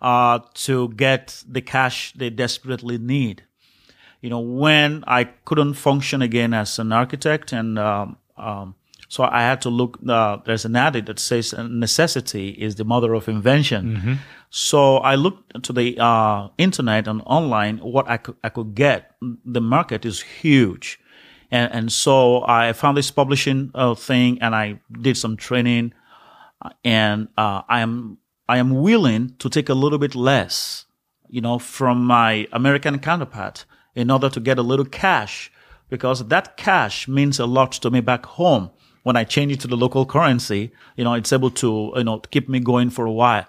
uh, 0.00 0.38
to 0.54 0.88
get 0.90 1.44
the 1.46 1.60
cash 1.60 2.12
they 2.14 2.30
desperately 2.30 2.98
need. 2.98 3.44
You 4.20 4.30
know 4.30 4.40
when 4.40 5.04
i 5.06 5.24
couldn't 5.24 5.74
function 5.74 6.22
again 6.22 6.54
as 6.54 6.78
an 6.78 6.92
architect 6.92 7.52
and 7.52 7.78
um, 7.78 8.16
um, 8.36 8.74
so 9.12 9.24
I 9.24 9.42
had 9.42 9.60
to 9.60 9.68
look. 9.68 9.98
Uh, 10.08 10.38
there's 10.46 10.64
an 10.64 10.74
adage 10.74 11.04
that 11.04 11.18
says 11.18 11.52
necessity 11.52 12.48
is 12.48 12.76
the 12.76 12.84
mother 12.84 13.12
of 13.12 13.28
invention. 13.28 13.96
Mm-hmm. 13.96 14.14
So 14.48 14.96
I 14.96 15.16
looked 15.16 15.62
to 15.64 15.70
the 15.74 15.98
uh, 16.00 16.48
internet 16.56 17.06
and 17.06 17.20
online 17.26 17.76
what 17.76 18.08
I 18.08 18.16
could 18.16 18.36
I 18.42 18.48
could 18.48 18.74
get. 18.74 19.14
The 19.44 19.60
market 19.60 20.06
is 20.06 20.22
huge, 20.22 20.98
and 21.50 21.70
and 21.74 21.92
so 21.92 22.42
I 22.46 22.72
found 22.72 22.96
this 22.96 23.10
publishing 23.10 23.70
uh, 23.74 23.94
thing, 23.94 24.38
and 24.40 24.54
I 24.54 24.80
did 24.90 25.18
some 25.18 25.36
training, 25.36 25.92
and 26.82 27.28
uh, 27.36 27.60
I 27.68 27.80
am 27.80 28.16
I 28.48 28.56
am 28.56 28.80
willing 28.80 29.34
to 29.40 29.50
take 29.50 29.68
a 29.68 29.74
little 29.74 29.98
bit 29.98 30.14
less, 30.14 30.86
you 31.28 31.42
know, 31.42 31.58
from 31.58 32.02
my 32.02 32.48
American 32.50 32.98
counterpart 32.98 33.66
in 33.94 34.10
order 34.10 34.30
to 34.30 34.40
get 34.40 34.58
a 34.58 34.62
little 34.62 34.86
cash 34.86 35.52
because 35.90 36.28
that 36.28 36.56
cash 36.56 37.06
means 37.06 37.38
a 37.38 37.44
lot 37.44 37.72
to 37.72 37.90
me 37.90 38.00
back 38.00 38.24
home 38.24 38.70
when 39.02 39.16
I 39.16 39.24
change 39.24 39.52
it 39.52 39.60
to 39.60 39.68
the 39.68 39.76
local 39.76 40.06
currency, 40.06 40.72
you 40.96 41.04
know, 41.04 41.14
it's 41.14 41.32
able 41.32 41.50
to, 41.50 41.92
you 41.96 42.04
know, 42.04 42.18
keep 42.18 42.48
me 42.48 42.60
going 42.60 42.90
for 42.90 43.04
a 43.04 43.12
while. 43.12 43.46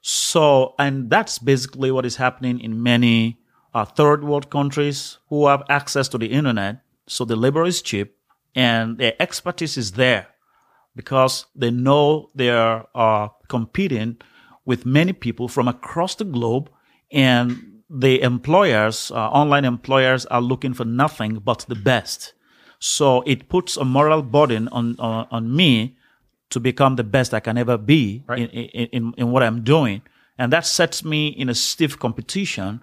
So, 0.00 0.74
and 0.78 1.10
that's 1.10 1.38
basically 1.38 1.90
what 1.90 2.04
is 2.04 2.16
happening 2.16 2.60
in 2.60 2.82
many 2.82 3.40
uh, 3.72 3.84
third 3.84 4.22
world 4.22 4.50
countries 4.50 5.18
who 5.28 5.46
have 5.46 5.62
access 5.68 6.08
to 6.08 6.18
the 6.18 6.26
internet. 6.26 6.82
So 7.06 7.24
the 7.24 7.36
labor 7.36 7.64
is 7.64 7.82
cheap 7.82 8.16
and 8.54 8.98
their 8.98 9.14
expertise 9.18 9.76
is 9.76 9.92
there 9.92 10.28
because 10.94 11.46
they 11.56 11.70
know 11.70 12.30
they're 12.34 12.84
uh, 12.94 13.28
competing 13.48 14.18
with 14.64 14.86
many 14.86 15.12
people 15.12 15.48
from 15.48 15.68
across 15.68 16.14
the 16.14 16.24
globe 16.24 16.70
and 17.10 17.82
the 17.90 18.20
employers, 18.22 19.10
uh, 19.10 19.14
online 19.14 19.64
employers 19.64 20.26
are 20.26 20.40
looking 20.40 20.74
for 20.74 20.84
nothing 20.84 21.34
but 21.36 21.64
the 21.68 21.74
best. 21.74 22.34
So 22.78 23.22
it 23.22 23.48
puts 23.48 23.76
a 23.76 23.84
moral 23.84 24.22
burden 24.22 24.68
on, 24.68 24.96
on, 24.98 25.26
on 25.30 25.54
me 25.54 25.96
to 26.50 26.60
become 26.60 26.96
the 26.96 27.04
best 27.04 27.34
I 27.34 27.40
can 27.40 27.56
ever 27.58 27.78
be 27.78 28.24
right. 28.26 28.38
in, 28.38 28.48
in, 28.48 29.14
in, 29.16 29.30
what 29.30 29.42
I'm 29.42 29.62
doing. 29.62 30.02
And 30.38 30.52
that 30.52 30.66
sets 30.66 31.04
me 31.04 31.28
in 31.28 31.48
a 31.48 31.54
stiff 31.54 31.98
competition 31.98 32.82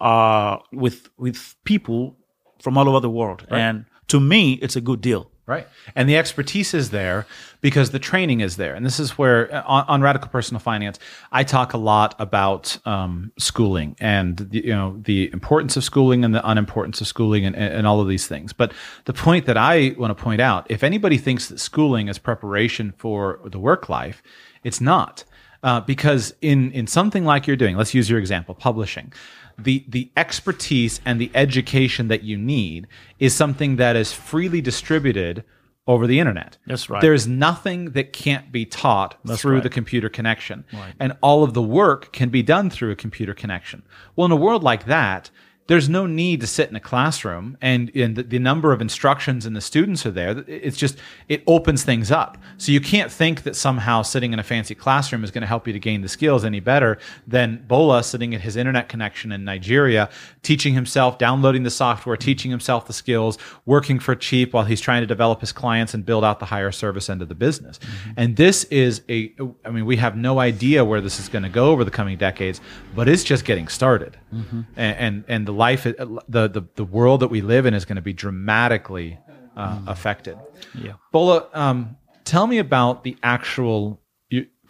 uh, 0.00 0.58
with, 0.72 1.08
with 1.16 1.56
people 1.64 2.16
from 2.60 2.78
all 2.78 2.88
over 2.88 3.00
the 3.00 3.10
world. 3.10 3.46
Right. 3.50 3.60
And 3.60 3.86
to 4.08 4.20
me, 4.20 4.54
it's 4.54 4.76
a 4.76 4.80
good 4.80 5.00
deal. 5.00 5.31
Right. 5.44 5.66
And 5.96 6.08
the 6.08 6.16
expertise 6.16 6.72
is 6.72 6.90
there 6.90 7.26
because 7.60 7.90
the 7.90 7.98
training 7.98 8.40
is 8.40 8.56
there. 8.56 8.76
And 8.76 8.86
this 8.86 9.00
is 9.00 9.18
where, 9.18 9.52
uh, 9.52 9.64
on, 9.66 9.84
on 9.88 10.00
Radical 10.00 10.28
Personal 10.28 10.60
Finance, 10.60 11.00
I 11.32 11.42
talk 11.42 11.72
a 11.72 11.78
lot 11.78 12.14
about 12.20 12.78
um, 12.86 13.32
schooling 13.38 13.96
and 13.98 14.36
the, 14.36 14.64
you 14.64 14.72
know 14.72 15.00
the 15.02 15.32
importance 15.32 15.76
of 15.76 15.82
schooling 15.82 16.24
and 16.24 16.32
the 16.32 16.48
unimportance 16.48 17.00
of 17.00 17.08
schooling 17.08 17.44
and, 17.44 17.56
and 17.56 17.88
all 17.88 18.00
of 18.00 18.06
these 18.06 18.28
things. 18.28 18.52
But 18.52 18.72
the 19.06 19.12
point 19.12 19.46
that 19.46 19.56
I 19.56 19.96
want 19.98 20.16
to 20.16 20.22
point 20.22 20.40
out, 20.40 20.70
if 20.70 20.84
anybody 20.84 21.18
thinks 21.18 21.48
that 21.48 21.58
schooling 21.58 22.06
is 22.06 22.18
preparation 22.18 22.94
for 22.96 23.40
the 23.44 23.58
work 23.58 23.88
life, 23.88 24.22
it's 24.62 24.80
not. 24.80 25.24
Uh, 25.64 25.80
because 25.80 26.34
in 26.40 26.70
in 26.70 26.86
something 26.86 27.24
like 27.24 27.48
you're 27.48 27.56
doing, 27.56 27.76
let's 27.76 27.94
use 27.94 28.08
your 28.08 28.20
example, 28.20 28.54
publishing 28.54 29.12
the 29.58 29.84
the 29.88 30.10
expertise 30.16 31.00
and 31.04 31.20
the 31.20 31.30
education 31.34 32.08
that 32.08 32.22
you 32.22 32.36
need 32.36 32.86
is 33.18 33.34
something 33.34 33.76
that 33.76 33.96
is 33.96 34.12
freely 34.12 34.60
distributed 34.60 35.44
over 35.86 36.06
the 36.06 36.20
internet. 36.20 36.58
That's 36.66 36.88
right. 36.88 37.00
There's 37.00 37.26
nothing 37.26 37.90
that 37.92 38.12
can't 38.12 38.52
be 38.52 38.64
taught 38.64 39.18
That's 39.24 39.40
through 39.40 39.54
right. 39.54 39.62
the 39.62 39.70
computer 39.70 40.08
connection. 40.08 40.64
Right. 40.72 40.94
And 41.00 41.16
all 41.22 41.42
of 41.42 41.54
the 41.54 41.62
work 41.62 42.12
can 42.12 42.28
be 42.28 42.42
done 42.42 42.70
through 42.70 42.92
a 42.92 42.96
computer 42.96 43.34
connection. 43.34 43.82
Well, 44.14 44.26
in 44.26 44.32
a 44.32 44.36
world 44.36 44.62
like 44.62 44.86
that, 44.86 45.30
there's 45.68 45.88
no 45.88 46.06
need 46.06 46.40
to 46.40 46.46
sit 46.46 46.68
in 46.68 46.76
a 46.76 46.80
classroom 46.80 47.56
and, 47.60 47.90
and 47.94 48.16
the, 48.16 48.24
the, 48.24 48.38
number 48.38 48.72
of 48.72 48.80
instructions 48.80 49.46
and 49.46 49.54
the 49.54 49.60
students 49.60 50.04
are 50.04 50.10
there. 50.10 50.44
It's 50.48 50.76
just, 50.76 50.98
it 51.28 51.44
opens 51.46 51.84
things 51.84 52.10
up. 52.10 52.36
So 52.58 52.72
you 52.72 52.80
can't 52.80 53.12
think 53.12 53.44
that 53.44 53.54
somehow 53.54 54.02
sitting 54.02 54.32
in 54.32 54.40
a 54.40 54.42
fancy 54.42 54.74
classroom 54.74 55.22
is 55.22 55.30
going 55.30 55.42
to 55.42 55.46
help 55.46 55.68
you 55.68 55.72
to 55.72 55.78
gain 55.78 56.02
the 56.02 56.08
skills 56.08 56.44
any 56.44 56.58
better 56.58 56.98
than 57.28 57.64
Bola 57.68 58.02
sitting 58.02 58.34
at 58.34 58.40
his 58.40 58.56
internet 58.56 58.88
connection 58.88 59.30
in 59.30 59.44
Nigeria, 59.44 60.10
teaching 60.42 60.74
himself, 60.74 61.16
downloading 61.16 61.62
the 61.62 61.70
software, 61.70 62.16
teaching 62.16 62.50
himself 62.50 62.86
the 62.86 62.92
skills, 62.92 63.38
working 63.64 64.00
for 64.00 64.16
cheap 64.16 64.52
while 64.52 64.64
he's 64.64 64.80
trying 64.80 65.02
to 65.02 65.06
develop 65.06 65.40
his 65.40 65.52
clients 65.52 65.94
and 65.94 66.04
build 66.04 66.24
out 66.24 66.40
the 66.40 66.46
higher 66.46 66.72
service 66.72 67.08
end 67.08 67.22
of 67.22 67.28
the 67.28 67.36
business. 67.36 67.78
Mm-hmm. 67.78 68.10
And 68.16 68.36
this 68.36 68.64
is 68.64 69.02
a, 69.08 69.32
I 69.64 69.70
mean, 69.70 69.86
we 69.86 69.96
have 69.96 70.16
no 70.16 70.40
idea 70.40 70.84
where 70.84 71.00
this 71.00 71.20
is 71.20 71.28
going 71.28 71.44
to 71.44 71.48
go 71.48 71.70
over 71.70 71.84
the 71.84 71.90
coming 71.92 72.18
decades, 72.18 72.60
but 72.96 73.08
it's 73.08 73.22
just 73.22 73.44
getting 73.44 73.68
started. 73.68 74.16
Mm-hmm. 74.34 74.60
And, 74.76 74.96
and, 74.96 75.24
and 75.28 75.46
the 75.46 75.51
life, 75.52 75.84
the, 75.84 76.22
the, 76.28 76.64
the 76.74 76.84
world 76.84 77.20
that 77.20 77.28
we 77.28 77.40
live 77.40 77.66
in 77.66 77.74
is 77.74 77.84
going 77.84 77.96
to 77.96 78.02
be 78.02 78.12
dramatically 78.12 79.18
uh, 79.56 79.78
mm. 79.78 79.88
affected. 79.88 80.38
Yeah. 80.74 80.94
Bola, 81.12 81.46
um, 81.52 81.96
tell 82.24 82.46
me 82.46 82.58
about 82.58 83.04
the 83.04 83.16
actual 83.22 84.02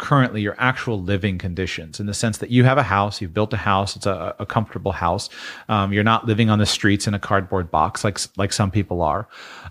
currently 0.02 0.40
your 0.40 0.56
actual 0.58 1.00
living 1.00 1.38
conditions 1.38 2.00
in 2.00 2.06
the 2.06 2.14
sense 2.14 2.38
that 2.38 2.50
you 2.50 2.64
have 2.64 2.76
a 2.76 2.82
house, 2.82 3.20
you've 3.20 3.32
built 3.32 3.52
a 3.52 3.56
house, 3.56 3.94
it's 3.94 4.04
a, 4.04 4.34
a 4.40 4.44
comfortable 4.44 4.90
house. 4.90 5.30
Um, 5.68 5.92
you're 5.92 6.02
not 6.02 6.26
living 6.26 6.50
on 6.50 6.58
the 6.58 6.66
streets 6.66 7.06
in 7.06 7.14
a 7.14 7.20
cardboard 7.20 7.70
box 7.70 8.02
like 8.02 8.18
like 8.36 8.52
some 8.52 8.72
people 8.72 9.00
are. 9.00 9.28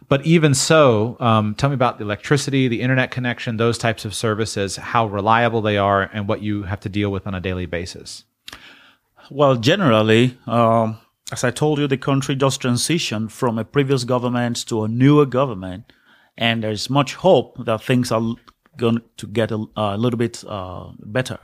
But 0.08 0.26
even 0.26 0.54
so, 0.54 1.18
um, 1.20 1.54
tell 1.56 1.70
me 1.70 1.74
about 1.74 1.98
the 1.98 2.06
electricity, 2.06 2.70
the 2.70 2.82
internet 2.82 3.12
connection, 3.12 3.58
those 3.58 3.78
types 3.78 4.06
of 4.06 4.16
services, 4.16 4.78
how 4.78 5.06
reliable 5.06 5.62
they 5.62 5.78
are, 5.78 6.04
and 6.14 6.30
what 6.30 6.42
you 6.42 6.64
have 6.64 6.80
to 6.82 6.90
deal 6.90 7.12
with 7.12 7.28
on 7.28 7.36
a 7.36 7.42
daily 7.42 7.66
basis. 7.66 8.24
Well, 9.30 9.58
generally, 9.58 10.38
um, 10.48 10.98
as 11.32 11.44
I 11.44 11.52
told 11.52 11.80
you, 11.80 11.88
the 11.88 11.98
country 11.98 12.36
just 12.36 12.62
transitioned 12.62 13.32
from 13.32 13.58
a 13.58 13.64
previous 13.64 14.04
government 14.04 14.66
to 14.68 14.84
a 14.84 14.88
newer 14.88 15.26
government, 15.26 15.94
and 16.38 16.64
there's 16.64 16.90
much 16.90 17.16
hope 17.16 17.64
that 17.66 17.82
things 17.82 18.12
are 18.12 18.36
going 18.78 19.02
to 19.18 19.28
get 19.28 19.52
a, 19.52 19.66
a 19.76 19.98
little 19.98 20.18
bit 20.18 20.44
uh, 20.48 20.92
better. 21.00 21.40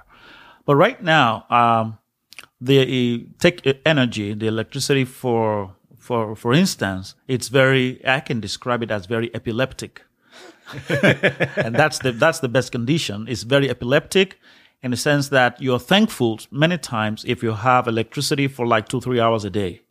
But 0.65 0.75
right 0.75 1.01
now, 1.01 1.45
um, 1.49 1.97
the 2.59 3.27
take 3.39 3.65
energy, 3.85 4.33
the 4.33 4.47
electricity 4.47 5.05
for 5.05 5.75
for 5.97 6.35
for 6.35 6.53
instance, 6.53 7.15
it's 7.27 7.47
very. 7.47 8.01
I 8.05 8.19
can 8.19 8.39
describe 8.41 8.83
it 8.83 8.91
as 8.91 9.05
very 9.05 9.33
epileptic, 9.33 10.01
and 10.89 11.75
that's 11.75 11.99
the 11.99 12.11
that's 12.11 12.39
the 12.39 12.49
best 12.49 12.71
condition. 12.73 13.27
It's 13.29 13.43
very 13.43 13.69
epileptic 13.69 14.39
in 14.83 14.91
the 14.91 14.97
sense 14.97 15.29
that 15.29 15.61
you're 15.61 15.79
thankful 15.79 16.39
many 16.51 16.77
times 16.77 17.25
if 17.27 17.41
you 17.41 17.53
have 17.53 17.87
electricity 17.87 18.47
for 18.47 18.67
like 18.67 18.87
two, 18.87 19.01
three 19.01 19.19
hours 19.19 19.43
a 19.43 19.49
day. 19.49 19.81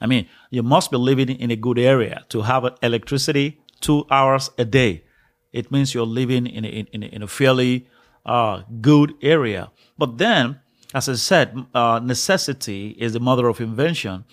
I 0.00 0.06
mean, 0.06 0.28
you 0.50 0.62
must 0.62 0.90
be 0.90 0.96
living 0.96 1.28
in 1.28 1.50
a 1.50 1.56
good 1.56 1.78
area 1.78 2.24
to 2.30 2.42
have 2.42 2.76
electricity 2.82 3.60
two 3.80 4.04
hours 4.10 4.50
a 4.58 4.64
day. 4.64 5.04
It 5.52 5.70
means 5.70 5.94
you're 5.94 6.06
living 6.06 6.46
in 6.46 6.64
a, 6.64 6.68
in 6.68 7.02
a, 7.02 7.06
in 7.06 7.22
a 7.22 7.28
fairly 7.28 7.86
uh, 8.26 8.62
good 8.80 9.14
area. 9.22 9.70
But 9.96 10.18
then, 10.18 10.60
as 10.94 11.08
I 11.08 11.14
said, 11.14 11.66
uh, 11.74 12.00
necessity 12.02 12.96
is 12.98 13.12
the 13.12 13.20
mother 13.20 13.46
of 13.46 13.60
invention. 13.60 14.24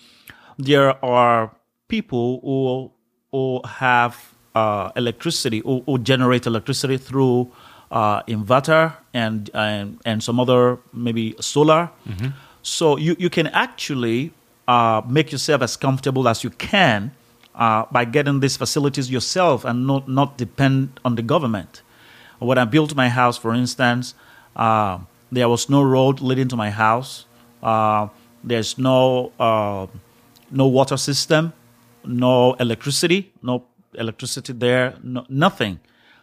There 0.58 1.02
are 1.04 1.56
people 1.88 2.40
who, 2.42 2.92
who 3.30 3.60
have 3.66 4.34
uh, 4.54 4.90
electricity, 4.96 5.60
who, 5.60 5.82
who 5.86 5.98
generate 5.98 6.46
electricity 6.46 6.96
through 6.96 7.52
uh, 7.90 8.22
inverter 8.22 8.94
and, 9.12 9.50
and 9.52 9.98
and 10.04 10.22
some 10.22 10.38
other 10.40 10.78
maybe 10.92 11.34
solar. 11.40 11.90
Mm-hmm. 12.08 12.28
So 12.62 12.96
you, 12.96 13.16
you 13.18 13.30
can 13.30 13.46
actually 13.48 14.32
uh, 14.68 15.02
make 15.08 15.32
yourself 15.32 15.62
as 15.62 15.76
comfortable 15.76 16.28
as 16.28 16.44
you 16.44 16.50
can 16.50 17.12
uh, 17.54 17.84
by 17.90 18.04
getting 18.04 18.40
these 18.40 18.56
facilities 18.56 19.10
yourself 19.10 19.64
and 19.64 19.86
not, 19.86 20.08
not 20.08 20.38
depend 20.38 21.00
on 21.04 21.14
the 21.14 21.22
government. 21.22 21.82
When 22.38 22.58
I 22.58 22.64
built 22.64 22.94
my 22.94 23.08
house, 23.08 23.36
for 23.36 23.54
instance, 23.54 24.14
uh, 24.56 24.98
there 25.32 25.48
was 25.48 25.68
no 25.68 25.82
road 25.82 26.20
leading 26.20 26.48
to 26.48 26.56
my 26.56 26.70
house. 26.70 27.26
Uh, 27.62 28.08
there's 28.42 28.78
no 28.78 29.32
uh, 29.38 29.86
no 30.50 30.66
water 30.66 30.96
system, 30.96 31.52
no 32.04 32.54
electricity, 32.54 33.32
no 33.42 33.64
electricity 33.94 34.52
there, 34.52 34.94
no, 35.02 35.26
nothing. 35.28 35.78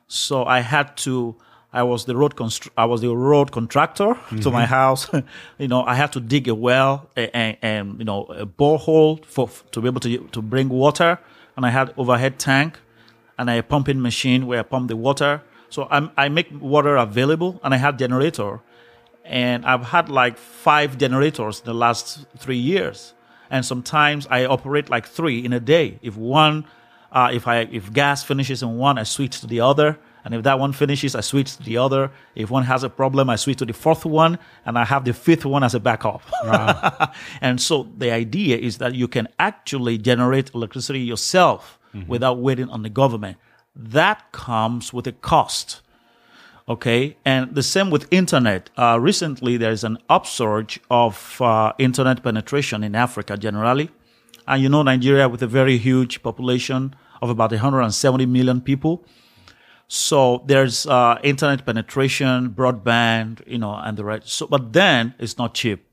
So 0.07 0.45
I 0.45 0.61
had 0.61 0.97
to 0.97 1.35
I 1.77 1.83
was 1.83 2.05
the 2.05 2.15
road 2.15 2.35
constr- 2.35 2.71
I 2.75 2.85
was 2.85 3.01
the 3.01 3.15
road 3.15 3.51
contractor 3.51 4.09
mm-hmm. 4.15 4.39
to 4.39 4.49
my 4.49 4.63
mm-hmm. 4.63 4.79
house. 4.79 5.01
you 5.59 5.67
know, 5.67 5.83
I 5.83 5.93
had 5.93 6.11
to 6.13 6.19
dig 6.19 6.47
a 6.47 6.55
well 6.55 7.07
and, 7.15 7.57
and, 7.61 7.99
you 7.99 8.05
know 8.05 8.25
a 8.43 8.47
borehole 8.47 9.23
for 9.23 9.47
to 9.73 9.81
be 9.81 9.87
able 9.87 10.01
to 10.01 10.27
to 10.35 10.41
bring 10.41 10.69
water, 10.69 11.19
and 11.55 11.65
I 11.67 11.69
had 11.69 11.93
overhead 11.95 12.39
tank, 12.39 12.79
and 13.37 13.47
a 13.49 13.61
pumping 13.61 14.01
machine 14.01 14.47
where 14.47 14.59
I 14.59 14.63
pump 14.63 14.87
the 14.87 14.95
water. 14.95 15.43
So 15.69 15.87
I'm, 15.91 16.09
I 16.17 16.29
make 16.29 16.47
water 16.59 16.95
available, 16.95 17.59
and 17.63 17.73
I 17.75 17.77
had 17.77 17.99
generator, 17.99 18.61
and 19.23 19.63
I've 19.65 19.85
had 19.95 20.09
like 20.09 20.37
five 20.37 20.97
generators 20.97 21.59
in 21.59 21.65
the 21.65 21.75
last 21.85 22.25
three 22.37 22.63
years, 22.73 23.13
and 23.51 23.63
sometimes 23.63 24.25
I 24.31 24.45
operate 24.45 24.89
like 24.89 25.05
three 25.05 25.45
in 25.45 25.53
a 25.53 25.59
day. 25.59 25.99
If 26.01 26.17
one, 26.17 26.65
uh, 27.11 27.29
if 27.31 27.47
I 27.47 27.67
if 27.79 27.93
gas 27.93 28.23
finishes 28.23 28.63
in 28.63 28.77
one, 28.77 28.97
I 28.97 29.03
switch 29.03 29.41
to 29.41 29.47
the 29.47 29.59
other 29.59 29.99
and 30.27 30.35
if 30.35 30.43
that 30.43 30.59
one 30.59 30.73
finishes, 30.73 31.15
I 31.15 31.21
switch 31.21 31.55
to 31.55 31.63
the 31.63 31.77
other. 31.77 32.11
If 32.35 32.51
one 32.51 32.63
has 32.63 32.83
a 32.83 32.89
problem, 32.89 33.29
I 33.29 33.37
switch 33.37 33.59
to 33.59 33.65
the 33.65 33.71
fourth 33.71 34.05
one, 34.05 34.37
and 34.65 34.77
I 34.77 34.83
have 34.83 35.05
the 35.05 35.13
fifth 35.13 35.45
one 35.45 35.63
as 35.63 35.73
a 35.73 35.79
backup. 35.79 36.21
Wow. 36.43 37.13
and 37.41 37.61
so 37.61 37.87
the 37.97 38.11
idea 38.11 38.57
is 38.57 38.77
that 38.79 38.93
you 38.93 39.07
can 39.07 39.29
actually 39.39 39.97
generate 39.97 40.53
electricity 40.53 40.99
yourself 40.99 41.79
mm-hmm. 41.95 42.09
without 42.09 42.39
waiting 42.39 42.67
on 42.67 42.81
the 42.81 42.89
government. 42.89 43.37
That 43.73 44.33
comes 44.33 44.91
with 44.91 45.07
a 45.07 45.13
cost. 45.13 45.79
Okay, 46.67 47.15
and 47.23 47.55
the 47.55 47.63
same 47.63 47.89
with 47.89 48.11
internet. 48.11 48.69
Uh, 48.75 48.97
recently, 48.99 49.55
there's 49.55 49.85
an 49.85 49.97
upsurge 50.09 50.77
of 50.91 51.41
uh, 51.41 51.71
internet 51.79 52.21
penetration 52.21 52.83
in 52.83 52.95
Africa 52.95 53.37
generally. 53.37 53.91
And 54.45 54.61
you 54.61 54.67
know, 54.67 54.83
Nigeria, 54.83 55.29
with 55.29 55.41
a 55.41 55.47
very 55.47 55.77
huge 55.77 56.21
population 56.21 56.93
of 57.21 57.29
about 57.29 57.51
170 57.51 58.25
million 58.25 58.59
people, 58.59 59.05
so 59.87 60.43
there's 60.45 60.85
uh, 60.85 61.17
internet 61.23 61.65
penetration, 61.65 62.49
broadband, 62.49 63.41
you 63.47 63.57
know, 63.57 63.73
and 63.73 63.97
the 63.97 64.03
right. 64.03 64.25
So, 64.25 64.47
but 64.47 64.73
then 64.73 65.13
it's 65.17 65.37
not 65.37 65.53
cheap. 65.53 65.85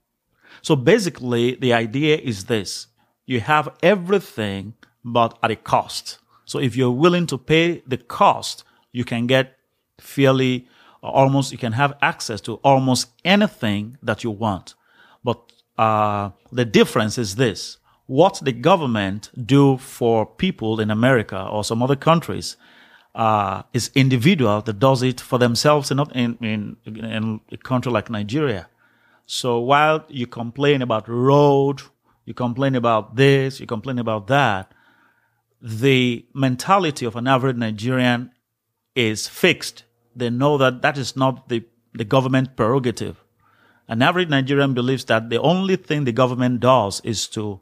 So 0.63 0.75
basically, 0.75 1.55
the 1.55 1.73
idea 1.73 2.17
is 2.17 2.47
this: 2.47 2.89
you 3.25 3.41
have 3.41 3.69
everything, 3.83 4.75
but 5.05 5.39
at 5.43 5.53
a 5.53 5.57
cost. 5.57 6.19
So 6.45 6.59
if 6.59 6.77
you're 6.77 6.91
willing 6.91 7.27
to 7.29 7.39
pay 7.39 7.83
the 7.87 7.97
cost, 7.97 8.65
you 8.93 9.05
can 9.05 9.27
get 9.27 9.57
fairly, 9.99 10.69
almost, 11.03 11.53
you 11.53 11.59
can 11.59 11.73
have 11.73 11.97
access 12.03 12.41
to 12.43 12.55
almost 12.65 13.09
anything 13.25 13.97
that 14.03 14.25
you 14.25 14.31
want. 14.31 14.75
But 15.23 15.41
uh, 15.79 16.31
the 16.51 16.65
difference 16.65 17.17
is 17.17 17.37
this: 17.37 17.79
what 18.07 18.41
the 18.43 18.53
government 18.53 19.31
do 19.47 19.77
for 19.79 20.27
people 20.27 20.81
in 20.81 20.91
America 20.91 21.47
or 21.47 21.63
some 21.63 21.81
other 21.81 21.97
countries 21.97 22.57
uh, 23.15 23.63
is 23.73 23.91
individual 23.95 24.61
that 24.63 24.79
does 24.79 25.03
it 25.03 25.21
for 25.21 25.39
themselves 25.39 25.91
and 25.91 25.99
not 25.99 26.15
in, 26.15 26.37
in, 26.41 26.77
in 26.85 27.41
a 27.53 27.57
country 27.57 27.93
like 27.93 28.11
Nigeria. 28.11 28.69
So 29.27 29.59
while 29.59 30.05
you 30.09 30.27
complain 30.27 30.83
about 30.83 31.09
road, 31.09 31.83
you 32.25 32.35
complain 32.35 32.75
about 32.75 33.17
this, 33.17 33.61
you 33.61 33.67
complain 33.67 33.99
about 33.99 34.27
that, 34.27 34.73
the 35.61 36.27
mentality 36.35 37.07
of 37.07 37.17
an 37.17 37.27
average 37.27 37.57
Nigerian 37.57 38.33
is 38.95 39.29
fixed. 39.29 39.85
They 40.15 40.31
know 40.31 40.59
that 40.59 40.83
that 40.83 40.99
is 40.99 41.17
not 41.17 41.49
the, 41.49 41.65
the 41.95 42.05
government 42.05 42.57
prerogative. 42.57 43.23
An 43.89 44.03
average 44.03 44.29
Nigerian 44.29 44.75
believes 44.75 45.05
that 45.07 45.31
the 45.31 45.41
only 45.41 45.77
thing 45.77 46.05
the 46.05 46.13
government 46.13 46.61
does 46.61 47.01
is 47.05 47.29
to 47.29 47.61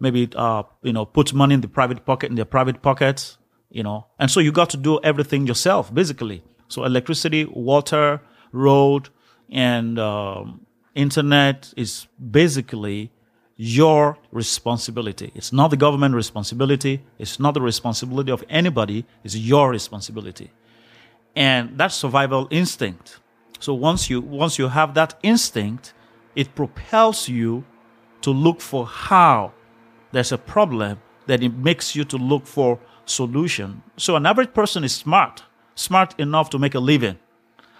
maybe, 0.00 0.28
uh, 0.34 0.62
you 0.82 0.92
know, 0.92 1.04
put 1.04 1.32
money 1.32 1.54
in 1.54 1.60
the 1.60 1.68
private 1.68 2.04
pocket, 2.04 2.30
in 2.30 2.36
their 2.36 2.44
private 2.44 2.82
pockets, 2.82 3.38
you 3.72 3.82
know. 3.82 4.06
And 4.18 4.30
so 4.30 4.40
you 4.40 4.52
got 4.52 4.70
to 4.70 4.76
do 4.76 5.00
everything 5.02 5.46
yourself, 5.46 5.92
basically. 5.92 6.44
So 6.68 6.84
electricity, 6.84 7.44
water, 7.46 8.20
road, 8.52 9.08
and 9.50 9.98
um, 9.98 10.66
internet 10.94 11.72
is 11.76 12.06
basically 12.30 13.10
your 13.56 14.18
responsibility. 14.30 15.32
It's 15.34 15.52
not 15.52 15.70
the 15.70 15.76
government 15.76 16.14
responsibility. 16.14 17.04
It's 17.18 17.38
not 17.38 17.54
the 17.54 17.60
responsibility 17.60 18.32
of 18.32 18.44
anybody. 18.48 19.04
It's 19.24 19.36
your 19.36 19.70
responsibility. 19.70 20.50
And 21.34 21.78
that's 21.78 21.94
survival 21.94 22.48
instinct. 22.50 23.20
So 23.58 23.74
once 23.74 24.10
you 24.10 24.20
once 24.20 24.58
you 24.58 24.68
have 24.68 24.94
that 24.94 25.14
instinct, 25.22 25.94
it 26.34 26.54
propels 26.54 27.28
you 27.28 27.64
to 28.22 28.30
look 28.30 28.60
for 28.60 28.86
how 28.86 29.52
there's 30.12 30.32
a 30.32 30.38
problem 30.38 31.00
that 31.26 31.42
it 31.42 31.54
makes 31.54 31.94
you 31.94 32.04
to 32.04 32.16
look 32.16 32.46
for 32.46 32.78
solution. 33.04 33.82
So 33.96 34.16
an 34.16 34.26
average 34.26 34.54
person 34.54 34.84
is 34.84 34.94
smart, 34.94 35.42
smart 35.74 36.18
enough 36.18 36.50
to 36.50 36.58
make 36.58 36.74
a 36.74 36.80
living. 36.80 37.18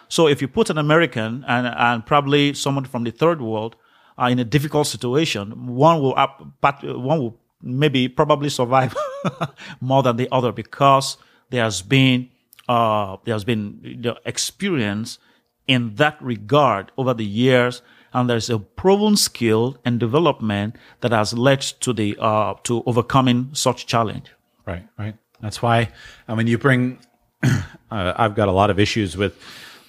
So 0.09 0.29
if 0.29 0.43
you 0.43 0.49
put 0.49 0.69
an 0.69 0.79
American 0.79 1.45
and, 1.49 1.67
and 1.67 2.05
probably 2.05 2.55
someone 2.55 2.85
from 2.85 3.05
the 3.05 3.11
third 3.11 3.41
world 3.41 3.77
are 4.19 4.31
in 4.31 4.39
a 4.39 4.45
difficult 4.45 4.87
situation, 4.87 5.67
one 5.67 6.01
will 6.03 6.15
up, 6.17 6.47
but 6.61 6.83
one 6.85 7.19
will 7.19 7.39
maybe 7.63 8.09
probably 8.09 8.51
survive 8.51 8.95
more 9.81 10.03
than 10.03 10.17
the 10.17 10.29
other 10.31 10.53
because 10.53 11.17
there 11.51 11.65
has 11.65 11.81
been 11.83 12.29
uh, 12.69 13.17
there 13.25 13.35
has 13.35 13.45
been 13.45 13.99
the 14.03 14.15
experience 14.25 15.19
in 15.67 15.95
that 15.97 16.21
regard 16.23 16.93
over 16.97 17.15
the 17.15 17.25
years, 17.25 17.83
and 18.13 18.29
there's 18.29 18.51
a 18.51 18.59
proven 18.59 19.17
skill 19.17 19.79
and 19.85 19.99
development 19.99 20.77
that 21.01 21.13
has 21.13 21.33
led 21.35 21.61
to 21.61 21.93
the 21.93 22.17
uh, 22.21 22.55
to 22.65 22.83
overcoming 22.87 23.51
such 23.53 23.87
challenge. 23.87 24.31
Right, 24.67 24.87
right. 24.99 25.17
That's 25.41 25.61
why 25.61 25.91
I 26.29 26.35
mean 26.35 26.47
you 26.47 26.59
bring. 26.59 26.99
uh, 27.43 27.63
I've 27.91 28.35
got 28.35 28.49
a 28.49 28.53
lot 28.53 28.71
of 28.71 28.79
issues 28.79 29.17
with 29.17 29.41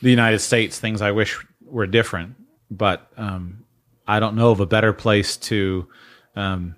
the 0.02 0.10
United 0.10 0.40
States. 0.40 0.80
Things 0.80 1.02
I 1.02 1.12
wish 1.12 1.38
were 1.66 1.86
different, 1.86 2.36
but 2.72 3.08
um, 3.18 3.66
I 4.08 4.20
don't 4.20 4.36
know 4.36 4.52
of 4.52 4.60
a 4.60 4.66
better 4.66 4.94
place 4.94 5.38
to 5.38 5.88
um, 6.36 6.76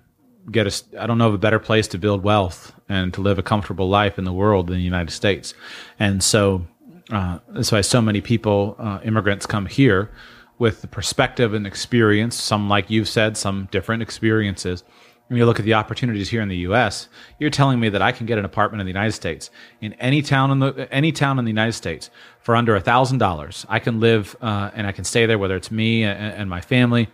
get 0.50 0.66
a. 0.66 1.02
I 1.02 1.06
don't 1.06 1.18
know 1.18 1.28
of 1.28 1.34
a 1.34 1.38
better 1.38 1.58
place 1.58 1.88
to 1.88 1.98
build 1.98 2.22
wealth 2.22 2.74
and 2.88 3.12
to 3.14 3.20
live 3.20 3.38
a 3.38 3.42
comfortable 3.42 3.88
life 3.88 4.18
in 4.18 4.24
the 4.24 4.32
world 4.32 4.66
than 4.68 4.76
the 4.76 4.82
United 4.82 5.12
States. 5.12 5.54
And 5.98 6.22
so 6.22 6.66
uh, 7.10 7.38
that's 7.48 7.72
why 7.72 7.80
so 7.80 8.00
many 8.00 8.20
people, 8.20 8.76
uh, 8.78 9.00
immigrants, 9.04 9.46
come 9.46 9.66
here 9.66 10.10
with 10.58 10.80
the 10.80 10.86
perspective 10.86 11.54
and 11.54 11.66
experience. 11.66 12.36
Some, 12.36 12.68
like 12.68 12.90
you've 12.90 13.08
said, 13.08 13.36
some 13.36 13.68
different 13.70 14.02
experiences. 14.02 14.84
When 15.28 15.38
you 15.38 15.46
look 15.46 15.58
at 15.58 15.64
the 15.64 15.74
opportunities 15.74 16.28
here 16.28 16.40
in 16.40 16.48
the 16.48 16.56
U.S., 16.58 17.08
you're 17.40 17.50
telling 17.50 17.80
me 17.80 17.88
that 17.88 18.00
I 18.00 18.12
can 18.12 18.26
get 18.26 18.38
an 18.38 18.44
apartment 18.44 18.80
in 18.80 18.86
the 18.86 18.90
United 18.90 19.12
States 19.12 19.50
in 19.80 19.92
any 19.94 20.22
town 20.22 20.52
in 20.52 20.60
the 20.60 20.88
any 20.92 21.10
town 21.10 21.38
in 21.40 21.44
the 21.44 21.50
United 21.50 21.72
States 21.72 22.10
for 22.38 22.54
under 22.54 22.76
a 22.76 22.80
thousand 22.80 23.18
dollars. 23.18 23.66
I 23.68 23.80
can 23.80 23.98
live 23.98 24.36
uh, 24.40 24.70
and 24.74 24.86
I 24.86 24.92
can 24.92 25.04
stay 25.04 25.26
there, 25.26 25.38
whether 25.38 25.56
it's 25.56 25.70
me 25.70 26.04
and, 26.04 26.34
and 26.34 26.50
my 26.50 26.60
family 26.60 27.08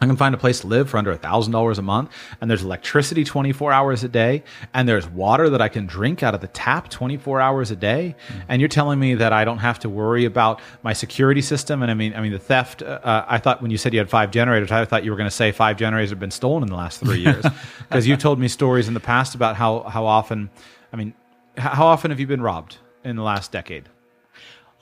I 0.00 0.06
can 0.06 0.16
find 0.16 0.34
a 0.34 0.38
place 0.38 0.60
to 0.60 0.66
live 0.66 0.88
for 0.88 0.96
under 0.96 1.14
$1,000 1.14 1.78
a 1.78 1.82
month, 1.82 2.10
and 2.40 2.50
there's 2.50 2.62
electricity 2.62 3.22
24 3.22 3.70
hours 3.70 4.02
a 4.02 4.08
day, 4.08 4.42
and 4.72 4.88
there's 4.88 5.06
water 5.06 5.50
that 5.50 5.60
I 5.60 5.68
can 5.68 5.86
drink 5.86 6.22
out 6.22 6.34
of 6.34 6.40
the 6.40 6.46
tap 6.48 6.88
24 6.88 7.40
hours 7.40 7.70
a 7.70 7.76
day. 7.76 8.14
Mm-hmm. 8.28 8.40
And 8.48 8.60
you're 8.62 8.68
telling 8.68 8.98
me 8.98 9.14
that 9.16 9.34
I 9.34 9.44
don't 9.44 9.58
have 9.58 9.78
to 9.80 9.90
worry 9.90 10.24
about 10.24 10.62
my 10.82 10.94
security 10.94 11.42
system. 11.42 11.82
And 11.82 11.90
I 11.90 11.94
mean, 11.94 12.14
I 12.14 12.22
mean, 12.22 12.32
the 12.32 12.38
theft. 12.38 12.82
Uh, 12.82 13.24
I 13.28 13.38
thought 13.38 13.60
when 13.60 13.70
you 13.70 13.76
said 13.76 13.92
you 13.92 13.98
had 13.98 14.08
five 14.08 14.30
generators, 14.30 14.72
I 14.72 14.84
thought 14.86 15.04
you 15.04 15.10
were 15.10 15.18
going 15.18 15.28
to 15.28 15.36
say 15.36 15.52
five 15.52 15.76
generators 15.76 16.10
have 16.10 16.20
been 16.20 16.30
stolen 16.30 16.62
in 16.62 16.70
the 16.70 16.76
last 16.76 17.00
three 17.00 17.20
years, 17.20 17.44
because 17.80 18.06
you 18.06 18.16
told 18.16 18.38
me 18.38 18.48
stories 18.48 18.88
in 18.88 18.94
the 18.94 19.00
past 19.00 19.34
about 19.34 19.56
how 19.56 19.82
how 19.82 20.06
often. 20.06 20.48
I 20.92 20.96
mean, 20.96 21.14
how 21.56 21.86
often 21.86 22.10
have 22.10 22.18
you 22.18 22.26
been 22.26 22.42
robbed 22.42 22.78
in 23.04 23.16
the 23.16 23.22
last 23.22 23.52
decade? 23.52 23.88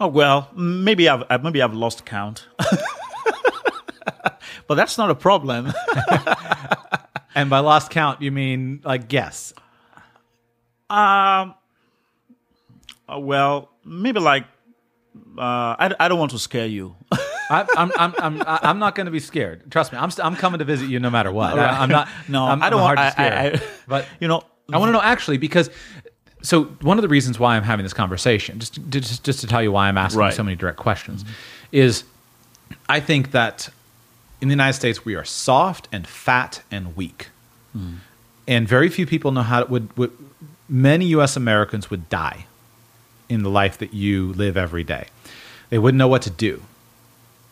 Oh 0.00 0.06
well, 0.06 0.48
maybe 0.54 1.08
I've 1.08 1.42
maybe 1.42 1.60
I've 1.60 1.74
lost 1.74 2.06
count. 2.06 2.46
but 4.68 4.76
that's 4.76 4.96
not 4.98 5.10
a 5.10 5.14
problem. 5.14 5.72
and 7.34 7.50
by 7.50 7.58
lost 7.58 7.90
count, 7.90 8.22
you 8.22 8.30
mean 8.30 8.80
like 8.84 9.08
guess? 9.08 9.52
Um. 10.88 11.54
Uh, 13.10 13.18
well, 13.18 13.70
maybe 13.84 14.20
like 14.20 14.44
uh, 15.38 15.76
I, 15.78 15.94
I 15.98 16.08
don't 16.08 16.18
want 16.18 16.32
to 16.32 16.38
scare 16.38 16.66
you. 16.66 16.94
I, 17.50 17.66
I'm, 17.76 17.92
I'm, 17.96 18.14
I'm, 18.18 18.42
I'm 18.46 18.78
not 18.78 18.94
going 18.94 19.06
to 19.06 19.10
be 19.10 19.20
scared. 19.20 19.70
Trust 19.70 19.92
me. 19.92 19.98
I'm, 19.98 20.10
st- 20.10 20.26
I'm 20.26 20.36
coming 20.36 20.58
to 20.58 20.64
visit 20.64 20.88
you 20.90 21.00
no 21.00 21.08
matter 21.08 21.32
what. 21.32 21.56
Right. 21.56 21.66
I, 21.66 21.82
am 21.82 21.88
not. 21.88 22.08
No, 22.28 22.44
I'm, 22.44 22.62
I 22.62 22.68
don't 22.68 22.80
want. 22.80 22.98
Hard 22.98 23.08
to 23.08 23.12
scare. 23.12 23.32
I, 23.32 23.46
I, 23.46 23.60
but 23.86 24.06
you 24.20 24.28
know, 24.28 24.42
I 24.70 24.78
want 24.78 24.88
to 24.88 24.92
know 24.92 25.02
actually 25.02 25.38
because. 25.38 25.70
So 26.40 26.64
one 26.82 26.98
of 26.98 27.02
the 27.02 27.08
reasons 27.08 27.40
why 27.40 27.56
I'm 27.56 27.64
having 27.64 27.82
this 27.82 27.92
conversation, 27.92 28.60
just 28.60 28.78
just, 28.90 29.24
just 29.24 29.40
to 29.40 29.48
tell 29.48 29.60
you 29.60 29.72
why 29.72 29.88
I'm 29.88 29.98
asking 29.98 30.20
right. 30.20 30.32
so 30.32 30.44
many 30.44 30.54
direct 30.54 30.78
questions, 30.78 31.24
mm-hmm. 31.24 31.32
is 31.72 32.04
I 32.88 33.00
think 33.00 33.32
that 33.32 33.70
in 34.40 34.48
the 34.48 34.52
United 34.52 34.74
States, 34.74 35.04
we 35.04 35.14
are 35.14 35.24
soft 35.24 35.88
and 35.92 36.06
fat 36.06 36.62
and 36.70 36.96
weak. 36.96 37.28
Mm. 37.76 37.96
And 38.46 38.68
very 38.68 38.88
few 38.88 39.06
people 39.06 39.32
know 39.32 39.42
how 39.42 39.64
to, 39.64 39.70
would, 39.70 39.96
would, 39.96 40.12
many 40.68 41.06
US 41.06 41.36
Americans 41.36 41.90
would 41.90 42.08
die 42.08 42.46
in 43.28 43.42
the 43.42 43.50
life 43.50 43.78
that 43.78 43.92
you 43.92 44.32
live 44.32 44.56
every 44.56 44.84
day. 44.84 45.06
They 45.70 45.78
wouldn't 45.78 45.98
know 45.98 46.08
what 46.08 46.22
to 46.22 46.30
do. 46.30 46.62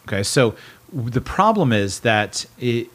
Okay, 0.06 0.22
so 0.22 0.54
the 0.92 1.20
problem 1.20 1.72
is 1.72 2.00
that 2.00 2.46
it, 2.58 2.88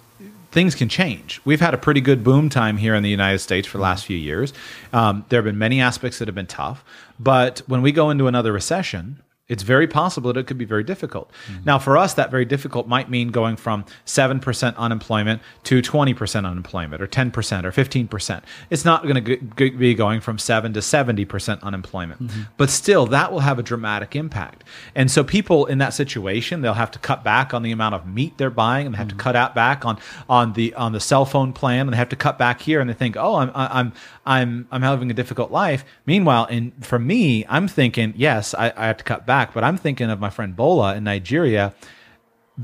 things 0.52 0.76
can 0.76 0.90
change. 0.90 1.42
We've 1.46 1.60
had 1.60 1.74
a 1.74 1.78
pretty 1.78 2.02
good 2.02 2.24
boom 2.24 2.50
time 2.50 2.78
here 2.78 2.96
in 2.96 3.04
the 3.04 3.10
United 3.10 3.40
States 3.40 3.68
for 3.68 3.78
the 3.78 3.84
last 3.84 4.06
few 4.06 4.18
years. 4.18 4.54
Um, 4.94 5.26
there 5.30 5.38
have 5.40 5.46
been 5.46 5.58
many 5.58 5.82
aspects 5.82 6.20
that 6.20 6.28
have 6.28 6.36
been 6.36 6.48
tough, 6.48 6.84
but 7.20 7.60
when 7.68 7.82
we 7.82 7.92
go 7.92 8.10
into 8.10 8.28
another 8.28 8.52
recession, 8.52 9.22
it's 9.52 9.64
very 9.64 9.86
possible 9.86 10.32
that 10.32 10.40
it 10.40 10.48
could 10.48 10.58
be 10.58 10.64
very 10.64 10.84
difficult. 10.86 11.30
Mm-hmm. 11.30 11.66
Now, 11.66 11.78
for 11.78 11.98
us, 11.98 12.14
that 12.14 12.32
very 12.32 12.46
difficult 12.46 12.88
might 12.88 13.10
mean 13.10 13.32
going 13.32 13.58
from 13.58 13.84
7% 14.06 14.78
unemployment 14.78 15.42
to 15.66 15.82
20% 15.82 16.46
unemployment 16.46 17.02
or 17.02 17.08
10% 17.08 17.66
or 17.66 17.72
15%. 17.74 18.44
It's 18.70 18.86
not 18.86 19.04
going 19.04 19.26
to 19.26 19.72
be 19.72 19.94
going 19.94 20.22
from 20.22 20.38
7 20.38 20.72
to 20.72 20.80
70% 20.80 21.62
unemployment. 21.64 22.24
Mm-hmm. 22.24 22.42
But 22.56 22.70
still, 22.70 23.06
that 23.08 23.34
will 23.34 23.42
have 23.42 23.60
a 23.60 23.64
dramatic 23.64 24.16
impact. 24.16 24.64
And 24.96 25.12
so 25.12 25.22
people 25.22 25.66
in 25.66 25.80
that 25.80 25.94
situation, 25.94 26.62
they'll 26.62 26.74
have 26.74 26.92
to 26.92 27.00
cut 27.00 27.22
back 27.22 27.54
on 27.54 27.62
the 27.62 27.74
amount 27.74 27.96
of 27.96 28.08
meat 28.08 28.38
they're 28.38 28.50
buying 28.50 28.86
and 28.86 28.96
they 28.96 29.00
have 29.00 29.10
mm-hmm. 29.10 29.18
to 29.18 29.24
cut 29.24 29.36
out 29.36 29.54
back 29.54 29.84
on, 29.84 30.00
on, 30.30 30.54
the, 30.54 30.74
on 30.76 30.94
the 30.94 31.02
cell 31.02 31.26
phone 31.26 31.52
plan 31.52 31.82
and 31.82 31.94
they 31.94 31.98
have 31.98 32.08
to 32.08 32.16
cut 32.16 32.40
back 32.40 32.62
here 32.62 32.80
and 32.80 32.90
they 32.90 32.94
think, 32.94 33.18
oh, 33.18 33.36
I'm, 33.36 33.52
I'm, 33.54 33.92
I'm, 34.26 34.68
I'm 34.72 34.84
having 34.84 35.10
a 35.10 35.16
difficult 35.16 35.52
life. 35.52 35.84
Meanwhile, 36.06 36.46
in, 36.46 36.72
for 36.82 37.00
me, 37.00 37.46
I'm 37.50 37.68
thinking, 37.68 38.14
yes, 38.16 38.54
I, 38.54 38.72
I 38.78 38.88
have 38.88 38.98
to 38.98 39.04
cut 39.04 39.26
back 39.26 39.42
back, 39.42 39.54
but 39.54 39.64
I'm 39.64 39.78
thinking 39.78 40.10
of 40.10 40.20
my 40.20 40.30
friend 40.30 40.56
Bola 40.56 40.96
in 40.96 41.04
Nigeria 41.06 41.74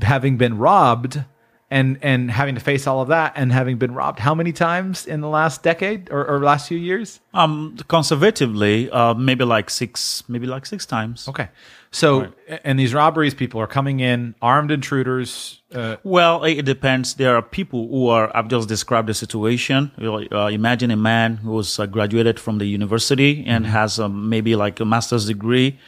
having 0.02 0.36
been 0.36 0.58
robbed 0.58 1.24
and 1.70 1.98
and 2.02 2.30
having 2.30 2.54
to 2.54 2.60
face 2.60 2.86
all 2.86 3.00
of 3.00 3.08
that 3.08 3.32
and 3.36 3.52
having 3.52 3.78
been 3.78 3.94
robbed 3.94 4.18
how 4.18 4.34
many 4.34 4.52
times 4.52 5.06
in 5.06 5.20
the 5.20 5.28
last 5.28 5.62
decade 5.62 6.10
or, 6.10 6.26
or 6.26 6.40
last 6.40 6.68
few 6.68 6.78
years? 6.78 7.20
Um 7.32 7.76
conservatively 7.88 8.90
uh 8.90 9.14
maybe 9.14 9.44
like 9.44 9.70
six 9.70 10.22
maybe 10.28 10.46
like 10.46 10.66
six 10.66 10.86
times. 10.86 11.26
Okay 11.28 11.48
so 11.90 12.20
right. 12.20 12.60
and 12.64 12.78
these 12.78 12.94
robberies 12.94 13.34
people 13.34 13.60
are 13.60 13.66
coming 13.66 14.00
in 14.00 14.34
armed 14.42 14.70
intruders 14.70 15.62
uh, 15.74 15.96
well 16.04 16.44
it 16.44 16.62
depends 16.62 17.14
there 17.14 17.34
are 17.36 17.42
people 17.42 17.88
who 17.88 18.08
are 18.08 18.34
i've 18.36 18.48
just 18.48 18.68
described 18.68 19.08
the 19.08 19.14
situation 19.14 19.90
uh, 20.32 20.46
imagine 20.46 20.90
a 20.90 20.96
man 20.96 21.36
who 21.36 21.50
was 21.50 21.78
uh, 21.78 21.86
graduated 21.86 22.38
from 22.38 22.58
the 22.58 22.66
university 22.66 23.44
and 23.46 23.64
mm-hmm. 23.64 23.72
has 23.72 23.98
um, 23.98 24.28
maybe 24.28 24.54
like 24.56 24.80
a 24.80 24.84
master's 24.84 25.26
degree 25.26 25.78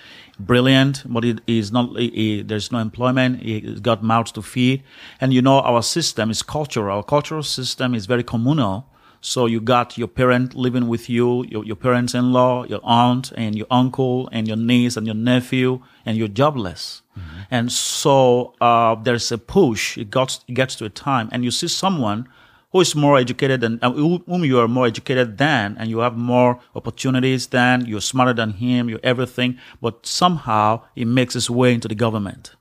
brilliant, 0.41 1.03
but 1.07 1.25
it 1.25 1.41
is 1.47 1.71
not. 1.71 1.97
He, 1.99 2.11
he, 2.11 2.43
there's 2.43 2.73
no 2.73 2.79
employment. 2.79 3.43
He's 3.43 3.81
got 3.81 4.03
mouths 4.03 4.33
to 4.33 4.43
feed, 4.43 4.83
and 5.21 5.33
you 5.33 5.43
know 5.43 5.61
our 5.61 5.83
system 5.83 6.31
is 6.31 6.43
cultural. 6.43 6.97
Our 6.97 7.03
cultural 7.03 7.43
system 7.43 7.95
is 7.95 8.07
very 8.07 8.25
communal. 8.25 8.87
So 9.21 9.47
you 9.47 9.61
got 9.61 9.99
your 9.99 10.09
parent 10.09 10.55
living 10.55 10.89
with 10.89 11.11
you, 11.11 11.45
your, 11.45 11.65
your 11.65 11.77
parents-in-law, 11.77 12.65
your 12.65 12.81
aunt, 12.83 13.33
and 13.37 13.55
your 13.55 13.67
uncle, 13.71 14.29
and 14.33 14.49
your 14.49 14.57
niece, 14.57 14.97
and 14.97 15.07
your 15.07 15.15
nephew, 15.15 15.83
and 16.07 16.17
you're 16.17 16.29
jobless. 16.29 17.03
Mm-hmm. 17.19 17.41
And 17.51 17.73
so 17.73 18.55
uh, 18.61 18.95
there's 18.95 19.31
a 19.31 19.37
push. 19.37 19.99
It 19.99 20.11
gets 20.11 20.41
it 20.49 20.55
gets 20.55 20.75
to 20.77 20.87
a 20.87 20.91
time, 20.91 21.29
and 21.33 21.45
you 21.45 21.51
see 21.51 21.69
someone 21.69 22.29
who 22.73 22.81
is 22.81 22.95
more 22.95 23.19
educated 23.19 23.61
than 23.61 23.79
uh, 23.83 23.93
whom 23.93 24.45
you 24.45 24.59
are 24.59 24.69
more 24.69 24.87
educated 24.87 25.39
than 25.39 25.77
and 25.79 25.91
you 25.91 25.99
have 25.99 26.17
more 26.17 26.61
opportunities 26.75 27.49
than 27.49 27.85
you're 27.85 28.01
smarter 28.01 28.33
than 28.33 28.53
him 28.53 28.89
you're 28.89 29.01
everything 29.03 29.59
but 29.81 30.07
somehow 30.07 30.81
he 30.95 31.05
makes 31.05 31.35
his 31.35 31.51
way 31.51 31.75
into 31.75 31.89
the 31.89 31.95
government 31.95 32.55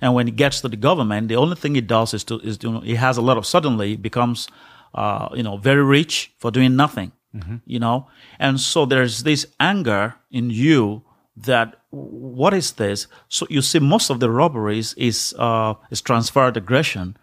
and 0.00 0.14
when 0.14 0.26
he 0.26 0.32
gets 0.32 0.60
to 0.60 0.68
the 0.68 0.76
government 0.76 1.28
the 1.28 1.36
only 1.36 1.56
thing 1.56 1.74
he 1.74 1.80
does 1.80 2.12
is 2.12 2.24
to 2.24 2.38
is 2.40 2.58
you 2.62 2.70
know, 2.70 2.80
he 2.80 2.94
has 2.96 3.16
a 3.16 3.22
lot 3.22 3.38
of 3.38 3.46
suddenly 3.46 3.96
becomes 3.96 4.48
uh, 4.96 5.28
you 5.34 5.42
know 5.42 5.56
very 5.56 5.84
rich 5.84 6.32
for 6.38 6.50
doing 6.50 6.74
nothing 6.74 7.12
mm-hmm. 7.34 7.56
you 7.64 7.78
know 7.78 8.08
and 8.38 8.60
so 8.60 8.84
there's 8.84 9.22
this 9.22 9.46
anger 9.60 10.14
in 10.30 10.50
you 10.50 11.02
that 11.36 11.76
what 11.90 12.54
is 12.54 12.72
this 12.72 13.06
so 13.28 13.46
you 13.50 13.62
see 13.62 13.78
most 13.78 14.10
of 14.10 14.20
the 14.20 14.30
robberies 14.30 14.94
is 14.94 15.34
uh, 15.38 15.74
is 15.90 16.00
transferred 16.00 16.56
aggression 16.56 17.16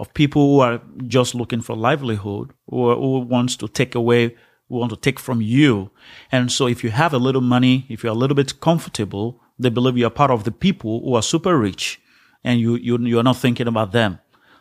of 0.00 0.14
people 0.14 0.42
who 0.42 0.60
are 0.60 0.80
just 1.06 1.34
looking 1.34 1.60
for 1.60 1.76
livelihood, 1.76 2.54
or 2.66 2.96
who 2.96 3.20
wants 3.20 3.54
to 3.54 3.68
take 3.68 3.94
away, 3.94 4.34
who 4.68 4.78
want 4.78 4.90
to 4.90 4.96
take 4.96 5.20
from 5.20 5.42
you. 5.42 5.90
And 6.32 6.50
so 6.50 6.66
if 6.66 6.82
you 6.82 6.90
have 6.90 7.12
a 7.12 7.18
little 7.18 7.42
money, 7.42 7.84
if 7.90 8.02
you're 8.02 8.12
a 8.12 8.22
little 8.22 8.34
bit 8.34 8.60
comfortable, 8.60 9.42
they 9.58 9.68
believe 9.68 9.98
you're 9.98 10.08
part 10.08 10.30
of 10.30 10.44
the 10.44 10.52
people 10.52 11.02
who 11.04 11.14
are 11.14 11.22
super 11.22 11.58
rich 11.58 12.00
and 12.42 12.58
you, 12.58 12.76
you, 12.76 12.98
you're 12.98 13.22
not 13.22 13.36
thinking 13.36 13.66
about 13.66 13.92
them. 13.92 14.18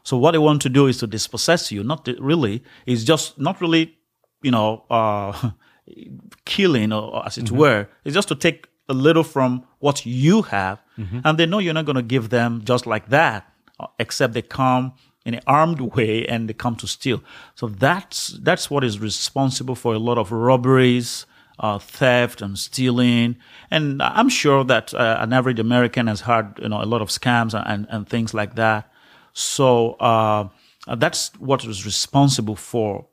So 0.10 0.18
what 0.18 0.32
they 0.32 0.40
want 0.40 0.64
to 0.64 0.70
do 0.70 0.88
is 0.88 0.98
to 0.98 1.08
dispossess 1.08 1.72
you, 1.72 1.84
not 1.84 2.10
really, 2.20 2.64
it's 2.88 3.04
just 3.04 3.40
not 3.40 3.62
really, 3.62 3.96
you 4.42 4.50
know, 4.50 4.84
uh, 4.90 5.52
killing 6.46 6.92
or, 6.92 7.24
as 7.28 7.38
it 7.38 7.46
mm-hmm. 7.46 7.58
were. 7.58 7.88
It's 8.04 8.16
just 8.16 8.28
to 8.30 8.36
take 8.36 8.68
a 8.88 8.94
little 8.96 9.24
from 9.24 9.68
what 9.78 10.08
you 10.08 10.42
have. 10.42 10.82
Mm-hmm. 10.98 11.20
And 11.24 11.38
they 11.38 11.46
know 11.46 11.60
you're 11.60 11.76
not 11.76 11.86
going 11.86 11.96
to 11.96 12.02
give 12.16 12.30
them 12.30 12.64
just 12.64 12.88
like 12.88 13.10
that, 13.10 13.54
uh, 13.80 13.86
except 14.00 14.34
they 14.34 14.42
come 14.42 14.94
in 15.28 15.36
an 15.36 15.42
armed 15.46 15.80
way 15.80 16.26
and 16.26 16.50
they 16.50 16.56
come 16.56 16.76
to 16.78 16.88
steal. 16.88 17.22
So 17.54 17.68
that's 17.68 18.30
that's 18.42 18.68
what 18.72 18.84
is 18.84 18.98
responsible 18.98 19.76
for 19.76 19.94
a 19.94 20.00
lot 20.00 20.18
of 20.18 20.32
robberies, 20.32 21.28
uh, 21.60 21.78
theft, 21.78 22.42
and 22.42 22.58
stealing. 22.58 23.36
And 23.70 24.02
I'm 24.02 24.30
sure 24.30 24.64
that 24.64 24.92
uh, 24.92 25.18
an 25.20 25.34
average 25.34 25.60
American 25.60 26.08
has 26.08 26.22
had 26.22 26.58
you 26.60 26.70
know 26.70 26.82
a 26.82 26.90
lot 26.94 27.04
of 27.04 27.10
scams 27.10 27.54
and, 27.54 27.86
and 27.92 28.10
things 28.10 28.34
like 28.34 28.56
that. 28.56 28.92
So 29.34 29.94
uh, 29.94 30.50
that's 30.96 31.32
what 31.40 31.64
is 31.66 31.86
responsible 31.86 32.56
for, 32.56 33.08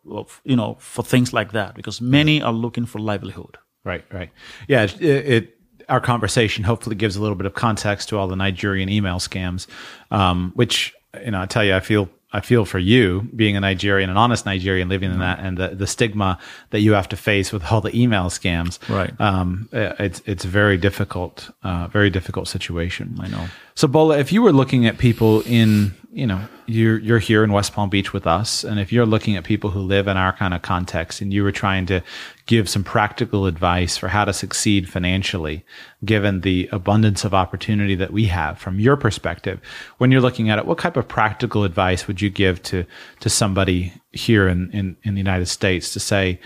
you 0.44 0.56
know, 0.56 0.76
for 0.80 1.02
things 1.02 1.32
like 1.32 1.52
that 1.52 1.74
because 1.74 2.00
many 2.00 2.42
are 2.42 2.52
looking 2.52 2.86
for 2.86 2.98
livelihood. 2.98 3.58
Right, 3.84 4.04
right. 4.12 4.30
Yeah, 4.68 4.82
it, 4.82 5.00
it 5.00 5.56
our 5.88 6.00
conversation 6.00 6.64
hopefully 6.64 6.96
gives 6.96 7.16
a 7.16 7.20
little 7.20 7.36
bit 7.36 7.46
of 7.46 7.54
context 7.54 8.08
to 8.08 8.18
all 8.18 8.26
the 8.26 8.36
Nigerian 8.36 8.88
email 8.88 9.18
scams, 9.18 9.66
um, 10.10 10.52
which 10.54 10.94
you 11.24 11.30
know 11.30 11.42
I 11.42 11.46
tell 11.46 11.64
you 11.64 11.74
I 11.74 11.80
feel 11.80 12.08
I 12.32 12.40
feel 12.40 12.64
for 12.64 12.78
you 12.78 13.28
being 13.34 13.56
a 13.56 13.60
Nigerian, 13.60 14.10
an 14.10 14.16
honest 14.16 14.44
Nigerian 14.44 14.88
living 14.88 15.12
in 15.12 15.20
that, 15.20 15.38
and 15.38 15.56
the, 15.56 15.68
the 15.68 15.86
stigma 15.86 16.38
that 16.70 16.80
you 16.80 16.92
have 16.92 17.08
to 17.10 17.16
face 17.16 17.52
with 17.52 17.70
all 17.70 17.80
the 17.80 17.96
email 17.96 18.24
scams. 18.24 18.78
Right. 18.88 19.18
Um, 19.20 19.68
it's 19.72 20.20
it's 20.26 20.44
a 20.44 20.48
very 20.48 20.76
difficult, 20.76 21.50
uh, 21.62 21.86
very 21.86 22.10
difficult 22.10 22.48
situation. 22.48 23.16
I 23.20 23.28
know. 23.28 23.46
So, 23.76 23.86
Bola, 23.86 24.16
if 24.18 24.32
you 24.32 24.40
were 24.40 24.52
looking 24.52 24.86
at 24.86 24.96
people 24.96 25.42
in 25.42 25.94
you 26.10 26.26
know 26.26 26.40
you're 26.64 26.98
you're 26.98 27.18
here 27.18 27.44
in 27.44 27.52
West 27.52 27.74
Palm 27.74 27.90
Beach 27.90 28.14
with 28.14 28.26
us, 28.26 28.64
and 28.64 28.80
if 28.80 28.90
you're 28.90 29.04
looking 29.04 29.36
at 29.36 29.44
people 29.44 29.68
who 29.68 29.80
live 29.80 30.08
in 30.08 30.16
our 30.16 30.32
kind 30.32 30.54
of 30.54 30.62
context, 30.62 31.20
and 31.20 31.30
you 31.30 31.42
were 31.42 31.52
trying 31.52 31.84
to 31.86 32.02
give 32.46 32.70
some 32.70 32.82
practical 32.82 33.44
advice 33.44 33.98
for 33.98 34.08
how 34.08 34.24
to 34.24 34.32
succeed 34.32 34.88
financially, 34.88 35.62
given 36.06 36.40
the 36.40 36.70
abundance 36.72 37.22
of 37.22 37.34
opportunity 37.34 37.94
that 37.94 38.14
we 38.14 38.24
have 38.24 38.58
from 38.58 38.80
your 38.80 38.96
perspective, 38.96 39.60
when 39.98 40.10
you're 40.10 40.22
looking 40.22 40.48
at 40.48 40.58
it, 40.58 40.64
what 40.64 40.78
type 40.78 40.96
of 40.96 41.06
practical 41.06 41.62
advice 41.62 42.06
would 42.06 42.22
you 42.22 42.30
give 42.30 42.62
to 42.62 42.86
to 43.20 43.28
somebody 43.28 43.92
here 44.10 44.48
in 44.48 44.70
in, 44.70 44.96
in 45.02 45.12
the 45.12 45.20
United 45.20 45.46
States 45.46 45.92
to 45.92 46.00
say, 46.00 46.40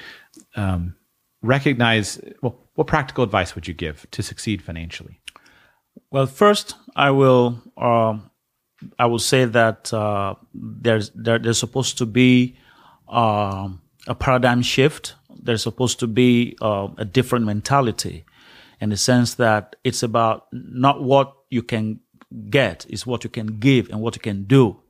um, 0.57 0.97
recognize 1.43 2.21
well, 2.43 2.59
what 2.75 2.89
practical 2.89 3.23
advice 3.23 3.55
would 3.55 3.69
you 3.69 3.75
give 3.75 4.11
to 4.11 4.21
succeed 4.21 4.63
financially? 4.63 5.20
Well, 6.11 6.27
first, 6.27 6.75
I 6.97 7.11
will. 7.11 7.63
Um, 7.77 8.31
I 8.99 9.07
will 9.07 9.19
say 9.19 9.45
that 9.45 9.93
uh, 9.93 10.35
there's 10.55 11.11
there, 11.11 11.39
there's 11.39 11.59
supposed 11.59 11.99
to 11.99 12.07
be 12.07 12.57
um, 13.09 13.81
a 14.09 14.15
paradigm 14.15 14.63
shift. 14.63 15.15
There's 15.43 15.63
supposed 15.63 16.01
to 16.01 16.07
be 16.07 16.57
uh, 16.61 16.89
a 16.99 17.05
different 17.05 17.47
mentality, 17.47 18.25
in 18.81 18.91
the 18.91 18.97
sense 18.97 19.35
that 19.35 19.77
it's 19.85 20.03
about 20.03 20.49
not 20.53 21.03
what 21.03 21.35
you 21.51 21.63
can 21.63 22.01
get, 22.49 22.87
it's 22.89 23.07
what 23.07 23.23
you 23.23 23.31
can 23.31 23.59
give 23.59 23.89
and 23.91 24.01
what 24.01 24.17
you 24.17 24.21
can 24.21 24.45
do, 24.45 24.81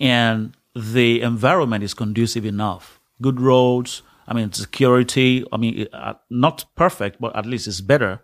and 0.00 0.56
the 0.74 1.20
environment 1.20 1.84
is 1.84 1.94
conducive 1.94 2.44
enough. 2.44 2.98
Good 3.22 3.40
roads, 3.40 4.02
I 4.26 4.34
mean 4.34 4.52
security. 4.52 5.44
I 5.52 5.56
mean 5.56 5.86
uh, 5.92 6.14
not 6.30 6.64
perfect, 6.74 7.20
but 7.20 7.36
at 7.36 7.46
least 7.46 7.68
it's 7.68 7.80
better. 7.80 8.22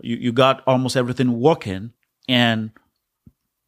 You 0.00 0.16
you 0.16 0.32
got 0.32 0.62
almost 0.66 0.96
everything 0.96 1.40
working, 1.40 1.92
and 2.28 2.70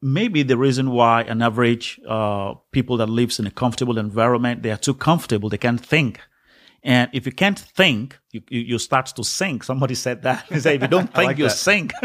maybe 0.02 0.42
the 0.42 0.56
reason 0.56 0.90
why 0.90 1.22
an 1.22 1.42
average 1.42 2.00
uh, 2.06 2.54
people 2.72 2.96
that 2.98 3.08
lives 3.08 3.38
in 3.38 3.46
a 3.46 3.50
comfortable 3.50 3.98
environment 3.98 4.62
they 4.62 4.70
are 4.70 4.76
too 4.76 4.94
comfortable 4.94 5.48
they 5.48 5.58
can't 5.58 5.84
think. 5.84 6.20
And 6.86 7.08
if 7.14 7.24
you 7.24 7.32
can't 7.32 7.58
think 7.58 8.18
you, 8.30 8.42
you, 8.50 8.78
start 8.78 9.06
to 9.06 9.24
sink. 9.24 9.64
Somebody 9.70 9.94
said 9.94 10.20
that. 10.24 10.44
He 10.50 10.60
said 10.60 10.74
if 10.74 10.82
you 10.82 10.88
don't 10.88 11.06
think 11.14 11.28
like 11.28 11.38
you 11.38 11.48
that. 11.48 11.56
sink. 11.56 11.92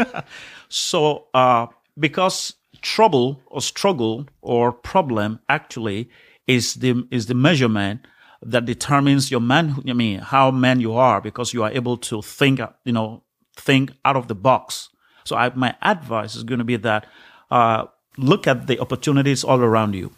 So 0.72 1.26
uh, 1.34 1.66
because 1.98 2.54
trouble 2.80 3.42
or 3.46 3.60
struggle 3.60 4.26
or 4.40 4.72
problem 4.72 5.40
actually 5.48 6.08
is 6.46 6.74
the 6.74 7.06
is 7.10 7.26
the 7.26 7.34
measurement 7.34 8.06
that 8.42 8.64
determines 8.64 9.30
your 9.30 9.40
man 9.40 9.82
i 9.88 9.92
mean 9.92 10.18
how 10.18 10.50
man 10.50 10.80
you 10.80 10.94
are 10.94 11.20
because 11.20 11.52
you 11.52 11.62
are 11.62 11.70
able 11.72 11.96
to 11.96 12.22
think 12.22 12.58
you 12.84 12.92
know 12.92 13.22
think 13.66 13.92
out 14.04 14.16
of 14.16 14.28
the 14.28 14.34
box 14.34 14.90
so 15.24 15.36
I, 15.36 15.52
my 15.54 15.74
advice 15.82 16.34
is 16.34 16.42
going 16.42 16.58
to 16.58 16.64
be 16.64 16.76
that 16.76 17.06
uh, 17.50 17.86
look 18.16 18.46
at 18.46 18.66
the 18.66 18.78
opportunities 18.80 19.44
all 19.44 19.60
around 19.60 19.94
you. 19.94 20.12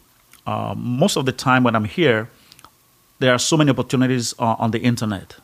Uh, 0.45 0.73
most 0.75 1.15
of 1.15 1.25
the 1.25 1.31
time 1.31 1.63
when 1.63 1.75
I'm 1.75 1.85
here, 1.85 2.29
there 3.19 3.33
are 3.33 3.39
so 3.39 3.55
many 3.55 3.69
opportunities 3.69 4.33
uh, 4.39 4.55
on 4.59 4.71
the 4.71 4.79
internet. 4.79 5.37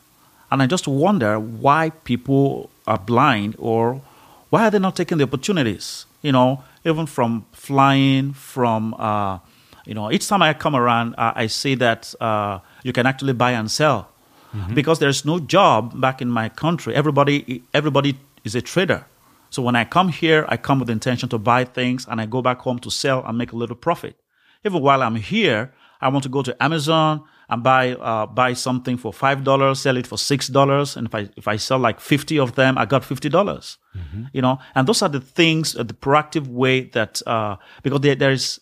And 0.50 0.62
I 0.62 0.66
just 0.66 0.88
wonder 0.88 1.38
why 1.38 1.90
people 1.90 2.70
are 2.86 2.98
blind 2.98 3.54
or 3.58 4.02
why 4.50 4.66
are 4.66 4.70
they 4.70 4.78
not 4.78 4.96
taking 4.96 5.18
the 5.18 5.24
opportunities? 5.24 6.06
You 6.22 6.32
know, 6.32 6.64
even 6.84 7.06
from 7.06 7.46
flying, 7.52 8.32
from, 8.32 8.94
uh, 8.94 9.38
you 9.86 9.94
know, 9.94 10.10
each 10.10 10.26
time 10.26 10.42
I 10.42 10.52
come 10.54 10.74
around, 10.74 11.14
I 11.16 11.46
see 11.46 11.76
that 11.76 12.12
uh, 12.20 12.58
you 12.82 12.92
can 12.92 13.06
actually 13.06 13.32
buy 13.32 13.52
and 13.52 13.70
sell. 13.70 14.10
Mm-hmm. 14.52 14.74
Because 14.74 14.98
there's 14.98 15.24
no 15.24 15.38
job 15.38 16.00
back 16.00 16.20
in 16.20 16.28
my 16.28 16.48
country. 16.48 16.94
Everybody, 16.94 17.62
everybody 17.72 18.18
is 18.44 18.54
a 18.54 18.60
trader. 18.60 19.06
So 19.50 19.62
when 19.62 19.76
I 19.76 19.84
come 19.84 20.08
here, 20.08 20.44
I 20.48 20.56
come 20.56 20.78
with 20.78 20.86
the 20.86 20.92
intention 20.92 21.28
to 21.30 21.38
buy 21.38 21.64
things 21.64 22.06
and 22.08 22.20
I 22.20 22.26
go 22.26 22.42
back 22.42 22.58
home 22.60 22.78
to 22.80 22.90
sell 22.90 23.24
and 23.24 23.36
make 23.36 23.52
a 23.52 23.56
little 23.56 23.76
profit. 23.76 24.16
Even 24.64 24.82
while 24.82 25.02
I'm 25.02 25.16
here, 25.16 25.72
I 26.00 26.08
want 26.08 26.22
to 26.24 26.28
go 26.28 26.42
to 26.42 26.62
Amazon 26.62 27.22
and 27.48 27.62
buy 27.62 27.94
uh, 27.94 28.26
buy 28.26 28.52
something 28.54 28.96
for 28.96 29.12
five 29.12 29.42
dollars, 29.42 29.80
sell 29.80 29.96
it 29.96 30.06
for 30.06 30.16
six 30.16 30.46
dollars, 30.46 30.96
and 30.96 31.06
if 31.06 31.14
I 31.14 31.28
if 31.36 31.48
I 31.48 31.56
sell 31.56 31.78
like 31.78 32.00
fifty 32.00 32.38
of 32.38 32.54
them, 32.54 32.78
I 32.78 32.86
got 32.86 33.04
fifty 33.04 33.28
dollars. 33.28 33.76
Mm-hmm. 33.96 34.24
You 34.32 34.42
know, 34.42 34.58
and 34.74 34.86
those 34.86 35.02
are 35.02 35.08
the 35.08 35.20
things, 35.20 35.76
uh, 35.76 35.82
the 35.82 35.94
proactive 35.94 36.46
way 36.46 36.82
that 36.90 37.20
uh, 37.26 37.56
because 37.82 38.00
there, 38.00 38.14
there 38.14 38.30
is 38.30 38.60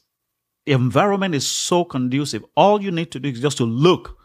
the 0.64 0.72
environment 0.72 1.34
is 1.34 1.46
so 1.46 1.84
conducive. 1.84 2.44
All 2.56 2.82
you 2.82 2.90
need 2.90 3.10
to 3.12 3.20
do 3.20 3.28
is 3.28 3.40
just 3.40 3.58
to 3.58 3.64
look 3.64 4.17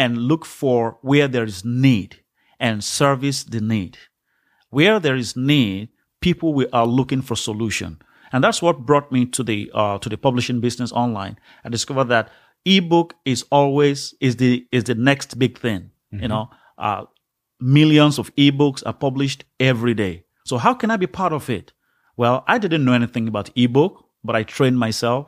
and 0.00 0.16
look 0.16 0.46
for 0.46 0.96
where 1.02 1.28
there 1.28 1.44
is 1.44 1.62
need 1.62 2.16
and 2.58 2.82
service 2.82 3.44
the 3.44 3.60
need. 3.60 3.98
Where 4.70 4.98
there 4.98 5.14
is 5.14 5.36
need, 5.36 5.90
people 6.22 6.54
we 6.54 6.66
are 6.70 6.86
looking 6.86 7.20
for 7.20 7.36
solution. 7.36 8.00
And 8.32 8.42
that's 8.42 8.62
what 8.62 8.86
brought 8.86 9.12
me 9.12 9.26
to 9.26 9.42
the 9.42 9.70
uh, 9.74 9.98
to 9.98 10.08
the 10.08 10.16
publishing 10.16 10.60
business 10.60 10.90
online. 10.92 11.38
I 11.64 11.68
discovered 11.68 12.08
that 12.08 12.30
ebook 12.64 13.14
is 13.26 13.44
always 13.50 14.14
is 14.20 14.36
the 14.36 14.66
is 14.72 14.84
the 14.84 14.94
next 14.94 15.38
big 15.38 15.58
thing. 15.58 15.90
Mm-hmm. 16.14 16.22
You 16.22 16.28
know, 16.28 16.50
uh, 16.78 17.04
millions 17.60 18.18
of 18.18 18.34
ebooks 18.36 18.82
are 18.86 18.94
published 18.94 19.44
every 19.58 19.92
day. 19.92 20.24
So 20.44 20.56
how 20.56 20.72
can 20.72 20.90
I 20.90 20.96
be 20.96 21.08
part 21.08 21.34
of 21.34 21.50
it? 21.50 21.72
Well, 22.16 22.44
I 22.48 22.56
didn't 22.56 22.84
know 22.86 22.94
anything 22.94 23.28
about 23.28 23.50
ebook, 23.54 24.02
but 24.24 24.34
I 24.34 24.44
trained 24.44 24.78
myself. 24.78 25.26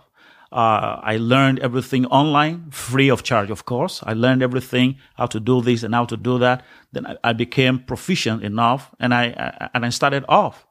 Uh, 0.53 1.01
I 1.03 1.17
learned 1.17 1.61
everything 1.61 2.05
online, 2.07 2.71
free 2.71 3.09
of 3.09 3.23
charge, 3.23 3.51
of 3.51 3.65
course. 3.65 4.03
I 4.03 4.13
learned 4.13 4.43
everything, 4.43 4.99
how 5.15 5.25
to 5.27 5.41
do 5.41 5.63
this 5.63 5.83
and 5.83 5.95
how 5.95 6.05
to 6.05 6.17
do 6.17 6.39
that. 6.41 6.63
Then 6.93 7.07
I, 7.07 7.17
I 7.25 7.33
became 7.33 7.79
proficient 7.79 8.45
enough, 8.45 8.91
and 9.01 9.15
I, 9.15 9.25
I 9.29 9.71
and 9.73 9.87
I 9.87 9.89
started 9.89 10.27
off. 10.29 10.67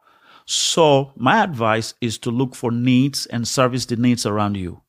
So 0.45 1.13
my 1.15 1.43
advice 1.43 1.95
is 1.99 2.19
to 2.19 2.29
look 2.29 2.53
for 2.53 2.71
needs 2.71 3.25
and 3.25 3.47
service 3.47 3.85
the 3.87 3.95
needs 3.95 4.23
around 4.25 4.55
you. 4.55 4.81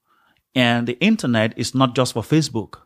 And 0.55 0.87
the 0.87 0.99
internet 1.01 1.55
is 1.57 1.75
not 1.75 1.95
just 1.95 2.13
for 2.13 2.23
Facebook. 2.23 2.81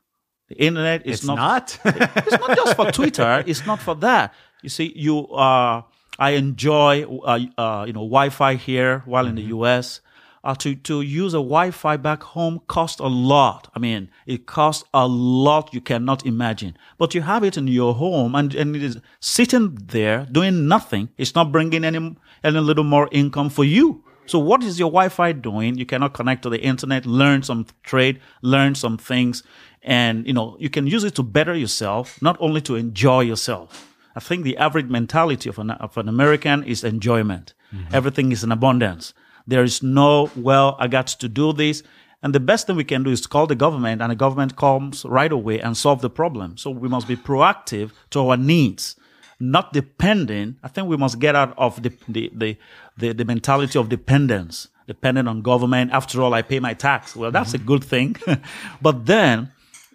The 0.48 0.62
internet 0.62 1.04
is 1.04 1.18
it's 1.18 1.24
not. 1.24 1.36
not? 1.36 1.78
it's 2.16 2.38
not 2.38 2.56
just 2.56 2.76
for 2.76 2.92
Twitter. 2.92 3.42
It's 3.48 3.66
not 3.66 3.80
for 3.80 3.96
that. 3.96 4.32
You 4.62 4.68
see, 4.68 4.92
you 4.94 5.26
uh, 5.26 5.82
I 6.20 6.30
enjoy 6.30 7.02
uh, 7.02 7.40
uh, 7.58 7.84
you 7.84 7.92
know 7.92 8.06
Wi-Fi 8.06 8.54
here 8.54 9.02
while 9.06 9.24
mm-hmm. 9.24 9.30
in 9.30 9.34
the 9.34 9.42
mm-hmm. 9.42 9.58
U.S 9.58 10.00
uh, 10.46 10.54
to, 10.54 10.76
to 10.76 11.00
use 11.02 11.34
a 11.34 11.38
Wi-Fi 11.38 11.96
back 11.96 12.22
home 12.22 12.60
costs 12.68 13.00
a 13.00 13.08
lot. 13.08 13.68
I 13.74 13.80
mean, 13.80 14.08
it 14.26 14.46
costs 14.46 14.84
a 14.94 15.06
lot 15.06 15.74
you 15.74 15.80
cannot 15.80 16.24
imagine. 16.24 16.76
But 16.98 17.14
you 17.14 17.22
have 17.22 17.42
it 17.42 17.56
in 17.56 17.66
your 17.66 17.94
home 17.94 18.36
and, 18.36 18.54
and 18.54 18.76
it 18.76 18.82
is 18.82 18.98
sitting 19.18 19.74
there 19.74 20.26
doing 20.30 20.68
nothing. 20.68 21.08
It's 21.18 21.34
not 21.34 21.50
bringing 21.50 21.84
any, 21.84 22.16
any 22.44 22.60
little 22.60 22.84
more 22.84 23.08
income 23.10 23.50
for 23.50 23.64
you. 23.64 24.04
So 24.26 24.38
what 24.38 24.62
is 24.62 24.78
your 24.78 24.90
Wi-Fi 24.90 25.32
doing? 25.32 25.78
You 25.78 25.86
cannot 25.86 26.14
connect 26.14 26.42
to 26.42 26.48
the 26.48 26.60
internet, 26.60 27.06
learn 27.06 27.42
some 27.42 27.66
trade, 27.82 28.20
learn 28.42 28.76
some 28.76 28.98
things, 28.98 29.42
and 29.82 30.26
you 30.26 30.32
know 30.32 30.56
you 30.58 30.68
can 30.68 30.88
use 30.88 31.04
it 31.04 31.14
to 31.14 31.22
better 31.22 31.54
yourself, 31.54 32.20
not 32.20 32.36
only 32.40 32.60
to 32.62 32.74
enjoy 32.74 33.20
yourself. 33.20 33.94
I 34.16 34.20
think 34.20 34.42
the 34.42 34.56
average 34.56 34.86
mentality 34.86 35.48
of 35.48 35.60
an, 35.60 35.70
of 35.70 35.96
an 35.96 36.08
American 36.08 36.64
is 36.64 36.82
enjoyment. 36.82 37.54
Mm-hmm. 37.72 37.94
Everything 37.94 38.32
is 38.32 38.42
in 38.42 38.50
abundance. 38.50 39.14
There 39.46 39.62
is 39.62 39.82
no, 39.82 40.30
well, 40.36 40.76
I 40.78 40.88
got 40.88 41.06
to 41.08 41.28
do 41.28 41.52
this. 41.52 41.82
And 42.22 42.34
the 42.34 42.40
best 42.40 42.66
thing 42.66 42.76
we 42.76 42.84
can 42.84 43.02
do 43.02 43.10
is 43.10 43.26
call 43.26 43.46
the 43.46 43.54
government, 43.54 44.02
and 44.02 44.10
the 44.10 44.16
government 44.16 44.56
comes 44.56 45.04
right 45.04 45.30
away 45.30 45.60
and 45.60 45.76
solve 45.76 46.00
the 46.00 46.10
problem. 46.10 46.56
So 46.56 46.70
we 46.70 46.88
must 46.88 47.06
be 47.06 47.16
proactive 47.16 47.92
to 48.10 48.28
our 48.28 48.36
needs, 48.36 48.96
not 49.38 49.72
depending. 49.72 50.56
I 50.62 50.68
think 50.68 50.88
we 50.88 50.96
must 50.96 51.20
get 51.20 51.36
out 51.36 51.56
of 51.56 51.82
the 51.82 51.92
the 52.08 52.32
the, 52.34 52.58
the, 52.96 53.12
the 53.12 53.24
mentality 53.24 53.78
of 53.78 53.88
dependence, 53.88 54.68
dependent 54.88 55.28
on 55.28 55.42
government. 55.42 55.92
After 55.92 56.22
all, 56.22 56.34
I 56.34 56.42
pay 56.42 56.58
my 56.58 56.74
tax. 56.74 57.14
Well, 57.14 57.30
that's 57.30 57.52
mm-hmm. 57.52 57.62
a 57.62 57.66
good 57.66 57.84
thing, 57.84 58.16
but 58.82 59.06
then 59.06 59.52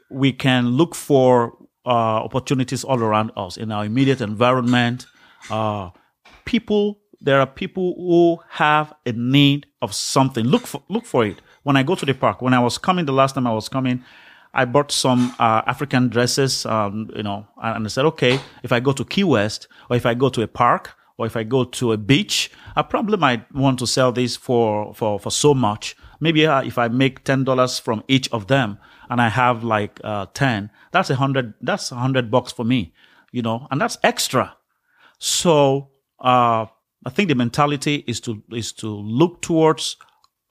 we 0.09 0.31
can 0.31 0.69
look 0.69 0.93
for 0.93 1.57
uh, 1.85 2.23
opportunities 2.23 2.83
all 2.83 2.99
around 3.01 3.31
us 3.35 3.57
in 3.57 3.71
our 3.71 3.83
immediate 3.83 4.21
environment. 4.21 5.07
Uh, 5.49 5.89
people 6.45 7.00
there 7.21 7.39
are 7.39 7.47
people 7.47 7.93
who 7.95 8.39
have 8.49 8.93
a 9.05 9.11
need 9.11 9.67
of 9.81 9.93
something. 9.93 10.45
Look 10.45 10.65
for 10.67 10.81
look 10.89 11.05
for 11.05 11.25
it. 11.25 11.41
When 11.63 11.77
I 11.77 11.83
go 11.83 11.95
to 11.95 12.05
the 12.05 12.13
park, 12.13 12.41
when 12.41 12.53
I 12.53 12.59
was 12.59 12.77
coming 12.77 13.05
the 13.05 13.13
last 13.13 13.35
time 13.35 13.47
I 13.47 13.53
was 13.53 13.69
coming, 13.69 14.03
I 14.53 14.65
bought 14.65 14.91
some 14.91 15.33
uh, 15.39 15.61
African 15.67 16.09
dresses. 16.09 16.65
Um, 16.65 17.09
you 17.15 17.23
know, 17.23 17.45
and 17.61 17.85
I 17.85 17.89
said, 17.89 18.05
okay, 18.05 18.39
if 18.63 18.71
I 18.71 18.79
go 18.79 18.91
to 18.91 19.05
Key 19.05 19.23
West 19.23 19.67
or 19.89 19.95
if 19.95 20.05
I 20.05 20.13
go 20.15 20.29
to 20.29 20.41
a 20.41 20.47
park 20.47 20.95
or 21.17 21.25
if 21.27 21.37
I 21.37 21.43
go 21.43 21.63
to 21.63 21.91
a 21.91 21.97
beach, 21.97 22.51
I 22.75 22.81
probably 22.81 23.17
might 23.17 23.53
want 23.53 23.79
to 23.79 23.87
sell 23.87 24.11
these 24.11 24.35
for 24.35 24.93
for 24.93 25.19
for 25.19 25.31
so 25.31 25.53
much. 25.53 25.95
maybe 26.21 26.45
uh, 26.45 26.61
if 26.61 26.77
I 26.77 26.87
make 26.87 27.25
ten 27.25 27.43
dollars 27.43 27.79
from 27.79 28.03
each 28.07 28.31
of 28.31 28.47
them, 28.47 28.77
and 29.09 29.19
I 29.19 29.27
have 29.27 29.63
like 29.63 29.99
uh, 30.03 30.27
ten, 30.33 30.69
that's 30.91 31.09
a 31.09 31.15
hundred. 31.15 31.55
That's 31.61 31.91
a 31.91 31.95
hundred 31.95 32.31
bucks 32.31 32.53
for 32.53 32.63
me, 32.63 32.93
you 33.31 33.41
know, 33.41 33.67
and 33.69 33.81
that's 33.81 33.97
extra. 34.03 34.55
So 35.17 35.89
uh, 36.19 36.67
I 37.05 37.09
think 37.09 37.29
the 37.29 37.35
mentality 37.35 38.03
is 38.07 38.19
to 38.21 38.43
is 38.51 38.71
to 38.73 38.87
look 38.87 39.41
towards 39.41 39.97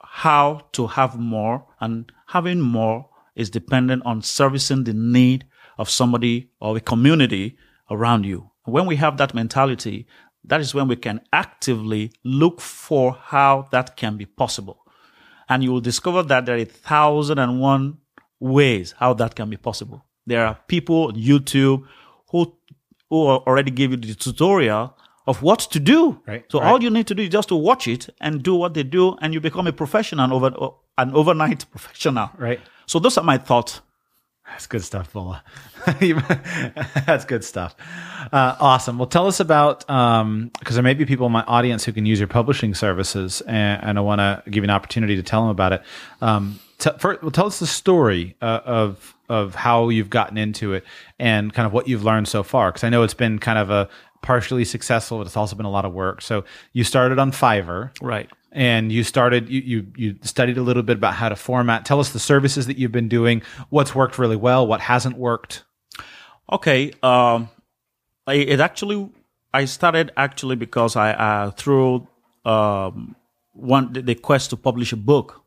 how 0.02 0.62
to 0.72 0.88
have 0.88 1.18
more, 1.18 1.66
and 1.80 2.10
having 2.26 2.60
more 2.60 3.08
is 3.36 3.50
dependent 3.50 4.04
on 4.04 4.22
servicing 4.22 4.84
the 4.84 4.92
need 4.92 5.44
of 5.78 5.88
somebody 5.88 6.50
or 6.60 6.76
a 6.76 6.80
community 6.80 7.56
around 7.90 8.24
you. 8.26 8.50
When 8.64 8.86
we 8.86 8.96
have 8.96 9.16
that 9.18 9.34
mentality, 9.34 10.06
that 10.44 10.60
is 10.60 10.74
when 10.74 10.88
we 10.88 10.96
can 10.96 11.20
actively 11.32 12.12
look 12.24 12.60
for 12.60 13.12
how 13.12 13.68
that 13.70 13.96
can 13.96 14.16
be 14.16 14.26
possible. 14.26 14.84
And 15.48 15.62
you 15.62 15.72
will 15.72 15.80
discover 15.80 16.22
that 16.24 16.46
there 16.46 16.56
are 16.56 16.58
a 16.58 16.64
thousand 16.64 17.38
and 17.38 17.60
one 17.60 17.98
ways 18.40 18.94
how 18.98 19.14
that 19.14 19.34
can 19.34 19.50
be 19.50 19.56
possible. 19.56 20.04
There 20.26 20.46
are 20.46 20.58
people 20.66 21.08
on 21.08 21.14
YouTube 21.14 21.84
who, 22.30 22.54
who 23.08 23.26
already 23.26 23.70
give 23.70 23.92
you 23.92 23.96
the 23.96 24.14
tutorial 24.14 24.96
of 25.30 25.42
what 25.42 25.60
to 25.60 25.80
do. 25.80 26.20
Right, 26.26 26.44
so 26.48 26.60
right. 26.60 26.68
all 26.68 26.82
you 26.82 26.90
need 26.90 27.06
to 27.06 27.14
do 27.14 27.22
is 27.22 27.30
just 27.30 27.48
to 27.48 27.56
watch 27.56 27.86
it 27.86 28.08
and 28.20 28.42
do 28.42 28.54
what 28.54 28.74
they 28.74 28.82
do, 28.82 29.16
and 29.22 29.32
you 29.32 29.40
become 29.40 29.66
a 29.66 29.72
professional 29.72 30.34
over 30.34 30.48
an 30.98 31.14
overnight 31.14 31.70
professional. 31.74 32.30
Right. 32.36 32.60
So 32.86 32.98
those 32.98 33.16
are 33.16 33.24
my 33.24 33.38
thoughts. 33.38 33.80
That's 34.44 34.66
good 34.66 34.82
stuff, 34.82 35.12
Bola. 35.12 35.44
That's 37.06 37.24
good 37.24 37.44
stuff. 37.44 37.76
Uh, 38.32 38.56
awesome. 38.58 38.98
Well, 38.98 39.06
tell 39.06 39.28
us 39.28 39.38
about 39.38 39.88
um 39.88 40.50
because 40.58 40.74
there 40.74 40.82
may 40.82 40.94
be 40.94 41.06
people 41.06 41.26
in 41.26 41.32
my 41.32 41.44
audience 41.44 41.84
who 41.84 41.92
can 41.92 42.04
use 42.04 42.18
your 42.18 42.28
publishing 42.28 42.74
services, 42.74 43.40
and, 43.42 43.82
and 43.84 43.98
I 43.98 44.00
want 44.00 44.18
to 44.18 44.42
give 44.50 44.62
you 44.62 44.64
an 44.64 44.70
opportunity 44.70 45.14
to 45.16 45.22
tell 45.22 45.42
them 45.42 45.50
about 45.50 45.72
it. 45.72 45.82
Um, 46.20 46.58
t- 46.78 46.90
first, 46.98 47.22
well, 47.22 47.30
tell 47.30 47.46
us 47.46 47.60
the 47.60 47.66
story 47.68 48.34
uh, 48.42 48.60
of 48.64 49.14
of 49.28 49.54
how 49.54 49.88
you've 49.88 50.10
gotten 50.10 50.36
into 50.36 50.72
it 50.72 50.84
and 51.20 51.54
kind 51.54 51.64
of 51.64 51.72
what 51.72 51.86
you've 51.86 52.02
learned 52.02 52.26
so 52.26 52.42
far. 52.42 52.72
Because 52.72 52.82
I 52.82 52.88
know 52.88 53.04
it's 53.04 53.14
been 53.14 53.38
kind 53.38 53.58
of 53.58 53.70
a 53.70 53.88
partially 54.22 54.64
successful, 54.64 55.18
but 55.18 55.26
it's 55.26 55.36
also 55.36 55.56
been 55.56 55.66
a 55.66 55.70
lot 55.70 55.84
of 55.84 55.92
work. 55.92 56.20
So 56.22 56.44
you 56.72 56.84
started 56.84 57.18
on 57.18 57.32
Fiverr, 57.32 57.90
Right. 58.02 58.28
and 58.52 58.90
you 58.92 59.02
started 59.04 59.48
you, 59.48 59.60
you 59.60 59.86
you 59.96 60.16
studied 60.22 60.58
a 60.58 60.62
little 60.62 60.82
bit 60.82 60.96
about 60.98 61.14
how 61.14 61.28
to 61.28 61.36
format 61.36 61.84
tell 61.84 62.00
us 62.00 62.10
the 62.10 62.18
services 62.18 62.66
that 62.66 62.76
you've 62.78 62.92
been 62.92 63.08
doing 63.08 63.42
what's 63.70 63.94
worked 63.94 64.18
really 64.18 64.36
well 64.36 64.66
what 64.66 64.80
hasn't 64.80 65.16
worked 65.16 65.64
Okay. 66.52 66.92
Um, 67.02 67.48
I, 68.26 68.34
it 68.34 68.58
actually, 68.60 69.08
I 69.54 69.66
started 69.66 70.10
actually 70.16 70.56
because 70.56 70.96
I, 70.96 71.12
uh, 71.12 71.50
through, 71.52 72.08
um, 72.44 73.14
one, 73.52 73.92
the, 73.92 74.02
the 74.02 74.14
quest 74.16 74.50
to 74.50 74.56
publish 74.56 74.92
a 74.92 74.96
book. 74.96 75.42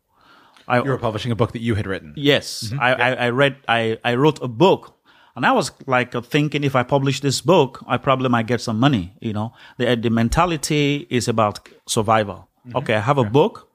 I, 0.66 0.78
you 0.78 0.90
were 0.90 0.98
publishing 0.98 1.32
a 1.34 1.36
book 1.36 1.52
that 1.52 1.62
you 1.62 1.76
had 1.76 1.86
written 1.86 2.14
yes, 2.16 2.72
I, 2.80 2.94
I, 2.94 3.10
I 3.26 3.30
read, 3.32 3.58
I, 3.68 4.00
I 4.06 4.16
wrote 4.16 4.42
a 4.42 4.48
book 4.48 4.93
and 5.36 5.46
I 5.46 5.52
was 5.52 5.72
like 5.88 6.14
thinking 6.26 6.64
if 6.64 6.76
I 6.76 6.84
publish 6.84 7.20
this 7.22 7.42
book, 7.42 7.84
I 7.88 7.98
probably 7.98 8.30
might 8.30 8.48
get 8.48 8.62
some 8.62 8.80
money, 8.80 9.14
you 9.20 9.34
know, 9.34 9.54
the, 9.78 9.96
the 9.96 10.10
mentality 10.10 11.08
is 11.10 11.28
about 11.28 11.68
survival. 11.88 12.48
Okay. 12.76 12.96
I 12.96 13.00
have 13.00 13.18
a 13.18 13.24
book. 13.24 13.70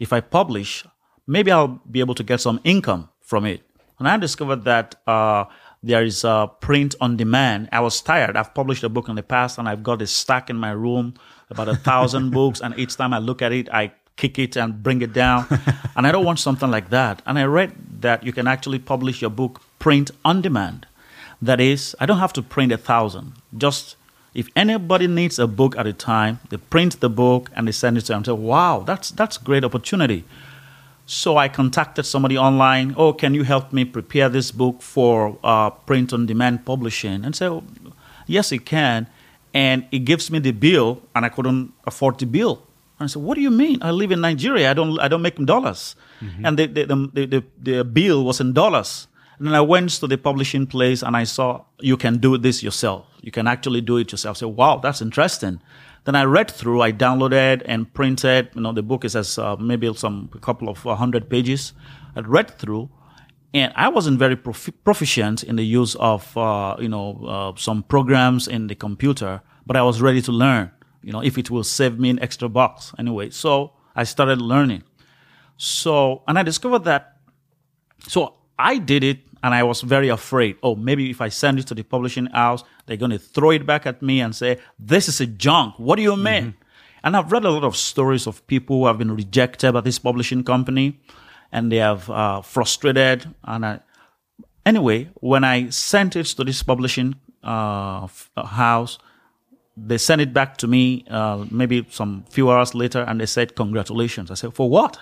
If 0.00 0.12
I 0.12 0.20
publish, 0.20 0.84
maybe 1.26 1.52
I'll 1.52 1.80
be 1.90 2.00
able 2.00 2.14
to 2.14 2.24
get 2.24 2.40
some 2.40 2.60
income 2.64 3.08
from 3.20 3.44
it. 3.46 3.62
And 3.98 4.08
I 4.08 4.16
discovered 4.16 4.64
that, 4.64 4.96
uh, 5.06 5.44
there 5.82 6.04
is 6.04 6.22
a 6.24 6.50
print 6.60 6.94
on 7.00 7.16
demand. 7.16 7.68
I 7.72 7.80
was 7.80 8.00
tired. 8.00 8.36
I've 8.36 8.54
published 8.54 8.84
a 8.84 8.88
book 8.88 9.08
in 9.08 9.16
the 9.16 9.22
past 9.22 9.58
and 9.58 9.68
I've 9.68 9.82
got 9.82 10.00
a 10.00 10.06
stack 10.06 10.48
in 10.48 10.56
my 10.56 10.70
room, 10.70 11.14
about 11.50 11.68
a 11.68 11.76
thousand 11.76 12.30
books. 12.38 12.60
And 12.60 12.78
each 12.78 12.96
time 12.96 13.12
I 13.12 13.18
look 13.18 13.42
at 13.42 13.52
it, 13.52 13.68
I 13.72 13.92
kick 14.16 14.38
it 14.38 14.56
and 14.56 14.82
bring 14.82 15.02
it 15.02 15.12
down. 15.12 15.46
and 15.96 16.06
I 16.06 16.12
don't 16.12 16.24
want 16.24 16.38
something 16.38 16.70
like 16.70 16.90
that. 16.90 17.20
And 17.26 17.38
I 17.38 17.44
read 17.44 17.72
that 18.00 18.22
you 18.22 18.32
can 18.32 18.46
actually 18.46 18.78
publish 18.78 19.20
your 19.20 19.30
book 19.30 19.60
print 19.78 20.10
on 20.24 20.40
demand. 20.40 20.86
That 21.42 21.60
is, 21.60 21.96
I 21.98 22.06
don't 22.06 22.18
have 22.18 22.32
to 22.34 22.42
print 22.42 22.70
a 22.72 22.78
thousand. 22.78 23.32
Just 23.58 23.96
if 24.32 24.46
anybody 24.54 25.06
needs 25.08 25.38
a 25.38 25.46
book 25.46 25.76
at 25.76 25.86
a 25.86 25.92
time, 25.92 26.38
they 26.50 26.56
print 26.56 27.00
the 27.00 27.10
book 27.10 27.50
and 27.54 27.66
they 27.66 27.72
send 27.72 27.98
it 27.98 28.02
to 28.02 28.12
them. 28.12 28.24
Say, 28.24 28.32
wow, 28.32 28.84
that's 28.86 29.10
that's 29.10 29.36
great 29.38 29.64
opportunity. 29.64 30.24
So 31.04 31.36
I 31.36 31.48
contacted 31.48 32.06
somebody 32.06 32.38
online. 32.38 32.94
Oh, 32.96 33.12
can 33.12 33.34
you 33.34 33.42
help 33.42 33.72
me 33.72 33.84
prepare 33.84 34.28
this 34.28 34.52
book 34.52 34.80
for 34.80 35.36
uh, 35.42 35.70
print 35.70 36.12
on 36.12 36.26
demand 36.26 36.64
publishing? 36.64 37.24
And 37.24 37.34
so, 37.34 37.64
yes, 38.26 38.52
it 38.52 38.64
can. 38.64 39.08
And 39.52 39.84
it 39.90 40.04
gives 40.06 40.30
me 40.30 40.38
the 40.38 40.52
bill, 40.52 41.02
and 41.14 41.26
I 41.26 41.28
couldn't 41.28 41.74
afford 41.86 42.18
the 42.18 42.26
bill. 42.26 42.62
And 42.98 43.04
I 43.04 43.06
said, 43.08 43.20
"What 43.22 43.34
do 43.34 43.42
you 43.42 43.50
mean? 43.50 43.82
I 43.82 43.90
live 43.90 44.12
in 44.12 44.20
Nigeria. 44.22 44.70
I 44.70 44.74
don't. 44.74 44.98
I 45.00 45.08
don't 45.08 45.20
make 45.22 45.36
dollars." 45.44 45.96
And 46.46 46.56
the 46.56 46.66
the, 46.66 46.86
the 46.86 47.26
the 47.26 47.44
the 47.60 47.84
bill 47.84 48.24
was 48.24 48.40
in 48.40 48.54
dollars. 48.54 49.08
And 49.38 49.46
then 49.46 49.54
I 49.54 49.60
went 49.60 49.90
to 49.90 50.06
the 50.06 50.18
publishing 50.18 50.66
place, 50.66 51.02
and 51.02 51.16
I 51.16 51.24
saw 51.24 51.64
you 51.80 51.96
can 51.96 52.18
do 52.18 52.38
this 52.38 52.62
yourself. 52.62 53.06
You 53.22 53.32
can 53.32 53.46
actually 53.46 53.80
do 53.80 53.96
it 53.96 54.12
yourself. 54.12 54.36
So, 54.36 54.48
wow, 54.48 54.78
that's 54.78 55.00
interesting. 55.00 55.60
Then 56.04 56.16
I 56.16 56.24
read 56.24 56.50
through, 56.50 56.82
I 56.82 56.92
downloaded 56.92 57.62
and 57.64 57.92
printed. 57.94 58.50
You 58.54 58.62
know, 58.62 58.72
the 58.72 58.82
book 58.82 59.04
is 59.04 59.14
as 59.14 59.38
uh, 59.38 59.56
maybe 59.56 59.92
some 59.94 60.30
a 60.34 60.38
couple 60.38 60.68
of 60.68 60.84
uh, 60.86 60.96
hundred 60.96 61.30
pages. 61.30 61.72
I 62.16 62.20
read 62.20 62.58
through, 62.58 62.90
and 63.54 63.72
I 63.76 63.88
wasn't 63.88 64.18
very 64.18 64.36
profi- 64.36 64.74
proficient 64.84 65.44
in 65.44 65.56
the 65.56 65.64
use 65.64 65.94
of 65.96 66.36
uh, 66.36 66.76
you 66.80 66.88
know 66.88 67.24
uh, 67.26 67.52
some 67.56 67.84
programs 67.84 68.48
in 68.48 68.66
the 68.66 68.74
computer, 68.74 69.42
but 69.64 69.76
I 69.76 69.82
was 69.82 70.02
ready 70.02 70.20
to 70.22 70.32
learn. 70.32 70.72
You 71.02 71.12
know, 71.12 71.22
if 71.22 71.38
it 71.38 71.50
will 71.50 71.64
save 71.64 71.98
me 71.98 72.10
an 72.10 72.18
extra 72.20 72.48
bucks 72.48 72.92
anyway. 72.98 73.30
So 73.30 73.72
I 73.94 74.04
started 74.04 74.40
learning. 74.40 74.82
So 75.56 76.22
and 76.26 76.38
I 76.38 76.42
discovered 76.42 76.84
that. 76.84 77.18
So 78.08 78.34
I 78.62 78.78
did 78.78 79.02
it 79.02 79.18
and 79.42 79.54
I 79.54 79.64
was 79.64 79.80
very 79.82 80.08
afraid. 80.08 80.56
Oh, 80.62 80.76
maybe 80.76 81.10
if 81.10 81.20
I 81.20 81.28
send 81.28 81.58
it 81.58 81.66
to 81.66 81.74
the 81.74 81.82
publishing 81.82 82.26
house, 82.26 82.62
they're 82.86 82.96
going 82.96 83.10
to 83.10 83.18
throw 83.18 83.50
it 83.50 83.66
back 83.66 83.86
at 83.86 84.00
me 84.00 84.20
and 84.20 84.34
say, 84.34 84.58
this 84.78 85.08
is 85.08 85.20
a 85.20 85.26
junk. 85.26 85.74
What 85.78 85.96
do 85.96 86.02
you 86.02 86.16
mean? 86.16 86.54
And 87.02 87.16
I've 87.16 87.32
read 87.32 87.44
a 87.44 87.50
lot 87.50 87.64
of 87.64 87.76
stories 87.76 88.28
of 88.28 88.46
people 88.46 88.78
who 88.78 88.86
have 88.86 88.98
been 88.98 89.14
rejected 89.14 89.72
by 89.72 89.80
this 89.80 89.98
publishing 89.98 90.44
company 90.44 91.00
and 91.50 91.72
they 91.72 91.78
have 91.78 92.08
uh, 92.08 92.40
frustrated. 92.42 93.34
And 93.42 93.66
I, 93.66 93.80
anyway, 94.64 95.10
when 95.14 95.42
I 95.42 95.70
sent 95.70 96.14
it 96.14 96.26
to 96.26 96.44
this 96.44 96.62
publishing 96.62 97.16
uh, 97.42 98.06
house, 98.36 98.98
they 99.76 99.98
sent 99.98 100.20
it 100.20 100.32
back 100.32 100.56
to 100.58 100.68
me 100.68 101.04
uh, 101.10 101.44
maybe 101.50 101.84
some 101.90 102.24
few 102.30 102.48
hours 102.50 102.74
later 102.74 103.00
and 103.00 103.20
they 103.20 103.26
said, 103.26 103.56
Congratulations. 103.56 104.30
I 104.30 104.34
said, 104.34 104.54
For 104.54 104.70
what? 104.70 104.98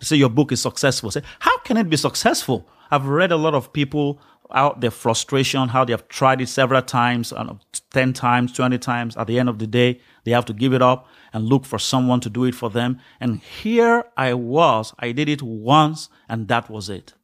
They 0.00 0.06
say, 0.06 0.16
Your 0.16 0.30
book 0.30 0.52
is 0.52 0.62
successful. 0.62 1.08
I 1.08 1.10
said, 1.10 1.24
How 1.40 1.58
can 1.58 1.76
it 1.76 1.90
be 1.90 1.98
successful? 1.98 2.66
I've 2.94 3.06
read 3.06 3.32
a 3.32 3.36
lot 3.36 3.54
of 3.54 3.72
people 3.72 4.20
out 4.52 4.80
their 4.80 4.90
frustration, 4.90 5.68
how 5.68 5.84
they 5.84 5.92
have 5.92 6.08
tried 6.08 6.40
it 6.40 6.48
several 6.48 6.80
times, 6.82 7.32
uh, 7.32 7.54
10 7.90 8.12
times, 8.12 8.52
20 8.52 8.78
times. 8.78 9.16
At 9.16 9.26
the 9.26 9.38
end 9.38 9.48
of 9.48 9.58
the 9.58 9.66
day, 9.66 10.00
they 10.24 10.30
have 10.30 10.44
to 10.46 10.52
give 10.52 10.72
it 10.72 10.80
up 10.80 11.08
and 11.32 11.44
look 11.44 11.64
for 11.64 11.78
someone 11.78 12.20
to 12.20 12.30
do 12.30 12.44
it 12.44 12.54
for 12.54 12.70
them. 12.70 13.00
And 13.20 13.40
here 13.40 14.04
I 14.16 14.34
was, 14.34 14.94
I 14.98 15.10
did 15.10 15.28
it 15.28 15.42
once, 15.42 16.08
and 16.28 16.46
that 16.48 16.70
was 16.70 16.88
it. 16.88 17.14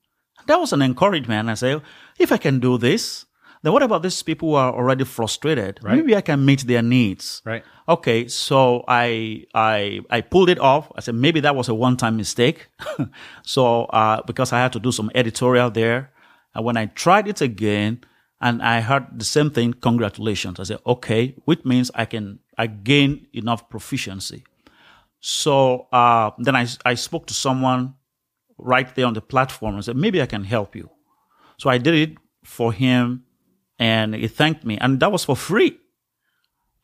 That 0.47 0.59
was 0.59 0.73
an 0.73 0.83
encouragement. 0.83 1.49
I 1.49 1.55
say, 1.55 1.81
if 2.19 2.33
I 2.33 2.37
can 2.37 2.59
do 2.59 2.77
this, 2.77 3.27
then 3.63 3.73
what 3.73 3.83
about 3.83 4.03
these 4.03 4.23
people 4.23 4.51
who 4.51 4.55
are 4.55 4.73
already 4.73 5.05
frustrated? 5.05 5.81
Right. 5.83 5.97
Maybe 5.97 6.17
I 6.17 6.23
can 6.23 6.45
meet 6.45 6.67
their 6.67 6.83
needs. 6.83 7.43
Right. 7.45 7.63
Okay, 7.89 8.29
so 8.29 8.85
I 8.89 9.45
I 9.55 10.01
I 10.11 10.23
pulled 10.23 10.49
it 10.49 10.59
off. 10.59 10.91
I 10.97 11.01
said 11.01 11.15
maybe 11.15 11.41
that 11.41 11.55
was 11.55 11.69
a 11.69 11.75
one-time 11.75 12.17
mistake. 12.17 12.69
so 13.43 13.85
uh, 13.87 14.23
because 14.27 14.53
I 14.53 14.59
had 14.59 14.73
to 14.73 14.81
do 14.81 14.93
some 14.93 15.11
editorial 15.15 15.71
there, 15.71 16.11
and 16.55 16.65
when 16.65 16.77
I 16.77 16.87
tried 16.87 17.29
it 17.29 17.41
again, 17.41 18.01
and 18.41 18.63
I 18.63 18.81
heard 18.81 19.07
the 19.19 19.25
same 19.25 19.51
thing, 19.51 19.75
congratulations. 19.75 20.59
I 20.59 20.63
said 20.63 20.79
okay, 20.87 21.35
which 21.45 21.65
means 21.65 21.91
I 21.95 22.07
can 22.07 22.39
I 22.57 22.67
gain 22.67 23.27
enough 23.35 23.69
proficiency. 23.69 24.45
So 25.21 25.89
uh, 25.93 26.31
then 26.39 26.57
I 26.57 26.67
I 26.87 26.95
spoke 26.95 27.27
to 27.27 27.35
someone 27.35 27.95
right 28.57 28.95
there 28.95 29.07
on 29.07 29.15
the 29.15 29.21
platform 29.21 29.75
and 29.75 29.85
said 29.85 29.97
maybe 29.97 30.23
I 30.23 30.27
can 30.27 30.45
help 30.45 30.75
you. 30.75 30.89
So 31.59 31.69
I 31.69 31.79
did 31.79 31.95
it 31.95 32.17
for 32.45 32.73
him, 32.73 33.25
and 33.81 34.15
he 34.15 34.29
thanked 34.29 34.65
me, 34.65 34.79
and 34.79 35.01
that 35.01 35.11
was 35.11 35.25
for 35.25 35.35
free 35.35 35.81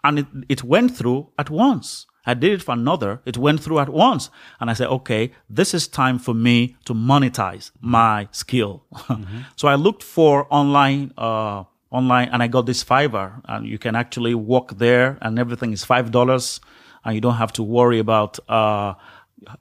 and 0.07 0.21
it, 0.21 0.27
it 0.49 0.65
went 0.65 0.97
through 0.97 1.31
at 1.37 1.51
once. 1.51 2.07
I 2.25 2.35
did 2.35 2.53
it 2.53 2.63
for 2.63 2.73
another. 2.73 3.21
It 3.25 3.37
went 3.37 3.61
through 3.61 3.81
at 3.81 3.89
once. 3.89 4.31
And 4.61 4.71
I 4.71 4.73
said, 4.73 4.89
okay, 4.89 5.33
this 5.51 5.75
is 5.75 5.89
time 5.89 6.19
for 6.19 6.35
me 6.35 6.77
to 6.85 6.95
monetize 6.95 7.73
my 7.81 8.29
skill. 8.31 8.85
so 9.57 9.69
I 9.69 9.75
looked 9.75 10.03
for 10.03 10.47
online, 10.51 11.13
uh, 11.19 11.65
online 11.91 12.29
and 12.31 12.43
I 12.43 12.47
got 12.47 12.67
this 12.67 12.85
Fiverr 12.85 13.41
and 13.47 13.67
you 13.67 13.79
can 13.79 13.95
actually 13.97 14.35
walk 14.35 14.79
there 14.79 15.19
and 15.21 15.39
everything 15.39 15.73
is 15.73 15.85
$5 15.85 16.61
and 17.05 17.15
you 17.15 17.21
don't 17.21 17.35
have 17.35 17.53
to 17.55 17.63
worry 17.63 17.99
about, 17.99 18.39
uh, 18.49 18.95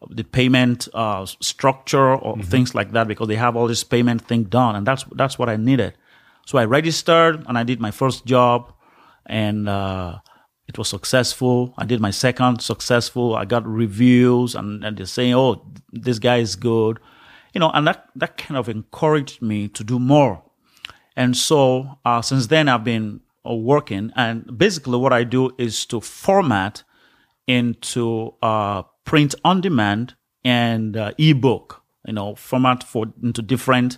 the 0.10 0.24
payment, 0.24 0.88
uh, 0.94 1.26
structure 1.26 2.16
or 2.16 2.38
things 2.42 2.74
like 2.74 2.92
that 2.94 3.08
because 3.08 3.28
they 3.28 3.36
have 3.36 3.56
all 3.56 3.68
this 3.68 3.84
payment 3.84 4.22
thing 4.22 4.44
done. 4.46 4.76
And 4.76 4.88
that's, 4.88 5.06
that's 5.12 5.38
what 5.38 5.50
I 5.50 5.58
needed. 5.58 5.94
So 6.46 6.58
I 6.58 6.66
registered 6.66 7.44
and 7.48 7.58
I 7.58 7.64
did 7.64 7.80
my 7.80 7.92
first 7.92 8.26
job 8.26 8.74
and, 9.26 9.68
uh, 9.68 10.20
it 10.68 10.78
was 10.78 10.90
successful. 10.90 11.74
I 11.78 11.86
did 11.86 12.02
my 12.02 12.12
second 12.12 12.62
successful. 12.62 13.36
I 13.36 13.46
got 13.46 13.68
reviews 13.68 14.56
and, 14.56 14.84
and 14.84 14.98
they're 14.98 15.06
saying, 15.06 15.36
oh, 15.36 15.64
this 15.92 16.18
guy 16.20 16.38
is 16.38 16.56
good. 16.56 17.00
You 17.54 17.60
know, 17.60 17.72
and 17.74 17.88
that, 17.88 18.10
that 18.16 18.38
kind 18.38 18.58
of 18.58 18.68
encouraged 18.68 19.42
me 19.42 19.68
to 19.70 19.84
do 19.84 20.00
more. 20.00 20.44
And 21.16 21.38
so 21.38 21.98
uh, 22.04 22.22
since 22.22 22.48
then, 22.48 22.68
I've 22.68 22.84
been 22.84 23.22
uh, 23.48 23.54
working. 23.54 24.12
And 24.16 24.58
basically, 24.58 24.98
what 24.98 25.14
I 25.14 25.24
do 25.24 25.52
is 25.58 25.86
to 25.88 26.02
format 26.02 26.84
into 27.48 28.34
uh, 28.42 28.84
print 29.06 29.36
on 29.46 29.62
demand 29.62 30.16
and 30.44 30.98
uh, 30.98 31.12
ebook. 31.18 31.84
You 32.06 32.14
know, 32.14 32.36
format 32.36 32.84
for 32.84 33.06
into 33.24 33.42
different 33.42 33.98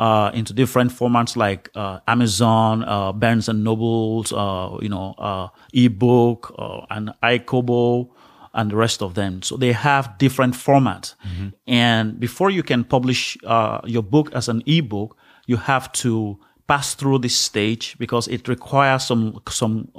uh, 0.00 0.30
into 0.32 0.54
different 0.54 0.90
formats 0.90 1.36
like 1.36 1.68
uh, 1.74 2.00
Amazon, 2.08 2.82
uh, 2.84 3.12
Barnes 3.12 3.50
and 3.50 3.62
Nobles, 3.62 4.32
uh, 4.32 4.78
you 4.80 4.88
know, 4.88 5.14
uh, 5.18 5.48
ebook, 5.74 6.54
uh, 6.58 6.86
and 6.88 7.12
iKobo, 7.22 8.08
and 8.54 8.70
the 8.70 8.76
rest 8.76 9.02
of 9.02 9.14
them. 9.14 9.42
So 9.42 9.58
they 9.58 9.72
have 9.72 10.16
different 10.16 10.54
formats. 10.54 11.14
Mm-hmm. 11.26 11.48
And 11.66 12.18
before 12.18 12.48
you 12.48 12.62
can 12.62 12.82
publish 12.82 13.36
uh, 13.44 13.82
your 13.84 14.02
book 14.02 14.32
as 14.32 14.48
an 14.48 14.62
ebook, 14.64 15.18
you 15.46 15.58
have 15.58 15.92
to 15.92 16.38
pass 16.66 16.94
through 16.94 17.18
this 17.18 17.36
stage 17.36 17.98
because 17.98 18.26
it 18.28 18.48
requires 18.48 19.04
some 19.04 19.38
some 19.50 19.90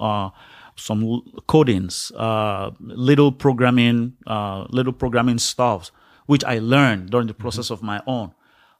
some 0.77 1.21
codings, 1.47 2.11
little 2.79 3.31
programming, 3.31 4.13
little 4.25 4.93
programming 4.93 5.37
stuff, 5.37 5.91
which 6.25 6.43
I 6.43 6.57
learned 6.57 7.11
during 7.11 7.27
the 7.27 7.35
process 7.35 7.65
mm-hmm. 7.65 7.73
of 7.73 7.83
my 7.83 8.01
own. 8.07 8.31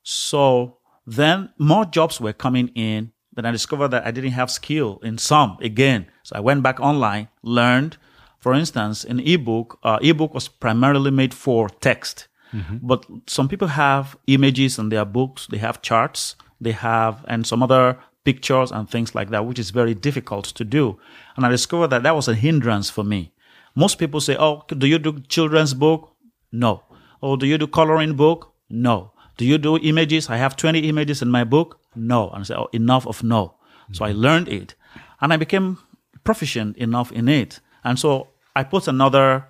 So 0.02 0.78
then 1.06 1.50
more 1.58 1.86
jobs 1.86 2.22
were 2.22 2.34
coming 2.34 2.70
in. 2.70 3.12
Then 3.34 3.46
I 3.46 3.52
discovered 3.52 3.90
that 3.90 4.06
I 4.06 4.12
didn't 4.12 4.32
have 4.32 4.52
skill 4.52 5.00
in 5.04 5.18
some 5.18 5.58
again. 5.62 6.08
So 6.24 6.36
I 6.36 6.40
went 6.42 6.64
back 6.64 6.80
online, 6.80 7.30
learned. 7.44 7.98
For 8.40 8.54
instance, 8.54 9.04
an 9.06 9.20
ebook, 9.20 9.80
uh, 9.84 10.00
ebook 10.02 10.34
was 10.34 10.48
primarily 10.48 11.12
made 11.12 11.34
for 11.34 11.70
text, 11.70 12.28
mm-hmm. 12.54 12.78
but 12.82 13.06
some 13.28 13.48
people 13.48 13.68
have 13.68 14.18
images 14.28 14.80
in 14.80 14.90
their 14.90 15.06
books. 15.06 15.48
They 15.48 15.60
have 15.60 15.82
charts. 15.82 16.36
They 16.60 16.72
have 16.72 17.24
and 17.28 17.46
some 17.46 17.64
other 17.64 17.98
pictures 18.24 18.72
and 18.72 18.90
things 18.90 19.16
like 19.16 19.30
that, 19.30 19.46
which 19.46 19.60
is 19.60 19.72
very 19.72 19.94
difficult 19.94 20.46
to 20.46 20.64
do. 20.64 21.00
And 21.36 21.46
I 21.46 21.50
discovered 21.50 21.88
that 21.88 22.04
that 22.04 22.16
was 22.16 22.28
a 22.28 22.36
hindrance 22.36 22.90
for 22.90 23.04
me. 23.04 23.32
Most 23.76 23.98
people 23.98 24.20
say, 24.22 24.36
"Oh, 24.38 24.64
do 24.68 24.88
you 24.88 25.00
do 25.00 25.20
children's 25.28 25.74
book?" 25.74 26.14
No. 26.52 26.84
"Oh, 27.22 27.36
do 27.36 27.46
you 27.48 27.58
do 27.58 27.68
coloring 27.68 28.16
book?" 28.16 28.54
No. 28.70 29.11
Do 29.42 29.48
you 29.48 29.58
do 29.58 29.76
images? 29.80 30.30
I 30.30 30.38
have 30.38 30.56
20 30.56 30.82
images 30.88 31.24
in 31.24 31.32
my 31.32 31.44
book. 31.44 31.80
No. 31.96 32.30
And 32.30 32.42
I 32.42 32.44
said, 32.44 32.58
oh, 32.58 32.70
enough 32.74 33.08
of 33.08 33.24
no. 33.24 33.56
Mm-hmm. 33.56 33.94
So 33.96 34.06
I 34.06 34.12
learned 34.12 34.48
it 34.48 34.76
and 35.20 35.34
I 35.34 35.38
became 35.38 35.80
proficient 36.24 36.78
enough 36.78 37.12
in 37.12 37.28
it. 37.28 37.60
And 37.84 37.98
so 37.98 38.28
I 38.56 38.64
put 38.64 38.88
another 38.88 39.48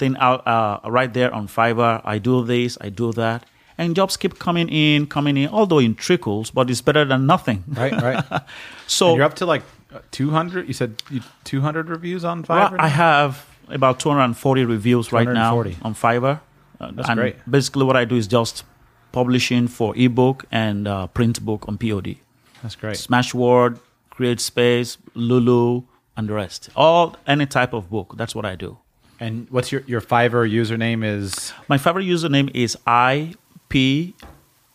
thing 0.00 0.16
out 0.16 0.44
uh, 0.44 0.80
right 0.90 1.14
there 1.14 1.32
on 1.32 1.46
Fiverr. 1.46 2.02
I 2.04 2.18
do 2.18 2.44
this, 2.44 2.78
I 2.80 2.88
do 2.88 3.12
that. 3.12 3.46
And 3.78 3.94
jobs 3.94 4.16
keep 4.16 4.40
coming 4.40 4.68
in, 4.70 5.06
coming 5.06 5.36
in, 5.36 5.50
although 5.50 5.78
in 5.78 5.94
trickles, 5.94 6.50
but 6.50 6.68
it's 6.68 6.80
better 6.80 7.04
than 7.04 7.26
nothing. 7.26 7.62
Right, 7.68 7.92
right. 7.92 8.24
so 8.88 9.10
and 9.10 9.18
you're 9.18 9.24
up 9.24 9.34
to 9.34 9.46
like 9.46 9.62
200, 10.10 10.66
you 10.66 10.74
said 10.74 11.00
200 11.44 11.88
reviews 11.88 12.24
on 12.24 12.42
Fiverr? 12.42 12.72
Well, 12.72 12.80
I 12.80 12.88
have 12.88 13.46
about 13.68 14.00
240 14.00 14.64
reviews 14.64 15.06
240. 15.06 15.70
right 15.70 15.80
now 15.80 15.86
on 15.86 15.94
Fiverr. 15.94 16.40
Uh, 16.80 16.90
That's 16.90 17.08
and 17.08 17.20
great. 17.20 17.36
Basically, 17.48 17.84
what 17.84 17.96
I 17.96 18.04
do 18.04 18.16
is 18.16 18.26
just 18.26 18.64
publishing 19.12 19.68
for 19.68 19.96
ebook 19.96 20.44
and 20.50 20.86
uh, 20.88 21.06
print 21.08 21.44
book 21.44 21.66
on 21.68 21.78
POD. 21.78 22.16
That's 22.62 22.74
great. 22.76 22.96
Smashword, 22.96 23.78
CreateSpace, 24.10 24.96
Lulu, 25.14 25.82
and 26.16 26.28
the 26.28 26.34
rest. 26.34 26.70
All 26.74 27.16
any 27.26 27.46
type 27.46 27.72
of 27.72 27.88
book. 27.88 28.14
That's 28.16 28.34
what 28.34 28.44
I 28.44 28.56
do. 28.56 28.78
And 29.20 29.48
what's 29.50 29.72
your 29.72 29.82
your 29.86 30.00
Fiverr 30.00 30.50
username 30.50 31.04
is? 31.04 31.52
My 31.68 31.78
Fiverr 31.78 32.04
username 32.06 32.50
is 32.54 32.76
I 32.86 33.34
P 33.68 34.14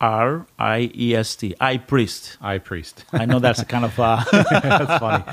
R 0.00 0.46
I 0.58 0.90
E 0.94 1.14
S 1.14 1.36
T. 1.36 1.54
I 1.60 1.76
priest. 1.78 2.36
I 2.40 2.58
priest. 2.58 3.04
I 3.12 3.24
know 3.24 3.38
that's 3.38 3.60
a 3.60 3.64
kind 3.64 3.84
of 3.84 3.98
uh 3.98 4.22
that's 4.32 5.00
funny. 5.00 5.24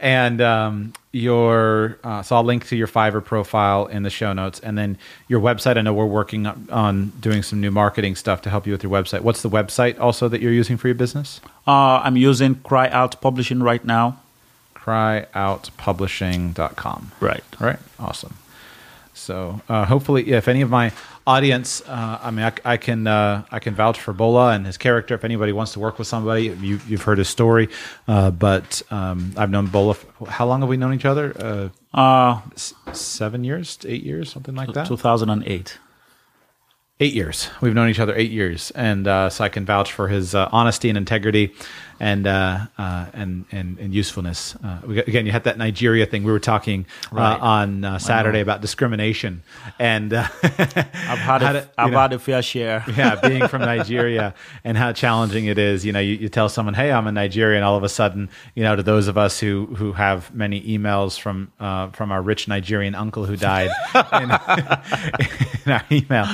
And 0.00 0.40
um, 0.40 0.92
your 1.12 1.98
uh, 2.04 2.22
so 2.22 2.36
I'll 2.36 2.44
link 2.44 2.66
to 2.68 2.76
your 2.76 2.86
Fiverr 2.86 3.24
profile 3.24 3.86
in 3.86 4.02
the 4.02 4.10
show 4.10 4.32
notes, 4.32 4.60
and 4.60 4.78
then 4.78 4.98
your 5.28 5.40
website. 5.40 5.76
I 5.76 5.82
know 5.82 5.94
we're 5.94 6.06
working 6.06 6.46
on 6.46 7.12
doing 7.20 7.42
some 7.42 7.60
new 7.60 7.70
marketing 7.70 8.16
stuff 8.16 8.42
to 8.42 8.50
help 8.50 8.66
you 8.66 8.72
with 8.72 8.82
your 8.82 8.92
website. 8.92 9.20
What's 9.20 9.42
the 9.42 9.50
website 9.50 10.00
also 10.00 10.28
that 10.28 10.40
you're 10.40 10.52
using 10.52 10.76
for 10.76 10.88
your 10.88 10.94
business? 10.94 11.40
Uh, 11.66 12.00
I'm 12.02 12.16
using 12.16 12.56
Cry 12.56 12.88
Out 12.88 13.20
Publishing 13.20 13.62
right 13.62 13.84
now. 13.84 14.18
Cryoutpublishing.com. 14.74 17.12
Right. 17.20 17.44
All 17.60 17.66
right. 17.68 17.78
Awesome. 18.00 18.34
So 19.22 19.60
uh, 19.68 19.84
hopefully, 19.84 20.32
if 20.32 20.48
any 20.48 20.62
of 20.62 20.70
my 20.70 20.90
audience, 21.26 21.80
uh, 21.86 22.18
I 22.20 22.30
mean, 22.32 22.44
I, 22.44 22.72
I 22.72 22.76
can 22.76 23.06
uh, 23.06 23.44
I 23.52 23.60
can 23.60 23.74
vouch 23.74 24.00
for 24.00 24.12
Bola 24.12 24.52
and 24.52 24.66
his 24.66 24.76
character. 24.76 25.14
If 25.14 25.24
anybody 25.24 25.52
wants 25.52 25.74
to 25.74 25.78
work 25.80 25.98
with 25.98 26.08
somebody, 26.08 26.46
you, 26.46 26.78
have 26.78 27.02
heard 27.02 27.18
his 27.18 27.28
story. 27.28 27.68
Uh, 28.08 28.32
but 28.32 28.82
um, 28.90 29.32
I've 29.36 29.50
known 29.50 29.66
Bola. 29.68 29.96
how 30.26 30.46
long 30.46 30.60
have 30.60 30.68
we 30.68 30.76
known 30.76 30.92
each 30.92 31.04
other? 31.04 31.32
Uh, 31.38 31.96
uh, 31.96 32.40
s- 32.54 32.74
seven 32.92 33.44
years, 33.44 33.78
eight 33.86 34.02
years, 34.02 34.32
something 34.32 34.56
like 34.56 34.72
that. 34.72 34.88
Two 34.88 34.96
thousand 34.96 35.30
and 35.30 35.46
eight. 35.46 35.78
Eight 36.98 37.14
years. 37.14 37.48
We've 37.60 37.74
known 37.74 37.88
each 37.88 37.98
other 38.00 38.14
eight 38.14 38.30
years, 38.30 38.70
and 38.72 39.06
uh, 39.06 39.30
so 39.30 39.44
I 39.44 39.48
can 39.48 39.64
vouch 39.64 39.92
for 39.92 40.08
his 40.08 40.34
honesty 40.34 40.88
and 40.88 40.98
integrity 40.98 41.52
and 42.00 42.26
uh, 42.26 42.66
uh, 42.78 43.06
and, 43.12 43.44
and 43.52 43.78
and 43.78 43.94
usefulness. 43.94 44.56
Uh, 44.56 44.80
again, 44.88 45.26
you 45.26 45.32
had 45.32 45.44
that 45.44 45.58
Nigeria 45.58 46.06
thing. 46.06 46.24
We 46.24 46.32
were 46.32 46.40
talking 46.40 46.86
uh, 47.12 47.16
right. 47.16 47.40
on 47.40 47.84
uh, 47.84 47.98
Saturday 47.98 48.40
about 48.40 48.60
discrimination, 48.60 49.42
and 49.78 50.12
uh, 50.12 50.26
I've 50.42 51.18
had 51.18 51.42
a, 51.42 51.70
I've 51.78 51.92
know, 51.92 51.98
had 51.98 52.12
a 52.12 52.18
fair 52.18 52.42
share. 52.42 52.84
yeah, 52.96 53.16
being 53.16 53.48
from 53.48 53.62
Nigeria 53.62 54.34
and 54.64 54.76
how 54.76 54.92
challenging 54.92 55.46
it 55.46 55.58
is. 55.58 55.84
You 55.84 55.92
know, 55.92 56.00
you, 56.00 56.14
you 56.14 56.28
tell 56.28 56.48
someone, 56.48 56.74
"Hey, 56.74 56.90
I'm 56.90 57.06
a 57.06 57.12
Nigerian," 57.12 57.62
all 57.62 57.76
of 57.76 57.84
a 57.84 57.88
sudden, 57.88 58.30
you 58.54 58.62
know, 58.62 58.76
to 58.76 58.82
those 58.82 59.08
of 59.08 59.18
us 59.18 59.40
who 59.40 59.66
who 59.76 59.92
have 59.92 60.34
many 60.34 60.60
emails 60.62 61.18
from 61.18 61.52
from 61.92 62.12
our 62.12 62.22
rich 62.22 62.48
Nigerian 62.48 62.94
uncle 62.94 63.24
who 63.24 63.36
died 63.36 63.70
in, 63.94 64.30
in, 65.66 65.72
our 65.72 65.84
email, 65.90 66.26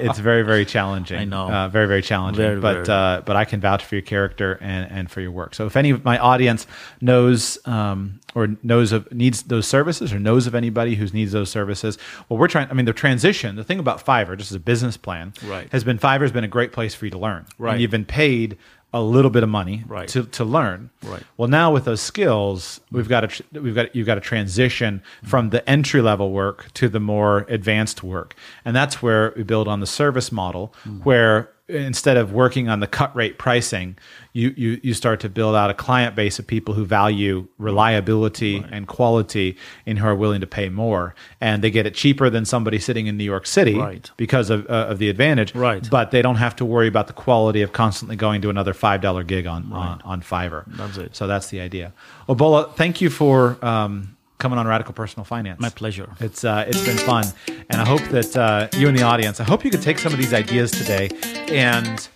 it's 0.00 0.18
very 0.18 0.42
very 0.42 0.64
challenging. 0.64 1.18
I 1.18 1.24
know, 1.24 1.68
very 1.72 1.86
very 1.86 2.02
challenging. 2.02 2.42
Very, 2.42 2.60
but 2.60 2.86
very. 2.86 3.22
but 3.22 3.36
I 3.36 3.44
can 3.44 3.60
vouch 3.60 3.84
for 3.84 3.96
your 3.96 4.02
character 4.02 4.58
and 4.60 4.91
and 4.92 5.10
for 5.10 5.20
your 5.20 5.30
work. 5.30 5.54
So 5.54 5.66
if 5.66 5.76
any 5.76 5.90
of 5.90 6.04
my 6.04 6.18
audience 6.18 6.66
knows 7.00 7.58
um, 7.66 8.20
or 8.34 8.48
knows 8.62 8.92
of 8.92 9.10
needs 9.12 9.44
those 9.44 9.66
services 9.66 10.12
or 10.12 10.18
knows 10.18 10.46
of 10.46 10.54
anybody 10.54 10.94
who 10.94 11.06
needs 11.06 11.32
those 11.32 11.50
services, 11.50 11.98
well, 12.28 12.38
we're 12.38 12.48
trying. 12.48 12.68
I 12.70 12.74
mean, 12.74 12.86
the 12.86 12.92
transition, 12.92 13.56
the 13.56 13.64
thing 13.64 13.78
about 13.78 14.04
Fiverr, 14.04 14.36
just 14.36 14.52
as 14.52 14.56
a 14.56 14.60
business 14.60 14.96
plan, 14.96 15.32
right. 15.44 15.68
has 15.72 15.84
been 15.84 15.98
Fiverr 15.98 16.22
has 16.22 16.32
been 16.32 16.44
a 16.44 16.48
great 16.48 16.72
place 16.72 16.94
for 16.94 17.06
you 17.06 17.10
to 17.10 17.18
learn. 17.18 17.46
Right, 17.58 17.72
and 17.72 17.80
you've 17.80 17.90
been 17.90 18.04
paid 18.04 18.58
a 18.94 19.02
little 19.02 19.30
bit 19.30 19.42
of 19.42 19.48
money 19.48 19.84
right. 19.86 20.08
to, 20.08 20.24
to 20.24 20.44
learn. 20.44 20.90
Right. 21.02 21.22
Well, 21.36 21.48
now 21.48 21.72
with 21.72 21.86
those 21.86 22.00
skills, 22.00 22.80
we've 22.90 23.08
got 23.08 23.28
to 23.28 23.60
we've 23.60 23.74
got 23.74 23.94
you've 23.96 24.06
got 24.06 24.16
to 24.16 24.20
transition 24.20 25.02
from 25.24 25.50
the 25.50 25.68
entry 25.68 26.02
level 26.02 26.30
work 26.30 26.72
to 26.74 26.88
the 26.88 27.00
more 27.00 27.46
advanced 27.48 28.02
work, 28.02 28.34
and 28.64 28.76
that's 28.76 29.02
where 29.02 29.32
we 29.36 29.42
build 29.44 29.68
on 29.68 29.80
the 29.80 29.86
service 29.86 30.30
model, 30.30 30.74
mm. 30.84 31.02
where 31.04 31.50
instead 31.72 32.16
of 32.16 32.32
working 32.32 32.68
on 32.68 32.80
the 32.80 32.86
cut 32.86 33.14
rate 33.16 33.38
pricing, 33.38 33.96
you, 34.32 34.54
you, 34.56 34.80
you 34.82 34.94
start 34.94 35.20
to 35.20 35.28
build 35.28 35.54
out 35.54 35.70
a 35.70 35.74
client 35.74 36.14
base 36.14 36.38
of 36.38 36.46
people 36.46 36.74
who 36.74 36.84
value 36.84 37.48
reliability 37.58 38.60
right. 38.60 38.68
and 38.72 38.86
quality 38.88 39.56
and 39.86 39.98
who 39.98 40.06
are 40.06 40.14
willing 40.14 40.40
to 40.40 40.46
pay 40.46 40.68
more. 40.68 41.14
And 41.40 41.62
they 41.62 41.70
get 41.70 41.86
it 41.86 41.94
cheaper 41.94 42.30
than 42.30 42.44
somebody 42.44 42.78
sitting 42.78 43.06
in 43.06 43.16
New 43.16 43.24
York 43.24 43.46
City 43.46 43.76
right. 43.76 44.10
because 44.16 44.50
of, 44.50 44.66
uh, 44.70 44.86
of 44.88 44.98
the 44.98 45.08
advantage. 45.08 45.54
Right. 45.54 45.86
But 45.90 46.10
they 46.10 46.22
don't 46.22 46.36
have 46.36 46.56
to 46.56 46.64
worry 46.64 46.88
about 46.88 47.08
the 47.08 47.12
quality 47.12 47.62
of 47.62 47.72
constantly 47.72 48.16
going 48.16 48.40
to 48.42 48.50
another 48.50 48.72
$5 48.72 49.26
gig 49.26 49.46
on, 49.46 49.68
right. 49.70 49.78
on, 49.78 50.02
on 50.04 50.22
Fiverr. 50.22 50.64
That's 50.76 50.96
it. 50.96 51.16
So 51.16 51.26
that's 51.26 51.48
the 51.48 51.60
idea. 51.60 51.92
Obola, 52.28 52.72
thank 52.74 53.00
you 53.00 53.10
for 53.10 53.62
um, 53.64 54.11
coming 54.42 54.58
on 54.58 54.66
Radical 54.66 54.92
Personal 54.92 55.24
Finance. 55.24 55.60
My 55.60 55.70
pleasure. 55.70 56.10
It's 56.18 56.42
uh, 56.42 56.64
it's 56.66 56.84
been 56.84 56.98
fun, 56.98 57.24
and 57.70 57.80
I 57.80 57.86
hope 57.86 58.02
that 58.08 58.36
uh, 58.36 58.68
you 58.76 58.88
and 58.88 58.98
the 58.98 59.04
audience, 59.04 59.38
I 59.38 59.44
hope 59.44 59.64
you 59.64 59.70
could 59.70 59.82
take 59.82 59.98
some 59.98 60.12
of 60.12 60.18
these 60.18 60.34
ideas 60.34 60.72
today 60.72 61.10
and 61.48 62.08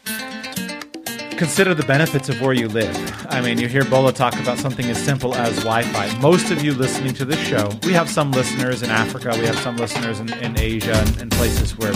consider 1.39 1.73
the 1.73 1.85
benefits 1.85 2.29
of 2.29 2.41
where 2.41 2.53
you 2.53 2.67
live. 2.67 2.97
I 3.31 3.41
mean, 3.41 3.59
you 3.59 3.69
hear 3.69 3.85
Bola 3.85 4.13
talk 4.13 4.35
about 4.41 4.59
something 4.59 4.87
as 4.87 4.99
simple 4.99 5.37
as 5.37 5.55
Wi-Fi. 5.59 6.19
Most 6.19 6.51
of 6.51 6.65
you 6.65 6.75
listening 6.75 7.15
to 7.15 7.25
this 7.25 7.39
show, 7.47 7.71
we 7.85 7.93
have 7.93 8.11
some 8.11 8.33
listeners 8.33 8.83
in 8.83 8.91
Africa, 8.91 9.31
we 9.39 9.47
have 9.47 9.59
some 9.61 9.77
listeners 9.77 10.19
in, 10.19 10.33
in 10.43 10.59
Asia, 10.59 10.97
and, 10.97 11.23
and 11.23 11.31
places 11.31 11.79
where 11.79 11.93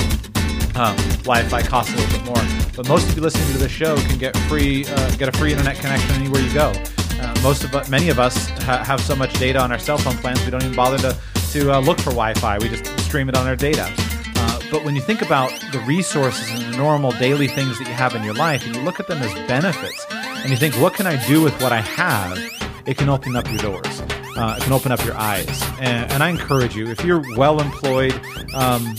um, 0.77 0.97
Wi-Fi 1.25 1.63
costs 1.63 1.93
a 1.93 1.97
little 1.97 2.19
bit 2.19 2.25
more. 2.25 2.45
But 2.77 2.87
most 2.87 3.09
of 3.09 3.17
you 3.17 3.23
listening 3.23 3.51
to 3.55 3.59
this 3.59 3.73
show 3.73 3.97
can 3.97 4.19
get 4.19 4.37
free, 4.49 4.87
uh, 4.87 5.11
get 5.17 5.29
a 5.29 5.37
free 5.37 5.51
internet 5.51 5.77
connection 5.79 6.13
anywhere 6.13 6.41
you 6.41 6.55
go. 6.55 6.73
Most 7.43 7.65
of 7.65 7.91
many 7.91 8.09
of 8.11 8.19
us 8.19 8.49
ha- 8.61 8.85
have 8.85 9.01
so 9.01 9.17
much 9.17 9.33
data 9.39 9.59
on 9.61 9.73
our 9.73 9.79
cell 9.79 9.99
phone 9.99 10.17
plans 10.17 10.45
we 10.45 10.51
don't 10.51 10.63
even 10.63 10.77
bother 10.77 10.99
to 10.99 11.17
to 11.53 11.73
uh, 11.73 11.81
look 11.81 11.99
for 11.99 12.11
Wi-Fi. 12.11 12.59
We 12.59 12.69
just 12.69 12.87
stream 13.01 13.29
it 13.29 13.37
on 13.37 13.47
our 13.47 13.57
data. 13.57 13.93
Uh, 14.37 14.61
but 14.71 14.85
when 14.85 14.95
you 14.95 15.01
think 15.03 15.21
about 15.21 15.51
the 15.73 15.81
resources 15.81 16.49
and 16.51 16.73
the 16.73 16.77
normal 16.77 17.11
daily 17.13 17.49
things 17.49 17.79
that 17.79 17.89
you 17.89 17.95
have 17.95 18.15
in 18.15 18.23
your 18.23 18.35
life, 18.35 18.65
and 18.65 18.77
you 18.77 18.83
look 18.83 19.01
at 19.01 19.09
them 19.09 19.21
as 19.21 19.33
benefits, 19.49 20.07
and 20.11 20.51
you 20.51 20.57
think, 20.57 20.75
what 20.77 20.95
can 20.95 21.07
I 21.07 21.17
do 21.27 21.43
with 21.43 21.61
what 21.61 21.73
I 21.73 21.81
have? 21.81 22.39
It 22.87 22.97
can 22.97 23.09
open 23.09 23.35
up 23.37 23.47
your 23.49 23.59
doors. 23.59 24.01
uh, 24.37 24.57
it 24.59 24.63
can 24.63 24.73
open 24.73 24.93
up 24.93 25.05
your 25.05 25.17
eyes. 25.17 25.63
And, 25.81 26.11
and 26.13 26.23
I 26.23 26.31
encourage 26.31 26.75
you, 26.77 26.89
if 26.89 27.05
you're 27.05 27.23
well 27.37 27.61
employed, 27.61 28.15
um, 28.55 28.95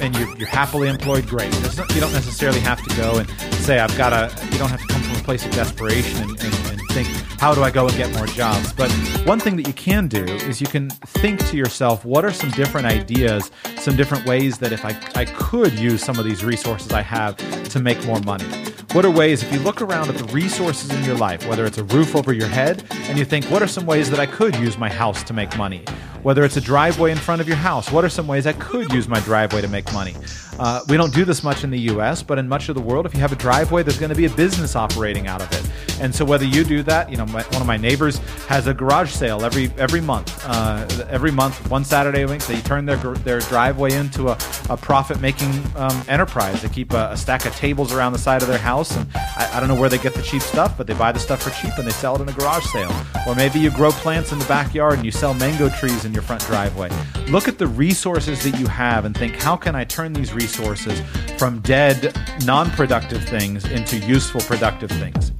and 0.00 0.14
you're, 0.16 0.36
you're 0.36 0.48
happily 0.48 0.88
employed, 0.88 1.26
great. 1.26 1.52
You 1.94 2.00
don't 2.00 2.12
necessarily 2.12 2.60
have 2.60 2.82
to 2.86 2.96
go 2.96 3.18
and 3.18 3.28
say, 3.64 3.78
I've 3.80 3.96
got 3.96 4.10
to, 4.10 4.46
you 4.46 4.58
don't 4.58 4.68
have 4.70 4.80
to 4.80 4.86
come 4.86 5.02
from 5.02 5.16
a 5.16 5.24
place 5.24 5.44
of 5.44 5.52
desperation 5.52 6.22
and, 6.22 6.30
and 6.44 6.53
think, 6.94 7.08
how 7.40 7.52
do 7.52 7.64
I 7.64 7.72
go 7.72 7.88
and 7.88 7.96
get 7.96 8.12
more 8.14 8.26
jobs? 8.26 8.72
But 8.72 8.88
one 9.26 9.40
thing 9.40 9.56
that 9.56 9.66
you 9.66 9.72
can 9.72 10.06
do 10.06 10.22
is 10.22 10.60
you 10.60 10.68
can 10.68 10.90
think 10.90 11.44
to 11.46 11.56
yourself, 11.56 12.04
what 12.04 12.24
are 12.24 12.32
some 12.32 12.50
different 12.50 12.86
ideas, 12.86 13.50
some 13.78 13.96
different 13.96 14.24
ways 14.26 14.58
that 14.58 14.72
if 14.72 14.84
I, 14.84 14.96
I 15.16 15.24
could 15.24 15.72
use 15.72 16.04
some 16.04 16.20
of 16.20 16.24
these 16.24 16.44
resources 16.44 16.92
I 16.92 17.02
have 17.02 17.36
to 17.70 17.80
make 17.80 18.04
more 18.06 18.20
money? 18.20 18.46
What 18.94 19.04
are 19.04 19.10
ways, 19.10 19.42
if 19.42 19.52
you 19.52 19.58
look 19.58 19.82
around 19.82 20.08
at 20.08 20.16
the 20.16 20.32
resources 20.32 20.92
in 20.92 21.02
your 21.02 21.16
life, 21.16 21.48
whether 21.48 21.66
it's 21.66 21.78
a 21.78 21.82
roof 21.82 22.14
over 22.14 22.32
your 22.32 22.46
head, 22.46 22.84
and 22.92 23.18
you 23.18 23.24
think, 23.24 23.44
what 23.46 23.60
are 23.60 23.66
some 23.66 23.86
ways 23.86 24.08
that 24.08 24.20
I 24.20 24.26
could 24.26 24.54
use 24.54 24.78
my 24.78 24.88
house 24.88 25.24
to 25.24 25.32
make 25.32 25.58
money? 25.58 25.82
Whether 26.22 26.44
it's 26.44 26.56
a 26.56 26.60
driveway 26.60 27.10
in 27.10 27.18
front 27.18 27.40
of 27.40 27.48
your 27.48 27.56
house, 27.56 27.90
what 27.90 28.04
are 28.04 28.08
some 28.08 28.28
ways 28.28 28.46
I 28.46 28.52
could 28.52 28.92
use 28.92 29.08
my 29.08 29.18
driveway 29.18 29.62
to 29.62 29.68
make 29.68 29.92
money? 29.92 30.14
Uh, 30.60 30.80
we 30.88 30.96
don't 30.96 31.12
do 31.12 31.24
this 31.24 31.42
much 31.42 31.64
in 31.64 31.70
the 31.70 31.80
US, 31.90 32.22
but 32.22 32.38
in 32.38 32.48
much 32.48 32.68
of 32.68 32.76
the 32.76 32.80
world, 32.80 33.04
if 33.04 33.14
you 33.14 33.20
have 33.20 33.32
a 33.32 33.36
driveway, 33.36 33.82
there's 33.82 33.98
going 33.98 34.10
to 34.10 34.16
be 34.16 34.26
a 34.26 34.30
business 34.30 34.76
operating 34.76 35.26
out 35.26 35.42
of 35.42 35.52
it. 35.52 35.74
And 36.00 36.14
so 36.14 36.24
whether 36.24 36.44
you 36.44 36.64
do 36.64 36.82
that, 36.84 37.10
you 37.10 37.16
know, 37.16 37.26
my, 37.26 37.42
one 37.44 37.60
of 37.60 37.66
my 37.66 37.76
neighbors 37.76 38.18
has 38.48 38.66
a 38.66 38.74
garage 38.74 39.12
sale 39.12 39.44
every 39.44 39.70
every 39.78 40.00
month. 40.00 40.44
Uh, 40.44 40.86
every 41.08 41.30
month, 41.30 41.70
one 41.70 41.84
Saturday 41.84 42.22
a 42.22 42.28
week, 42.28 42.44
they 42.46 42.60
turn 42.62 42.84
their 42.84 42.96
their 42.96 43.40
driveway 43.40 43.92
into 43.92 44.28
a, 44.28 44.38
a 44.70 44.76
profit 44.76 45.20
making 45.20 45.50
um, 45.76 46.02
enterprise. 46.08 46.62
They 46.62 46.68
keep 46.68 46.92
a, 46.92 47.10
a, 47.12 47.16
stack 47.16 47.46
of 47.46 47.54
tables 47.56 47.92
around 47.92 48.12
the 48.12 48.18
side 48.18 48.42
of 48.42 48.48
their 48.48 48.58
house, 48.58 48.83
and 48.92 49.06
I, 49.14 49.50
I 49.54 49.60
don't 49.60 49.68
know 49.68 49.74
where 49.74 49.88
they 49.88 49.98
get 49.98 50.14
the 50.14 50.22
cheap 50.22 50.42
stuff, 50.42 50.76
but 50.76 50.86
they 50.86 50.94
buy 50.94 51.12
the 51.12 51.18
stuff 51.18 51.42
for 51.42 51.50
cheap 51.50 51.76
and 51.78 51.86
they 51.86 51.92
sell 51.92 52.16
it 52.16 52.22
in 52.22 52.28
a 52.28 52.32
garage 52.32 52.64
sale. 52.66 52.92
Or 53.26 53.34
maybe 53.34 53.58
you 53.58 53.70
grow 53.70 53.90
plants 53.90 54.32
in 54.32 54.38
the 54.38 54.44
backyard 54.46 54.94
and 54.94 55.04
you 55.04 55.10
sell 55.10 55.34
mango 55.34 55.68
trees 55.68 56.04
in 56.04 56.12
your 56.12 56.22
front 56.22 56.42
driveway. 56.46 56.90
Look 57.28 57.48
at 57.48 57.58
the 57.58 57.66
resources 57.66 58.42
that 58.44 58.58
you 58.58 58.66
have 58.66 59.04
and 59.04 59.16
think, 59.16 59.36
how 59.36 59.56
can 59.56 59.74
I 59.74 59.84
turn 59.84 60.12
these 60.12 60.32
resources 60.32 61.00
from 61.38 61.60
dead, 61.60 62.16
non 62.44 62.70
productive 62.70 63.24
things 63.24 63.64
into 63.64 63.98
useful, 63.98 64.40
productive 64.42 64.90
things? 64.90 65.32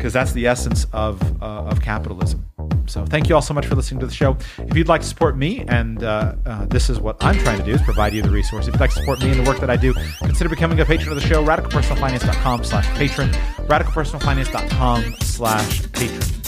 Because 0.00 0.14
that's 0.14 0.32
the 0.32 0.46
essence 0.46 0.86
of, 0.94 1.20
uh, 1.42 1.44
of 1.44 1.82
capitalism. 1.82 2.42
So 2.86 3.04
thank 3.04 3.28
you 3.28 3.34
all 3.34 3.42
so 3.42 3.52
much 3.52 3.66
for 3.66 3.74
listening 3.74 4.00
to 4.00 4.06
the 4.06 4.14
show. 4.14 4.38
If 4.56 4.74
you'd 4.74 4.88
like 4.88 5.02
to 5.02 5.06
support 5.06 5.36
me, 5.36 5.62
and 5.68 6.02
uh, 6.02 6.36
uh, 6.46 6.64
this 6.64 6.88
is 6.88 6.98
what 6.98 7.22
I'm 7.22 7.36
trying 7.36 7.58
to 7.58 7.64
do, 7.66 7.72
is 7.72 7.82
provide 7.82 8.14
you 8.14 8.22
the 8.22 8.30
resource. 8.30 8.66
If 8.66 8.72
you'd 8.72 8.80
like 8.80 8.94
to 8.94 9.00
support 9.00 9.20
me 9.20 9.30
and 9.30 9.44
the 9.44 9.44
work 9.44 9.60
that 9.60 9.68
I 9.68 9.76
do, 9.76 9.92
consider 10.20 10.48
becoming 10.48 10.80
a 10.80 10.86
patron 10.86 11.10
of 11.10 11.20
the 11.20 11.28
show, 11.28 11.44
radicalpersonalfinance.com 11.44 12.64
slash 12.64 12.86
patron, 12.96 13.28
radicalpersonalfinance.com 13.68 15.16
slash 15.20 15.92
patron. 15.92 16.39